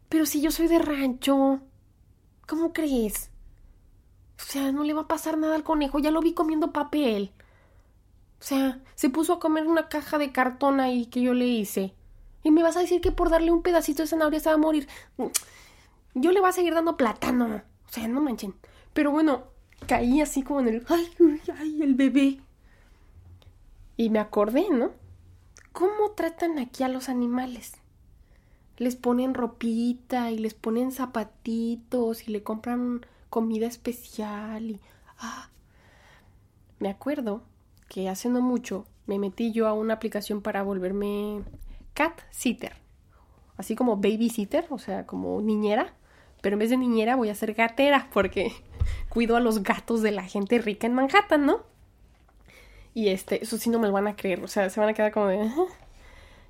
pero 0.08 0.26
si 0.26 0.42
yo 0.42 0.50
soy 0.50 0.68
de 0.68 0.80
rancho, 0.80 1.62
¿cómo 2.48 2.74
crees? 2.74 3.30
O 4.40 4.52
sea, 4.52 4.72
no 4.72 4.84
le 4.84 4.94
va 4.94 5.02
a 5.02 5.08
pasar 5.08 5.38
nada 5.38 5.56
al 5.56 5.64
conejo, 5.64 6.00
ya 6.00 6.10
lo 6.10 6.22
vi 6.22 6.34
comiendo 6.34 6.74
papel. 6.74 7.32
O 8.40 8.44
sea, 8.44 8.82
se 8.96 9.10
puso 9.10 9.34
a 9.34 9.40
comer 9.40 9.68
una 9.68 9.90
caja 9.90 10.18
de 10.18 10.32
cartón 10.32 10.80
ahí 10.80 11.06
que 11.06 11.22
yo 11.22 11.34
le 11.34 11.46
hice. 11.46 11.94
Y 12.42 12.52
me 12.52 12.64
vas 12.64 12.78
a 12.78 12.80
decir 12.82 13.02
que 13.02 13.12
por 13.12 13.30
darle 13.30 13.52
un 13.52 13.62
pedacito 13.62 14.02
de 14.02 14.08
zanahoria 14.08 14.40
se 14.40 14.50
va 14.50 14.56
a 14.56 14.58
morir. 14.58 14.88
Yo 16.22 16.32
le 16.32 16.40
voy 16.40 16.50
a 16.50 16.54
seguir 16.54 16.74
dando 16.74 16.98
plátano. 16.98 17.64
O 17.88 17.92
sea, 17.92 18.08
no 18.08 18.22
manchen. 18.22 18.54
Pero 18.94 19.12
bueno, 19.12 19.46
caí 19.88 20.22
así 20.22 20.44
como 20.44 20.60
en 20.60 20.68
el. 20.68 20.86
¡Ay, 20.90 21.08
ay, 21.58 21.82
el 21.82 21.96
bebé! 21.96 22.42
Y 23.98 24.10
me 24.10 24.20
acordé, 24.20 24.70
¿no? 24.70 24.92
¿Cómo 25.72 26.12
tratan 26.16 26.60
aquí 26.60 26.84
a 26.84 26.90
los 26.90 27.10
animales? 27.10 27.74
Les 28.78 28.96
ponen 28.96 29.34
ropita 29.34 30.32
y 30.32 30.38
les 30.38 30.54
ponen 30.54 30.92
zapatitos 30.92 32.28
y 32.28 32.32
le 32.32 32.44
compran 32.44 33.06
comida 33.30 33.68
especial 33.68 34.72
y. 34.72 34.80
¡Ah! 35.20 35.50
Me 36.80 36.90
acuerdo 36.90 37.44
que 37.90 38.08
hace 38.08 38.30
no 38.30 38.42
mucho 38.42 38.86
me 39.10 39.18
metí 39.18 39.52
yo 39.52 39.68
a 39.68 39.74
una 39.74 39.96
aplicación 39.96 40.42
para 40.42 40.62
volverme 40.62 41.42
cat 41.96 42.22
sitter. 42.30 42.74
Así 43.58 43.76
como 43.76 43.98
baby 43.98 44.30
sitter, 44.30 44.68
o 44.70 44.78
sea, 44.78 45.08
como 45.08 45.42
niñera. 45.42 45.96
Pero 46.42 46.56
en 46.56 46.60
vez 46.60 46.70
de 46.70 46.78
niñera 46.78 47.16
voy 47.16 47.30
a 47.30 47.36
ser 47.36 47.54
gatera 47.54 48.10
porque 48.14 48.52
cuido 49.10 49.36
a 49.36 49.40
los 49.40 49.64
gatos 49.64 50.02
de 50.02 50.12
la 50.12 50.24
gente 50.24 50.60
rica 50.60 50.88
en 50.88 50.94
Manhattan, 50.94 51.46
¿no? 51.46 51.64
Y 52.94 53.10
este, 53.10 53.44
eso 53.44 53.58
sí 53.58 53.70
no 53.70 53.80
me 53.80 53.88
lo 53.88 53.94
van 53.94 54.08
a 54.08 54.16
creer, 54.16 54.44
o 54.44 54.48
sea, 54.48 54.70
se 54.70 54.80
van 54.80 54.90
a 54.90 54.94
quedar 54.94 55.12
como 55.12 55.28
de... 55.28 55.50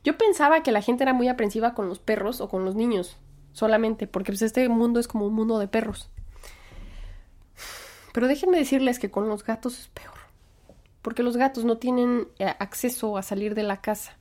Yo 0.03 0.17
pensaba 0.17 0.63
que 0.63 0.71
la 0.71 0.81
gente 0.81 1.03
era 1.03 1.13
muy 1.13 1.27
aprensiva 1.27 1.73
con 1.73 1.89
los 1.89 1.99
perros 1.99 2.39
o 2.39 2.47
con 2.47 2.63
los 2.63 2.75
niños, 2.75 3.17
solamente, 3.51 4.07
porque 4.07 4.31
pues 4.31 4.41
este 4.41 4.67
mundo 4.69 4.99
es 4.99 5.07
como 5.07 5.25
un 5.27 5.33
mundo 5.33 5.59
de 5.59 5.67
perros. 5.67 6.09
Pero 8.13 8.27
déjenme 8.27 8.57
decirles 8.57 8.99
que 8.99 9.11
con 9.11 9.27
los 9.27 9.43
gatos 9.43 9.79
es 9.79 9.87
peor, 9.89 10.15
porque 11.01 11.23
los 11.23 11.35
gatos 11.35 11.65
no 11.65 11.77
tienen 11.77 12.29
eh, 12.39 12.45
acceso 12.59 13.17
a 13.17 13.21
salir 13.21 13.55
de 13.55 13.63
la 13.63 13.81
casa. 13.81 14.18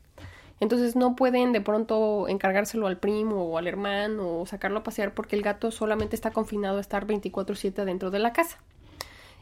Entonces 0.60 0.96
no 0.96 1.14
pueden 1.14 1.52
de 1.52 1.60
pronto 1.60 2.26
encargárselo 2.28 2.86
al 2.86 2.98
primo 2.98 3.44
o 3.44 3.58
al 3.58 3.66
hermano 3.66 4.40
o 4.40 4.46
sacarlo 4.46 4.78
a 4.78 4.82
pasear 4.82 5.14
porque 5.14 5.36
el 5.36 5.42
gato 5.42 5.70
solamente 5.70 6.16
está 6.16 6.32
confinado 6.32 6.78
a 6.78 6.80
estar 6.80 7.06
24/7 7.06 7.84
dentro 7.84 8.10
de 8.10 8.18
la 8.18 8.32
casa. 8.32 8.58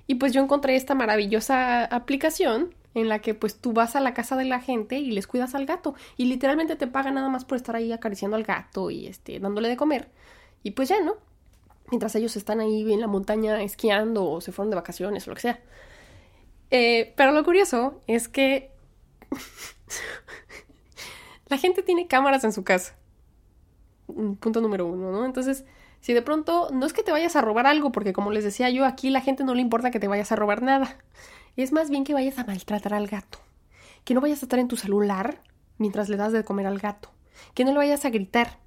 Y 0.06 0.16
pues 0.16 0.32
yo 0.32 0.42
encontré 0.42 0.76
esta 0.76 0.94
maravillosa 0.94 1.84
aplicación 1.84 2.74
en 2.94 3.08
la 3.08 3.18
que 3.18 3.34
pues 3.34 3.56
tú 3.56 3.72
vas 3.72 3.96
a 3.96 4.00
la 4.00 4.14
casa 4.14 4.36
de 4.36 4.44
la 4.44 4.60
gente 4.60 4.96
y 4.98 5.10
les 5.10 5.26
cuidas 5.26 5.54
al 5.54 5.66
gato 5.66 5.94
y 6.16 6.26
literalmente 6.26 6.76
te 6.76 6.86
pagan 6.86 7.14
nada 7.14 7.28
más 7.28 7.44
por 7.44 7.56
estar 7.56 7.76
ahí 7.76 7.92
acariciando 7.92 8.36
al 8.36 8.44
gato 8.44 8.90
y 8.90 9.06
este 9.06 9.40
dándole 9.40 9.68
de 9.68 9.76
comer. 9.76 10.08
Y 10.62 10.72
pues 10.72 10.88
ya, 10.88 11.00
¿no? 11.00 11.14
Mientras 11.90 12.14
ellos 12.14 12.36
están 12.36 12.60
ahí 12.60 12.92
en 12.92 13.00
la 13.00 13.06
montaña 13.06 13.62
esquiando 13.62 14.24
o 14.28 14.40
se 14.40 14.52
fueron 14.52 14.70
de 14.70 14.76
vacaciones 14.76 15.26
o 15.26 15.30
lo 15.30 15.34
que 15.36 15.42
sea. 15.42 15.60
Eh, 16.70 17.12
pero 17.16 17.32
lo 17.32 17.44
curioso 17.44 18.00
es 18.06 18.28
que 18.28 18.70
la 21.46 21.58
gente 21.58 21.82
tiene 21.82 22.06
cámaras 22.06 22.44
en 22.44 22.52
su 22.52 22.64
casa. 22.64 22.96
Punto 24.06 24.60
número 24.60 24.86
uno, 24.86 25.10
¿no? 25.10 25.24
Entonces, 25.24 25.64
si 26.00 26.12
de 26.12 26.22
pronto 26.22 26.68
no 26.72 26.86
es 26.86 26.92
que 26.92 27.02
te 27.02 27.10
vayas 27.10 27.36
a 27.36 27.40
robar 27.40 27.66
algo, 27.66 27.92
porque 27.92 28.12
como 28.12 28.30
les 28.30 28.44
decía 28.44 28.70
yo, 28.70 28.84
aquí 28.84 29.10
la 29.10 29.20
gente 29.20 29.44
no 29.44 29.54
le 29.54 29.62
importa 29.62 29.90
que 29.90 30.00
te 30.00 30.08
vayas 30.08 30.32
a 30.32 30.36
robar 30.36 30.62
nada. 30.62 30.98
Es 31.56 31.72
más 31.72 31.90
bien 31.90 32.04
que 32.04 32.14
vayas 32.14 32.38
a 32.38 32.44
maltratar 32.44 32.94
al 32.94 33.06
gato. 33.06 33.38
Que 34.04 34.14
no 34.14 34.20
vayas 34.20 34.42
a 34.42 34.46
estar 34.46 34.58
en 34.58 34.68
tu 34.68 34.76
celular 34.76 35.42
mientras 35.78 36.08
le 36.08 36.16
das 36.16 36.32
de 36.32 36.44
comer 36.44 36.66
al 36.66 36.78
gato. 36.78 37.10
Que 37.54 37.64
no 37.64 37.72
le 37.72 37.78
vayas 37.78 38.04
a 38.04 38.10
gritar. 38.10 38.58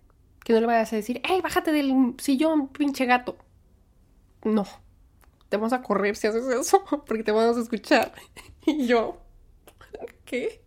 Que 0.44 0.54
no 0.54 0.60
le 0.60 0.68
vayas 0.68 0.92
a 0.92 0.96
decir, 0.96 1.22
¡Ey, 1.30 1.42
bájate 1.42 1.72
del 1.72 2.16
sillón, 2.18 2.70
pinche 2.70 3.06
gato! 3.06 3.38
No. 4.44 4.66
Te 5.50 5.58
vamos 5.58 5.74
a 5.74 5.82
correr 5.82 6.16
si 6.16 6.28
haces 6.28 6.46
eso, 6.46 6.84
porque 7.06 7.24
te 7.24 7.32
vamos 7.32 7.58
a 7.58 7.62
escuchar. 7.62 8.14
y 8.66 8.88
yo, 8.88 9.18
¿qué? 10.26 10.62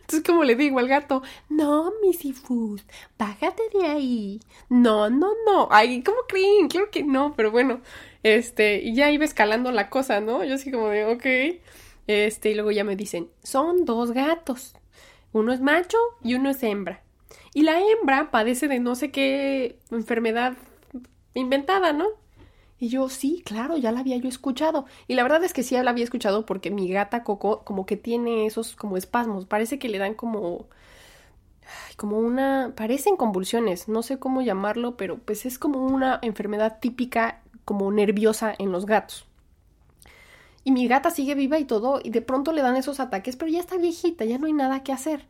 Entonces, 0.00 0.22
como 0.24 0.44
le 0.44 0.56
digo 0.56 0.78
al 0.78 0.88
gato, 0.88 1.22
no, 1.48 1.92
Misifus, 2.02 2.84
bájate 3.18 3.62
de 3.72 3.86
ahí. 3.86 4.40
No, 4.68 5.10
no, 5.10 5.32
no. 5.46 5.68
Ay, 5.70 6.02
¿cómo 6.02 6.18
creen? 6.28 6.68
Claro 6.68 6.90
que 6.90 7.02
no, 7.02 7.34
pero 7.36 7.50
bueno, 7.50 7.80
este, 8.22 8.80
y 8.82 8.94
ya 8.94 9.10
iba 9.10 9.24
escalando 9.24 9.72
la 9.72 9.90
cosa, 9.90 10.20
¿no? 10.20 10.44
Yo 10.44 10.54
así 10.54 10.70
como 10.70 10.88
de, 10.88 11.04
ok. 11.06 11.60
Este, 12.06 12.50
y 12.50 12.54
luego 12.54 12.70
ya 12.70 12.84
me 12.84 12.96
dicen, 12.96 13.30
son 13.42 13.84
dos 13.84 14.12
gatos. 14.12 14.74
Uno 15.32 15.52
es 15.52 15.60
macho 15.60 15.98
y 16.22 16.34
uno 16.34 16.50
es 16.50 16.62
hembra. 16.62 17.02
Y 17.54 17.62
la 17.62 17.80
hembra 17.80 18.30
padece 18.30 18.68
de 18.68 18.80
no 18.80 18.94
sé 18.94 19.10
qué 19.10 19.78
enfermedad 19.90 20.54
inventada, 21.34 21.92
¿no? 21.92 22.19
Y 22.80 22.88
yo, 22.88 23.10
sí, 23.10 23.42
claro, 23.44 23.76
ya 23.76 23.92
la 23.92 24.00
había 24.00 24.16
yo 24.16 24.28
escuchado. 24.28 24.86
Y 25.06 25.14
la 25.14 25.22
verdad 25.22 25.44
es 25.44 25.52
que 25.52 25.62
sí 25.62 25.76
la 25.76 25.90
había 25.90 26.02
escuchado 26.02 26.46
porque 26.46 26.70
mi 26.70 26.88
gata 26.88 27.22
Coco 27.22 27.62
como 27.62 27.84
que 27.84 27.98
tiene 27.98 28.46
esos 28.46 28.74
como 28.74 28.96
espasmos. 28.96 29.44
Parece 29.44 29.78
que 29.78 29.90
le 29.90 29.98
dan 29.98 30.14
como... 30.14 30.66
como 31.96 32.18
una... 32.18 32.72
parecen 32.74 33.16
convulsiones, 33.16 33.86
no 33.88 34.02
sé 34.02 34.18
cómo 34.18 34.40
llamarlo, 34.40 34.96
pero 34.96 35.18
pues 35.18 35.44
es 35.44 35.58
como 35.58 35.86
una 35.86 36.18
enfermedad 36.22 36.78
típica 36.80 37.42
como 37.66 37.92
nerviosa 37.92 38.54
en 38.58 38.72
los 38.72 38.86
gatos. 38.86 39.26
Y 40.64 40.72
mi 40.72 40.88
gata 40.88 41.10
sigue 41.10 41.34
viva 41.34 41.58
y 41.58 41.66
todo, 41.66 42.00
y 42.02 42.10
de 42.10 42.22
pronto 42.22 42.52
le 42.52 42.62
dan 42.62 42.76
esos 42.76 42.98
ataques, 42.98 43.36
pero 43.36 43.50
ya 43.50 43.60
está 43.60 43.76
viejita, 43.76 44.24
ya 44.24 44.38
no 44.38 44.46
hay 44.46 44.54
nada 44.54 44.82
que 44.82 44.92
hacer. 44.92 45.26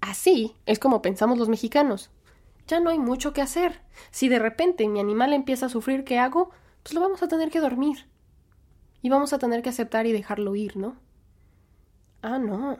Así 0.00 0.54
es 0.66 0.80
como 0.80 1.02
pensamos 1.02 1.38
los 1.38 1.48
mexicanos. 1.48 2.10
Ya 2.66 2.80
no 2.80 2.90
hay 2.90 2.98
mucho 2.98 3.32
que 3.32 3.42
hacer. 3.42 3.80
Si 4.10 4.28
de 4.28 4.38
repente 4.38 4.88
mi 4.88 4.98
animal 4.98 5.32
empieza 5.32 5.66
a 5.66 5.70
sufrir, 5.70 6.04
¿qué 6.04 6.18
hago? 6.18 6.50
Pues 6.82 6.94
lo 6.94 7.00
vamos 7.00 7.22
a 7.22 7.28
tener 7.28 7.50
que 7.50 7.60
dormir. 7.60 8.06
Y 9.02 9.08
vamos 9.08 9.32
a 9.32 9.38
tener 9.38 9.62
que 9.62 9.70
aceptar 9.70 10.06
y 10.06 10.12
dejarlo 10.12 10.54
ir, 10.54 10.76
¿no? 10.76 10.96
Ah, 12.22 12.38
no. 12.38 12.78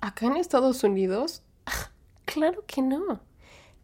¿Acá 0.00 0.26
en 0.26 0.36
Estados 0.36 0.82
Unidos? 0.84 1.42
claro 2.24 2.64
que 2.66 2.82
no. 2.82 3.20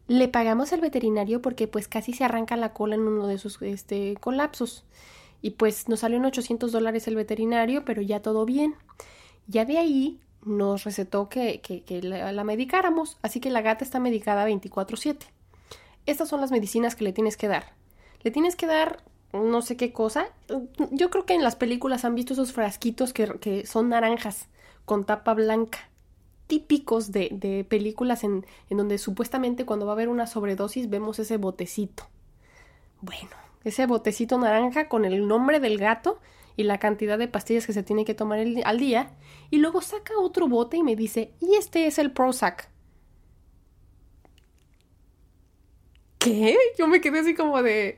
Le 0.07 0.27
pagamos 0.27 0.73
al 0.73 0.81
veterinario 0.81 1.41
porque 1.41 1.67
pues 1.67 1.87
casi 1.87 2.13
se 2.13 2.23
arranca 2.23 2.57
la 2.57 2.73
cola 2.73 2.95
en 2.95 3.01
uno 3.01 3.27
de 3.27 3.37
sus 3.37 3.61
este, 3.61 4.15
colapsos. 4.19 4.85
Y 5.41 5.51
pues 5.51 5.87
nos 5.87 6.01
salió 6.01 6.17
en 6.17 6.25
800 6.25 6.71
dólares 6.71 7.07
el 7.07 7.15
veterinario, 7.15 7.85
pero 7.85 8.01
ya 8.01 8.21
todo 8.21 8.45
bien. 8.45 8.75
Ya 9.47 9.65
de 9.65 9.77
ahí 9.77 10.19
nos 10.43 10.83
recetó 10.83 11.29
que, 11.29 11.61
que, 11.61 12.01
la, 12.01 12.31
la, 12.31 12.43
medicáramos, 12.43 13.17
así 13.21 13.39
que 13.39 13.51
la 13.51 13.61
gata 13.61 13.83
está 13.83 13.99
medicada 13.99 14.47
24/7. 14.47 15.17
Estas 16.05 16.29
son 16.29 16.41
las 16.41 16.51
medicinas 16.51 16.95
que 16.95 17.03
le 17.03 17.13
tienes 17.13 17.37
que 17.37 17.47
dar. 17.47 17.73
Le 18.23 18.31
tienes 18.31 18.55
que 18.55 18.67
dar 18.67 19.03
no 19.33 19.61
sé 19.61 19.77
qué 19.77 19.93
cosa. 19.93 20.27
Yo 20.91 21.09
creo 21.09 21.25
que 21.25 21.33
en 21.33 21.43
las 21.43 21.55
películas 21.55 22.05
han 22.05 22.15
visto 22.15 22.33
esos 22.33 22.51
frasquitos 22.51 23.13
que, 23.13 23.65
son 23.65 23.89
naranjas 23.89 24.47
con 24.85 25.05
tapa 25.05 25.33
blanca, 25.33 25.89
típicos 26.47 27.11
de, 27.11 27.29
de 27.31 27.63
películas 27.63 28.23
en, 28.23 28.45
en, 28.69 28.77
donde 28.77 28.97
supuestamente 28.97 29.65
cuando 29.65 29.85
va 29.85 29.93
a 29.93 29.95
haber 29.95 30.09
una 30.09 30.27
sobredosis 30.27 30.89
vemos 30.89 31.19
ese 31.19 31.37
botecito. 31.37 32.07
Bueno, 33.01 33.29
ese 33.63 33.85
botecito 33.85 34.37
naranja 34.37 34.89
con 34.89 35.05
el 35.05 35.27
nombre 35.27 35.59
del 35.59 35.77
gato 35.77 36.19
y 36.57 36.63
la 36.63 36.79
cantidad 36.79 37.17
de 37.17 37.27
pastillas 37.27 37.65
que 37.65 37.73
se 37.73 37.83
tiene 37.83 38.05
que 38.05 38.13
tomar 38.13 38.39
al 38.39 38.79
día, 38.79 39.11
y 39.49 39.57
luego 39.57 39.81
saca 39.81 40.13
otro 40.19 40.47
bote 40.47 40.77
y 40.77 40.83
me 40.83 40.95
dice, 40.95 41.33
y 41.39 41.55
este 41.55 41.87
es 41.87 41.97
el 41.97 42.11
Prozac. 42.11 42.69
¿Qué? 46.19 46.55
Yo 46.77 46.87
me 46.87 47.01
quedé 47.01 47.19
así 47.19 47.33
como 47.33 47.63
de, 47.63 47.97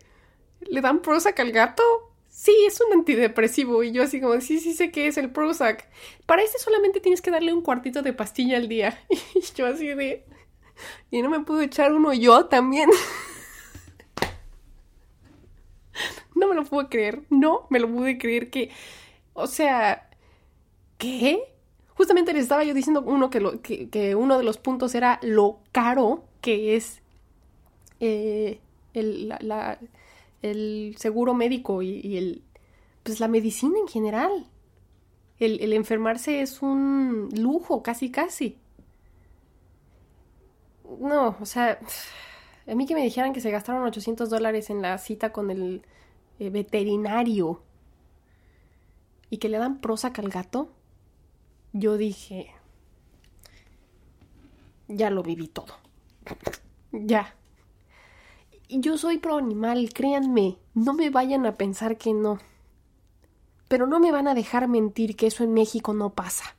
¿le 0.70 0.82
dan 0.82 1.02
Prozac 1.02 1.40
al 1.40 1.52
gato? 1.52 1.84
Sí, 2.30 2.54
es 2.68 2.82
un 2.82 2.94
antidepresivo. 2.94 3.84
Y 3.84 3.92
yo 3.92 4.04
así 4.04 4.20
como, 4.20 4.40
sí, 4.42 4.60
sí 4.60 4.74
sé 4.74 4.92
que 4.92 5.08
es 5.08 5.18
el 5.18 5.32
Prozac. 5.32 5.88
Para 6.26 6.42
este 6.42 6.58
solamente 6.58 7.00
tienes 7.00 7.22
que 7.22 7.32
darle 7.32 7.54
un 7.54 7.62
cuartito 7.62 8.02
de 8.02 8.14
pastilla 8.14 8.58
al 8.58 8.68
día. 8.68 9.00
Y 9.36 9.42
yo 9.56 9.68
así 9.68 9.88
de... 9.88 10.26
Y 11.12 11.22
no 11.22 11.30
me 11.30 11.42
puedo 11.42 11.62
echar 11.62 11.94
uno 11.94 12.14
yo 12.14 12.46
también. 12.46 12.90
No 16.36 16.48
me 16.48 16.56
lo 16.56 16.64
puedo 16.66 16.90
creer. 16.90 17.22
No 17.30 17.68
me 17.70 17.80
lo 17.80 17.88
pude 17.88 18.18
creer 18.18 18.50
que... 18.50 18.72
O 19.34 19.46
sea... 19.48 20.10
¿Qué? 20.98 21.54
Justamente 21.96 22.34
les 22.34 22.44
estaba 22.44 22.64
yo 22.64 22.74
diciendo 22.74 23.04
uno 23.06 23.30
que, 23.30 23.40
lo, 23.40 23.62
que, 23.62 24.16
uno 24.16 24.38
de 24.38 24.44
los 24.44 24.58
puntos 24.58 24.96
era 24.96 25.20
lo 25.22 25.60
caro 25.72 26.24
que 26.42 26.76
es 26.76 27.02
eh, 28.00 28.60
el, 28.94 29.30
la, 29.30 29.78
el 30.44 30.96
seguro 30.98 31.34
médico 31.34 31.82
y, 31.82 32.18
el, 32.18 32.44
pues 33.02 33.20
la 33.20 33.28
medicina 33.28 33.80
en 33.80 33.88
general. 33.88 34.46
El, 35.40 35.60
el, 35.62 35.74
enfermarse 35.74 36.42
es 36.42 36.62
un 36.62 37.30
lujo, 37.36 37.82
casi, 37.82 38.12
casi. 38.12 38.58
No, 41.00 41.36
o 41.40 41.46
sea, 41.46 41.80
a 42.68 42.76
mí 42.76 42.86
que 42.86 42.94
me 42.94 43.04
dijeran 43.04 43.34
que 43.34 43.42
se 43.42 43.50
gastaron 43.50 43.84
800 43.84 44.30
dólares 44.30 44.70
en 44.70 44.82
la 44.82 44.98
cita 45.00 45.32
con 45.32 45.50
el 45.50 45.82
eh, 46.40 46.50
veterinario 46.50 47.64
y 49.30 49.38
que 49.38 49.50
le 49.50 49.58
dan 49.58 49.82
prosa 49.82 50.12
al 50.16 50.30
gato, 50.30 50.70
yo 51.72 51.98
dije, 51.98 52.54
ya 54.88 55.10
lo 55.10 55.24
viví 55.24 55.48
todo. 55.48 55.74
ya 56.92 57.34
yo 58.80 58.98
soy 58.98 59.18
pro 59.18 59.38
animal, 59.38 59.90
créanme, 59.94 60.58
no 60.74 60.94
me 60.94 61.10
vayan 61.10 61.46
a 61.46 61.56
pensar 61.56 61.98
que 61.98 62.14
no. 62.14 62.40
Pero 63.68 63.88
no 63.88 64.00
me 64.00 64.12
van 64.12 64.28
a 64.28 64.36
dejar 64.36 64.68
mentir 64.68 65.16
que 65.16 65.28
eso 65.28 65.44
en 65.44 65.54
México 65.54 65.94
no 65.94 66.12
pasa. 66.12 66.56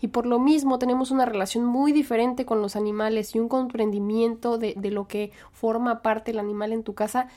Y 0.00 0.08
por 0.08 0.26
lo 0.26 0.38
mismo 0.38 0.78
tenemos 0.78 1.10
una 1.10 1.24
relación 1.24 1.64
muy 1.64 1.92
diferente 1.92 2.46
con 2.46 2.62
los 2.62 2.76
animales 2.76 3.34
y 3.34 3.40
un 3.40 3.48
comprendimiento 3.48 4.58
de, 4.58 4.74
de 4.76 4.90
lo 4.90 5.08
que 5.08 5.32
forma 5.52 6.02
parte 6.02 6.30
el 6.30 6.38
animal 6.38 6.72
en 6.72 6.84
tu 6.84 6.94
casa 6.94 7.28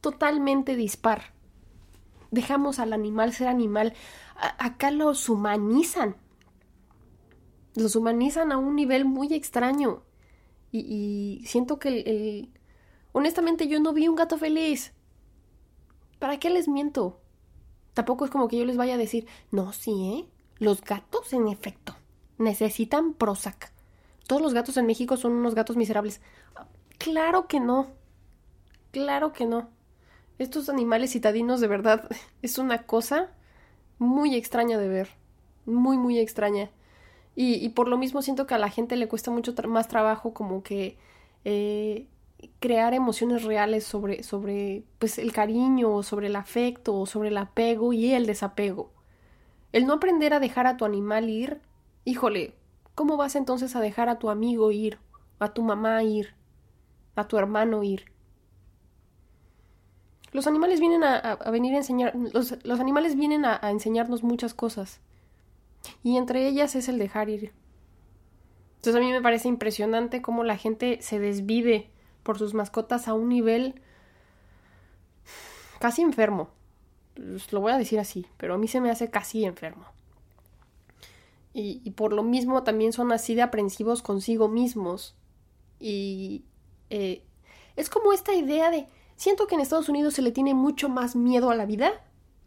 totalmente 0.00 0.76
dispar. 0.76 1.34
Dejamos 2.30 2.78
al 2.78 2.92
animal 2.92 3.32
ser 3.32 3.48
animal. 3.48 3.94
acá 4.58 4.90
los 4.90 5.28
humanizan. 5.28 6.16
Los 7.74 7.96
humanizan 7.96 8.52
a 8.52 8.56
un 8.56 8.76
nivel 8.76 9.04
muy 9.04 9.34
extraño. 9.34 10.02
Y, 10.78 11.44
siento 11.46 11.78
que 11.78 12.00
el, 12.00 12.50
Honestamente 13.12 13.66
yo 13.66 13.80
no 13.80 13.94
vi 13.94 14.08
un 14.08 14.14
gato 14.14 14.36
feliz. 14.36 14.92
¿Para 16.18 16.38
qué 16.38 16.50
les 16.50 16.68
miento? 16.68 17.18
Tampoco 17.94 18.26
es 18.26 18.30
como 18.30 18.46
que 18.46 18.58
yo 18.58 18.66
les 18.66 18.76
vaya 18.76 18.94
a 18.94 18.98
decir, 18.98 19.26
no, 19.50 19.72
sí, 19.72 19.90
¿eh? 20.18 20.28
Los 20.58 20.82
gatos, 20.82 21.32
en 21.32 21.48
efecto, 21.48 21.96
necesitan 22.36 23.14
Prozac. 23.14 23.72
Todos 24.26 24.42
los 24.42 24.52
gatos 24.52 24.76
en 24.76 24.84
México 24.84 25.16
son 25.16 25.32
unos 25.32 25.54
gatos 25.54 25.76
miserables. 25.76 26.20
Claro 26.98 27.46
que 27.46 27.58
no. 27.58 27.88
Claro 28.90 29.32
que 29.32 29.46
no. 29.46 29.70
Estos 30.38 30.68
animales 30.68 31.12
citadinos 31.12 31.60
de 31.60 31.68
verdad 31.68 32.08
es 32.42 32.58
una 32.58 32.82
cosa 32.82 33.30
muy 33.98 34.34
extraña 34.34 34.76
de 34.76 34.88
ver. 34.88 35.08
Muy, 35.64 35.96
muy 35.96 36.18
extraña. 36.18 36.70
Y, 37.38 37.68
por 37.70 37.86
lo 37.86 37.98
mismo 37.98 38.22
siento 38.22 38.46
que 38.46 38.54
a 38.54 38.58
la 38.58 38.70
gente 38.70 38.96
le 38.96 39.08
cuesta 39.08 39.30
mucho 39.30 39.52
más 39.68 39.88
trabajo 39.88 40.32
como 40.32 40.62
que 40.62 40.96
eh, 41.44 42.06
crear 42.60 42.94
emociones 42.94 43.44
reales 43.44 43.84
sobre, 43.84 44.22
sobre 44.22 44.84
pues, 44.98 45.18
el 45.18 45.32
cariño, 45.32 46.02
sobre 46.02 46.28
el 46.28 46.36
afecto, 46.36 47.04
sobre 47.04 47.28
el 47.28 47.36
apego 47.36 47.92
y 47.92 48.14
el 48.14 48.24
desapego. 48.24 48.90
El 49.72 49.86
no 49.86 49.92
aprender 49.92 50.32
a 50.32 50.40
dejar 50.40 50.66
a 50.66 50.78
tu 50.78 50.86
animal 50.86 51.28
ir, 51.28 51.60
híjole, 52.06 52.54
¿cómo 52.94 53.18
vas 53.18 53.36
entonces 53.36 53.76
a 53.76 53.80
dejar 53.80 54.08
a 54.08 54.18
tu 54.18 54.30
amigo 54.30 54.70
ir, 54.70 54.98
a 55.38 55.52
tu 55.52 55.62
mamá 55.62 56.02
ir, 56.02 56.34
a 57.16 57.28
tu 57.28 57.36
hermano 57.36 57.82
ir? 57.82 58.06
Los 60.32 60.46
animales 60.46 60.80
vienen 60.80 61.04
a, 61.04 61.36
venir 61.50 61.74
a 61.74 61.78
enseñar, 61.78 62.14
los, 62.14 62.64
los 62.64 62.80
animales 62.80 63.14
vienen 63.14 63.44
a 63.44 63.60
enseñarnos 63.70 64.22
muchas 64.22 64.54
cosas. 64.54 65.02
Y 66.02 66.16
entre 66.16 66.46
ellas 66.46 66.74
es 66.74 66.88
el 66.88 66.98
dejar 66.98 67.28
ir. 67.28 67.52
Entonces 68.76 68.96
a 68.96 69.04
mí 69.04 69.10
me 69.10 69.22
parece 69.22 69.48
impresionante 69.48 70.22
cómo 70.22 70.44
la 70.44 70.56
gente 70.56 70.98
se 71.02 71.18
desvive 71.18 71.90
por 72.22 72.38
sus 72.38 72.54
mascotas 72.54 73.08
a 73.08 73.14
un 73.14 73.28
nivel 73.28 73.80
casi 75.78 76.02
enfermo. 76.02 76.50
Pues, 77.14 77.52
lo 77.52 77.60
voy 77.60 77.72
a 77.72 77.78
decir 77.78 77.98
así, 77.98 78.26
pero 78.36 78.54
a 78.54 78.58
mí 78.58 78.68
se 78.68 78.80
me 78.80 78.90
hace 78.90 79.10
casi 79.10 79.44
enfermo. 79.44 79.86
Y, 81.58 81.90
por 81.92 82.12
lo 82.12 82.22
mismo 82.22 82.64
también 82.64 82.92
son 82.92 83.12
así 83.12 83.34
de 83.34 83.40
aprensivos 83.40 84.02
consigo 84.02 84.46
mismos. 84.46 85.16
Y 85.80 86.44
eh, 86.90 87.22
es 87.76 87.88
como 87.88 88.12
esta 88.12 88.34
idea 88.34 88.70
de, 88.70 88.88
siento 89.16 89.46
que 89.46 89.54
en 89.54 89.62
Estados 89.62 89.88
Unidos 89.88 90.12
se 90.12 90.20
le 90.20 90.32
tiene 90.32 90.52
mucho 90.52 90.90
más 90.90 91.16
miedo 91.16 91.48
a 91.50 91.54
la 91.54 91.64
vida 91.64 92.04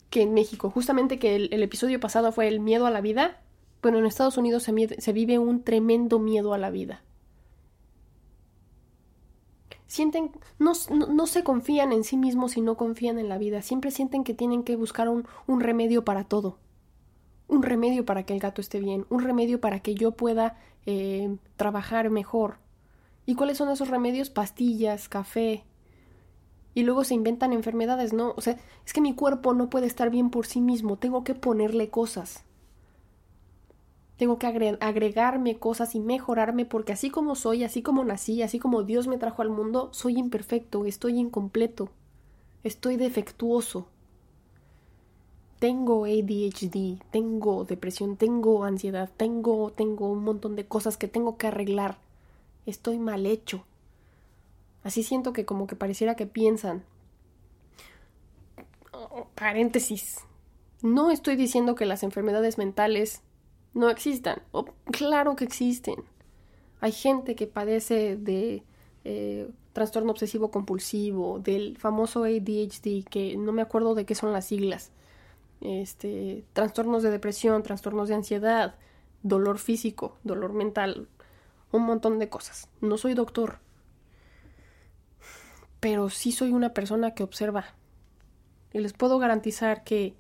que 0.10 0.22
en 0.22 0.34
México. 0.34 0.70
Justamente 0.70 1.20
que 1.20 1.36
el, 1.36 1.64
episodio 1.64 2.00
pasado 2.00 2.32
fue 2.32 2.48
el 2.48 2.60
miedo 2.60 2.86
a 2.86 2.92
la 2.92 3.02
vida. 3.02 3.42
Bueno, 3.82 4.00
en 4.00 4.06
Estados 4.06 4.38
Unidos 4.38 4.64
se, 4.64 5.14
vive 5.14 5.40
un 5.40 5.64
tremendo 5.64 6.20
miedo 6.20 6.54
a 6.54 6.58
la 6.58 6.70
vida. 6.70 7.04
Sienten, 9.88 10.32
no, 10.60 10.74
no, 10.90 11.28
se 11.28 11.44
confían 11.44 11.92
en 11.94 12.04
sí 12.04 12.18
mismos 12.18 12.58
y 12.58 12.62
no 12.62 12.78
confían 12.78 13.18
en 13.18 13.30
la 13.30 13.38
vida. 13.38 13.62
Siempre 13.62 13.92
sienten 13.92 14.24
que 14.24 14.34
tienen 14.34 14.64
que 14.64 14.76
buscar 14.76 15.10
un, 15.10 15.26
un 15.48 15.62
remedio 15.62 16.06
para 16.06 16.26
todo. 16.26 16.60
Un 17.48 17.64
remedio 17.64 18.06
para 18.06 18.24
que 18.24 18.34
el 18.34 18.40
gato 18.40 18.62
esté 18.62 18.80
bien. 18.80 19.06
Un 19.10 19.24
remedio 19.24 19.60
para 19.60 19.80
que 19.80 19.96
yo 19.96 20.12
pueda 20.12 20.58
eh, 20.86 21.38
trabajar 21.56 22.10
mejor. 22.10 22.58
¿Y 23.26 23.36
cuáles 23.36 23.58
son 23.58 23.70
esos 23.70 23.90
remedios? 23.90 24.30
Pastillas, 24.30 25.10
café, 25.10 25.64
y 26.74 26.84
luego 26.84 27.04
se 27.04 27.16
inventan 27.16 27.54
enfermedades, 27.54 28.14
¿no? 28.14 28.34
O 28.38 28.42
sea, 28.42 28.58
es 28.86 28.94
que 28.94 29.02
mi 29.02 29.16
cuerpo 29.16 29.54
no 29.54 29.70
puede 29.70 29.88
estar 29.88 30.10
bien 30.10 30.30
por 30.30 30.46
sí 30.46 30.62
mismo, 30.62 30.98
tengo 30.98 31.24
que 31.24 31.36
ponerle 31.36 31.90
cosas. 31.90 32.44
Tengo 34.18 34.38
que 34.38 34.48
agregarme 34.48 35.60
cosas 35.60 35.96
y 35.96 36.00
mejorarme 36.02 36.66
porque 36.66 36.92
así 36.92 37.10
como 37.10 37.36
soy, 37.36 37.64
así 37.64 37.82
como 37.82 38.04
nací, 38.04 38.42
así 38.42 38.60
como 38.60 38.84
Dios 38.84 39.08
me 39.08 39.18
trajo 39.18 39.42
al 39.42 39.50
mundo, 39.50 39.90
soy 39.94 40.18
imperfecto, 40.18 40.86
estoy 40.86 41.18
incompleto, 41.18 41.90
estoy 42.64 42.98
defectuoso. 42.98 43.88
Tengo 45.60 46.06
ADHD, 46.06 47.02
tengo 47.12 47.64
depresión, 47.64 48.18
tengo 48.18 48.66
ansiedad, 48.66 49.10
tengo, 49.16 49.72
tengo 49.72 50.10
un 50.10 50.24
montón 50.24 50.56
de 50.58 50.66
cosas 50.66 50.98
que 50.98 51.08
tengo 51.08 51.38
que 51.38 51.48
arreglar. 51.48 51.98
Estoy 52.66 53.00
mal 53.00 53.26
hecho. 53.26 53.66
Así 54.84 55.04
siento 55.04 55.34
que 55.34 55.46
como 55.46 55.68
que 55.68 55.76
pareciera 55.76 56.16
que 56.16 56.26
piensan. 56.26 56.84
paréntesis. 59.36 60.20
No 60.82 61.12
estoy 61.12 61.36
diciendo 61.36 61.76
que 61.76 61.86
las 61.86 62.04
enfermedades 62.04 62.58
mentales 62.58 63.22
no 63.74 63.90
existan. 63.90 64.42
claro 64.92 65.36
que 65.36 65.46
existen. 65.46 66.04
Hay 66.82 66.92
gente 66.92 67.36
que 67.36 67.48
padece 67.48 68.16
de 68.16 68.64
eh, 69.04 69.50
trastorno 69.74 70.12
obsesivo 70.12 70.52
compulsivo, 70.52 71.40
del 71.40 71.78
famoso 71.78 72.24
ADHD, 72.24 73.04
que 73.10 73.36
no 73.38 73.52
me 73.52 73.62
acuerdo 73.62 73.96
de 73.96 74.06
qué 74.06 74.16
son 74.16 74.32
las 74.32 74.46
siglas. 74.46 74.92
Este, 75.62 76.46
trastornos 76.54 77.04
de 77.04 77.12
depresión, 77.12 77.64
trastornos 77.64 78.08
de 78.08 78.16
ansiedad, 78.16 78.76
dolor 79.24 79.60
físico, 79.60 80.18
dolor 80.24 80.54
mental, 80.54 81.10
un 81.72 81.84
montón 81.84 82.20
de 82.20 82.30
cosas. 82.30 82.70
No 82.82 82.98
soy 82.98 83.14
doctor, 83.14 83.60
pero 85.80 86.10
sí 86.10 86.32
soy 86.32 86.52
una 86.52 86.74
persona 86.74 87.14
que 87.14 87.24
observa. 87.24 87.66
Y 88.74 88.80
les 88.80 88.94
puedo 88.94 89.20
garantizar 89.20 89.84
que 89.84 90.16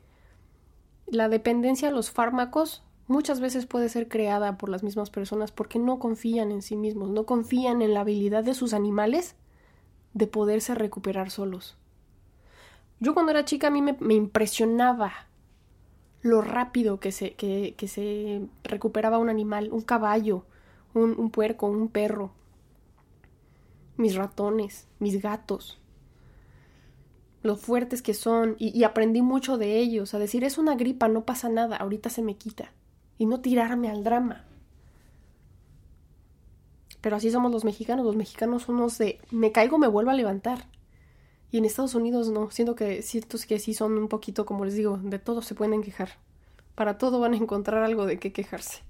la 1.07 1.29
dependencia 1.29 1.89
a 1.89 1.91
los 1.91 2.11
fármacos 2.11 2.83
muchas 3.07 3.39
veces 3.39 3.65
puede 3.65 3.89
ser 3.89 4.07
creada 4.07 4.57
por 4.57 4.69
las 4.69 4.83
mismas 4.83 5.09
personas 5.09 5.51
porque 5.51 5.79
no 5.79 5.99
confían 5.99 6.51
en 6.51 6.61
sí 6.61 6.75
mismos, 6.75 7.09
no 7.09 7.25
confían 7.25 7.81
en 7.81 7.93
la 7.93 8.01
habilidad 8.01 8.43
de 8.43 8.53
sus 8.53 8.73
animales 8.73 9.35
de 10.13 10.27
poderse 10.27 10.75
recuperar 10.75 11.31
solos. 11.31 11.77
Yo 12.99 13.13
cuando 13.13 13.31
era 13.31 13.45
chica 13.45 13.67
a 13.67 13.71
mí 13.71 13.81
me, 13.81 14.13
impresionaba 14.13 15.11
lo 16.21 16.41
rápido 16.41 16.99
que 16.99 17.11
se, 17.11 17.33
que, 17.33 17.87
se 17.87 18.41
recuperaba 18.63 19.17
un 19.17 19.29
animal, 19.29 19.69
un 19.71 19.81
caballo, 19.81 20.45
un 20.93 21.29
puerco, 21.31 21.67
un 21.67 21.87
perro 21.87 22.31
mis 23.99 24.15
ratones, 24.15 24.87
mis 24.99 25.21
gatos. 25.21 25.77
lo 27.41 27.55
fuertes 27.55 28.01
que 28.01 28.13
son 28.13 28.57
y, 28.59 28.83
aprendí 28.83 29.21
mucho 29.21 29.57
de 29.57 29.77
ellos, 29.77 30.13
a 30.13 30.19
decir 30.19 30.43
es 30.43 30.57
una 30.57 30.75
gripa, 30.75 31.07
no 31.07 31.23
pasa 31.23 31.47
nada, 31.47 31.77
ahorita 31.77 32.09
se 32.09 32.21
me 32.21 32.35
quita 32.35 32.73
y 33.17 33.25
no 33.25 33.39
tirarme 33.39 33.89
al 33.89 34.03
drama. 34.03 34.45
Pero 36.99 37.15
así 37.15 37.31
somos 37.31 37.51
los 37.51 37.63
mexicanos, 37.63 38.05
los 38.05 38.17
mexicanos 38.17 38.63
somos 38.63 38.97
de 38.97 39.21
me 39.31 39.53
caigo, 39.53 39.77
me 39.77 39.87
vuelvo 39.87 40.11
a 40.11 40.15
levantar. 40.15 40.67
Y 41.51 41.57
en 41.57 41.65
Estados 41.65 41.95
Unidos 41.95 42.29
no, 42.29 42.51
siento 42.51 42.75
que 42.75 43.01
siento 43.01 43.37
que 43.47 43.57
sí 43.59 43.73
son 43.73 43.97
un 43.97 44.09
poquito, 44.09 44.45
como 44.45 44.65
les 44.65 44.75
digo, 44.75 44.97
de 45.01 45.17
todo 45.17 45.41
se 45.41 45.55
pueden 45.55 45.81
quejar. 45.81 46.09
Para 46.75 46.97
todo 46.97 47.19
van 47.21 47.33
a 47.33 47.37
encontrar 47.37 47.83
algo 47.83 48.05
de 48.05 48.19
qué 48.19 48.33
quejarse. 48.33 48.81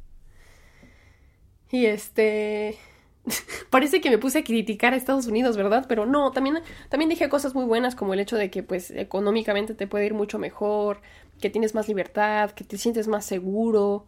Y 1.72 1.86
este 1.86 2.80
parece 3.70 4.02
que 4.02 4.10
me 4.10 4.18
puse 4.18 4.40
a 4.40 4.44
criticar 4.44 4.94
a 4.94 4.98
Estados 4.98 5.28
Unidos, 5.28 5.58
¿verdad? 5.58 5.86
Pero 5.88 6.06
no, 6.06 6.32
también, 6.32 6.60
también 6.90 7.10
dije 7.10 7.30
cosas 7.30 7.54
muy 7.54 7.66
buenas 7.66 7.96
como 7.96 8.14
el 8.14 8.20
hecho 8.20 8.38
de 8.38 8.50
que 8.50 8.64
pues 8.64 8.92
económicamente 8.92 9.74
te 9.74 9.88
puede 9.88 10.06
ir 10.06 10.14
mucho 10.14 10.40
mejor, 10.40 11.02
que 11.40 11.50
tienes 11.50 11.76
más 11.76 11.88
libertad, 11.88 12.52
que 12.52 12.64
te 12.64 12.78
sientes 12.78 13.08
más 13.08 13.26
seguro. 13.26 14.06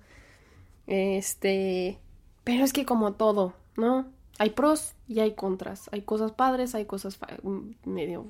Este, 0.88 2.00
pero 2.44 2.64
es 2.64 2.74
que 2.74 2.86
como 2.86 3.14
todo, 3.14 3.54
¿no? 3.78 4.08
Hay 4.40 4.52
pros 4.52 4.94
y 5.08 5.20
hay 5.20 5.34
contras, 5.34 5.90
hay 5.92 6.02
cosas 6.02 6.32
padres, 6.32 6.74
hay 6.74 6.86
cosas 6.86 7.20
medio 7.86 8.26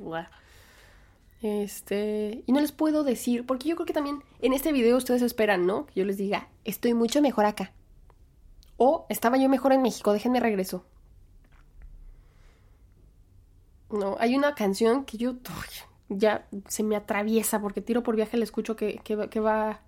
Este, 1.41 2.43
y 2.45 2.51
no 2.51 2.59
les 2.59 2.71
puedo 2.71 3.03
decir, 3.03 3.45
porque 3.45 3.69
yo 3.69 3.75
creo 3.75 3.85
que 3.85 3.93
también 3.93 4.21
en 4.41 4.53
este 4.53 4.71
video 4.71 4.97
ustedes 4.97 5.21
esperan, 5.21 5.65
¿no? 5.65 5.85
Que 5.85 6.01
yo 6.01 6.05
les 6.05 6.17
diga, 6.17 6.49
estoy 6.65 6.93
mucho 6.93 7.21
mejor 7.21 7.45
acá. 7.45 7.71
O 8.83 9.05
estaba 9.09 9.37
yo 9.37 9.47
mejor 9.47 9.73
en 9.73 9.83
México, 9.83 10.11
déjenme 10.11 10.39
regreso. 10.39 10.83
No, 13.91 14.15
hay 14.19 14.35
una 14.35 14.55
canción 14.55 15.05
que 15.05 15.19
yo 15.19 15.35
ya 16.09 16.47
se 16.67 16.81
me 16.81 16.95
atraviesa 16.95 17.61
porque 17.61 17.81
tiro 17.81 18.01
por 18.01 18.15
viaje 18.15 18.37
le 18.37 18.43
escucho 18.43 18.75
que, 18.75 18.97
que, 19.03 19.39
va 19.39 19.81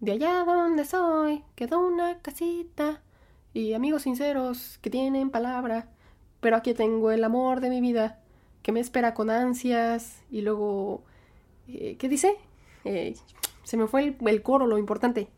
de 0.00 0.10
allá 0.10 0.42
donde 0.44 0.84
soy, 0.84 1.44
quedó 1.54 1.78
una 1.78 2.18
casita 2.18 3.00
y 3.54 3.74
amigos 3.74 4.02
sinceros 4.02 4.78
que 4.82 4.90
tienen 4.90 5.30
palabra, 5.30 5.88
pero 6.40 6.56
aquí 6.56 6.74
tengo 6.74 7.12
el 7.12 7.22
amor 7.22 7.60
de 7.60 7.70
mi 7.70 7.80
vida 7.80 8.18
que 8.64 8.72
me 8.72 8.80
espera 8.80 9.14
con 9.14 9.30
ansias 9.30 10.20
y 10.32 10.40
luego, 10.40 11.04
eh, 11.68 11.96
¿qué 11.96 12.08
dice? 12.08 12.36
Eh, 12.82 13.14
se 13.62 13.76
me 13.76 13.86
fue 13.86 14.16
el 14.20 14.42
coro, 14.42 14.66
lo 14.66 14.78
importante 14.78 15.28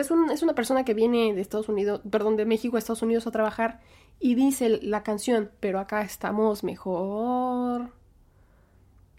es, 0.00 0.10
es 0.10 0.42
una 0.42 0.54
persona 0.54 0.84
que 0.84 0.94
viene 0.94 1.34
de 1.34 1.40
Estados 1.40 1.68
Unidos, 1.68 2.00
perdón, 2.10 2.36
de 2.36 2.46
México 2.46 2.76
a 2.76 2.78
Estados 2.78 3.02
Unidos 3.02 3.26
a 3.26 3.30
trabajar 3.30 3.80
y 4.18 4.34
dice 4.34 4.80
la 4.82 5.02
canción, 5.02 5.50
pero 5.60 5.78
acá 5.78 6.02
estamos 6.02 6.64
mejor. 6.64 7.90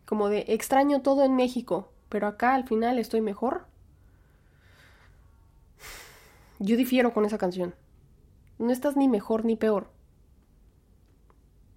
Como 0.06 0.30
de 0.30 0.46
extraño 0.48 1.02
todo 1.02 1.24
en 1.24 1.36
México, 1.36 1.92
pero 2.10 2.28
acá 2.28 2.56
al 2.56 2.68
final 2.68 2.98
estoy 2.98 3.22
mejor. 3.22 3.66
Yo 6.60 6.78
difiero 6.78 7.14
con 7.14 7.26
esa 7.26 7.38
canción. 7.38 7.76
No 8.58 8.72
estás 8.72 8.96
ni 8.96 9.08
mejor 9.08 9.46
ni 9.46 9.56
peor. 9.56 9.90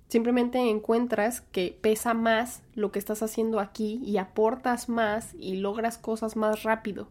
Simplemente 0.09 0.71
encuentras 0.71 1.41
que 1.41 1.77
pesa 1.81 2.15
más 2.15 2.63
lo 2.75 2.93
que 2.93 2.99
estás 2.99 3.23
haciendo 3.23 3.59
aquí 3.59 4.01
y 4.05 4.19
aportas 4.19 4.89
más 4.89 5.35
y 5.35 5.57
logras 5.57 5.99
cosas 5.99 6.37
más 6.37 6.63
rápido 6.63 7.09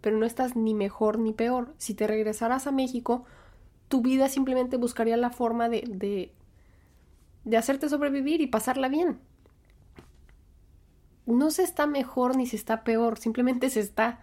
pero 0.00 0.16
no 0.16 0.26
estás 0.26 0.56
ni 0.56 0.74
mejor 0.74 1.18
ni 1.18 1.32
peor. 1.32 1.74
Si 1.78 1.94
te 1.94 2.06
regresaras 2.06 2.66
a 2.66 2.72
México, 2.72 3.24
tu 3.88 4.02
vida 4.02 4.28
simplemente 4.28 4.76
buscaría 4.76 5.16
la 5.16 5.30
forma 5.30 5.68
de, 5.68 5.82
de, 5.86 6.32
de 7.44 7.56
hacerte 7.56 7.88
sobrevivir 7.88 8.40
y 8.40 8.46
pasarla 8.46 8.88
bien. 8.88 9.20
No 11.26 11.50
se 11.50 11.62
está 11.62 11.86
mejor 11.86 12.36
ni 12.36 12.46
se 12.46 12.56
está 12.56 12.82
peor, 12.82 13.18
simplemente 13.18 13.70
se 13.70 13.80
está. 13.80 14.20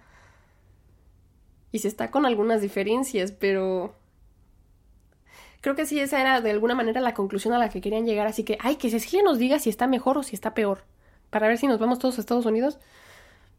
Y 1.71 1.79
se 1.79 1.87
está 1.87 2.11
con 2.11 2.25
algunas 2.25 2.61
diferencias, 2.61 3.31
pero 3.31 3.93
creo 5.61 5.75
que 5.75 5.85
sí, 5.85 5.99
esa 5.99 6.21
era 6.21 6.41
de 6.41 6.51
alguna 6.51 6.75
manera 6.75 7.01
la 7.01 7.13
conclusión 7.13 7.53
a 7.53 7.59
la 7.59 7.69
que 7.69 7.81
querían 7.81 8.05
llegar. 8.05 8.25
Así 8.25 8.43
que, 8.43 8.57
ay, 8.61 8.77
que 8.77 8.89
Cecilia 8.89 9.23
nos 9.23 9.37
diga 9.37 9.59
si 9.59 9.69
está 9.69 9.85
mejor 9.85 10.17
o 10.17 10.23
si 10.23 10.33
está 10.33 10.53
peor. 10.53 10.85
Para 11.29 11.47
ver 11.47 11.57
si 11.57 11.67
nos 11.67 11.77
vamos 11.77 11.99
todos 11.99 12.17
a 12.17 12.21
Estados 12.21 12.45
Unidos. 12.45 12.79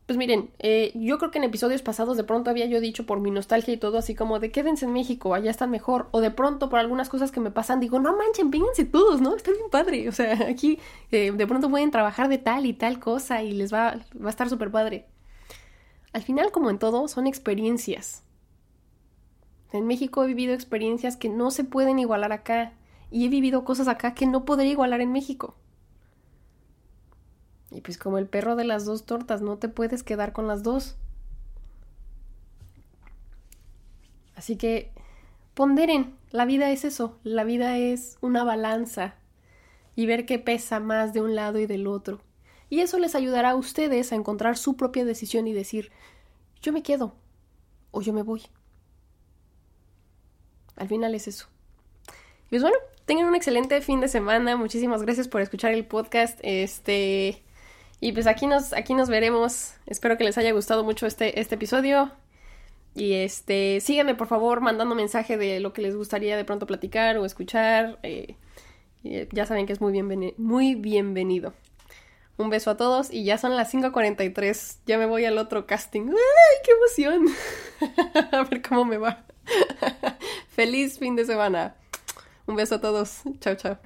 Pues 0.09 0.17
miren, 0.17 0.49
eh, 0.59 0.91
yo 0.95 1.19
creo 1.19 1.31
que 1.31 1.37
en 1.37 1.45
episodios 1.45 1.83
pasados 1.83 2.17
de 2.17 2.25
pronto 2.25 2.49
había 2.49 2.65
yo 2.65 2.81
dicho 2.81 3.05
por 3.05 3.21
mi 3.21 3.31
nostalgia 3.31 3.75
y 3.75 3.77
todo 3.77 3.99
así 3.99 4.15
como 4.15 4.39
de 4.39 4.51
quédense 4.51 4.87
en 4.87 4.95
México, 4.95 5.35
allá 5.35 5.51
están 5.51 5.71
mejor. 5.71 6.09
O 6.13 6.23
de 6.23 6.31
pronto 6.31 6.71
por 6.71 6.79
algunas 6.79 7.11
cosas 7.11 7.31
que 7.31 7.41
me 7.41 7.51
pasan 7.51 7.79
digo, 7.79 8.01
no 8.01 8.17
manchen, 8.17 8.51
vénganse 8.51 8.87
todos, 8.87 9.21
¿no? 9.21 9.37
Está 9.37 9.51
bien 9.51 9.69
padre. 9.71 10.09
O 10.09 10.13
sea, 10.13 10.49
aquí 10.49 10.79
eh, 11.11 11.31
de 11.31 11.47
pronto 11.47 11.69
pueden 11.69 11.91
trabajar 11.91 12.31
de 12.31 12.39
tal 12.39 12.65
y 12.65 12.73
tal 12.73 13.01
cosa 13.01 13.43
y 13.43 13.53
les 13.53 13.71
va, 13.71 13.99
va 14.19 14.29
a 14.29 14.31
estar 14.31 14.49
súper 14.49 14.71
padre. 14.71 15.05
Al 16.15 16.23
final, 16.23 16.53
como 16.53 16.71
en 16.71 16.79
todo, 16.79 17.07
son 17.07 17.27
experiencias. 17.27 18.23
En 19.73 19.87
México 19.87 20.25
he 20.25 20.29
vivido 20.29 20.55
experiencias 20.55 21.19
que 21.19 21.29
no 21.29 21.51
se 21.51 21.65
pueden 21.65 21.99
igualar 21.99 22.33
acá. 22.33 22.73
Y 23.11 23.27
he 23.27 23.29
vivido 23.29 23.63
cosas 23.63 23.89
acá 23.89 24.15
que 24.15 24.27
no 24.27 24.47
podría 24.47 24.71
igualar 24.71 25.03
en 25.03 25.13
México. 25.13 25.55
Y 27.71 27.81
pues 27.81 27.99
como 27.99 28.19
el 28.19 28.27
perro 28.27 28.57
de 28.57 28.65
las 28.65 28.85
dos 28.85 29.05
tortas, 29.05 29.43
no 29.43 29.59
te 29.59 29.69
puedes 29.69 30.03
quedar 30.03 30.33
con 30.33 30.47
las 30.47 30.63
dos. 30.63 30.97
Así 34.35 34.57
que 34.57 34.93
ponderen, 35.55 36.15
la 36.31 36.45
vida 36.45 36.71
es 36.71 36.85
eso, 36.85 37.19
la 37.25 37.45
vida 37.45 37.77
es 37.77 38.17
una 38.21 38.45
balanza 38.45 39.17
y 39.97 40.07
ver 40.07 40.27
qué 40.27 40.39
pesa 40.39 40.79
más 40.79 41.13
de 41.13 41.21
un 41.21 41.35
lado 41.35 41.59
y 41.59 41.67
del 41.67 41.87
otro. 41.87 42.21
Y 42.71 42.81
eso 42.81 42.99
les 42.99 43.15
ayudará 43.15 43.51
a 43.51 43.57
ustedes 43.57 44.13
a 44.13 44.15
encontrar 44.15 44.57
su 44.57 44.77
propia 44.77 45.05
decisión 45.05 45.49
y 45.49 45.53
decir, 45.53 45.91
yo 46.63 46.73
me 46.73 46.83
quedo 46.83 47.15
o 47.91 48.01
yo 48.01 48.13
me 48.13 48.23
voy. 48.23 48.43
Al 50.77 50.87
final 50.87 51.15
es 51.15 51.27
eso. 51.27 51.49
Y 52.47 52.51
pues 52.51 52.63
bueno, 52.63 52.77
tengan 53.05 53.27
un 53.27 53.35
excelente 53.35 53.81
fin 53.81 54.01
de 54.01 54.09
semana. 54.09 54.57
Muchísimas 54.57 55.03
gracias 55.03 55.29
por 55.29 55.41
escuchar 55.41 55.73
el 55.73 55.85
podcast. 55.87 56.39
Este, 56.43 57.43
y 58.01 58.13
pues 58.13 58.27
aquí 58.27 58.47
nos, 58.47 58.73
aquí 58.73 58.95
nos 58.95 59.09
veremos. 59.09 59.75
Espero 59.87 60.17
que 60.17 60.25
les 60.25 60.39
haya 60.39 60.53
gustado 60.53 60.85
mucho 60.85 61.07
este, 61.07 61.41
este 61.41 61.57
episodio. 61.57 62.13
Y 62.95 63.15
este, 63.15 63.81
síganme 63.81 64.15
por 64.15 64.27
favor 64.27 64.61
mandando 64.61 64.95
mensaje 64.95 65.37
de 65.37 65.61
lo 65.61 65.73
que 65.73 65.83
les 65.83 65.97
gustaría 65.97 66.37
de 66.37 66.45
pronto 66.45 66.67
platicar 66.67 67.17
o 67.19 67.25
escuchar. 67.25 67.99
Eh, 68.03 68.37
ya 69.03 69.47
saben 69.47 69.67
que 69.67 69.73
es 69.73 69.81
muy, 69.81 70.03
muy 70.37 70.75
bienvenido. 70.75 71.55
Un 72.37 72.51
beso 72.51 72.71
a 72.71 72.77
todos 72.77 73.13
y 73.13 73.25
ya 73.25 73.37
son 73.37 73.57
las 73.57 73.73
5.43. 73.75 74.79
Ya 74.87 74.97
me 74.97 75.07
voy 75.07 75.25
al 75.25 75.39
otro 75.39 75.67
casting. 75.67 76.09
¡Ay, 76.09 76.57
qué 76.65 76.71
emoción! 76.73 77.27
a 78.33 78.45
ver 78.45 78.63
cómo 78.63 78.85
me 78.85 78.99
va. 78.99 79.25
Feliz 80.49 80.99
fin 80.99 81.17
de 81.17 81.25
semana. 81.25 81.75
Un 82.47 82.55
beso 82.55 82.77
a 82.77 82.81
todos. 82.81 83.23
Chao, 83.41 83.57
chao. 83.57 83.79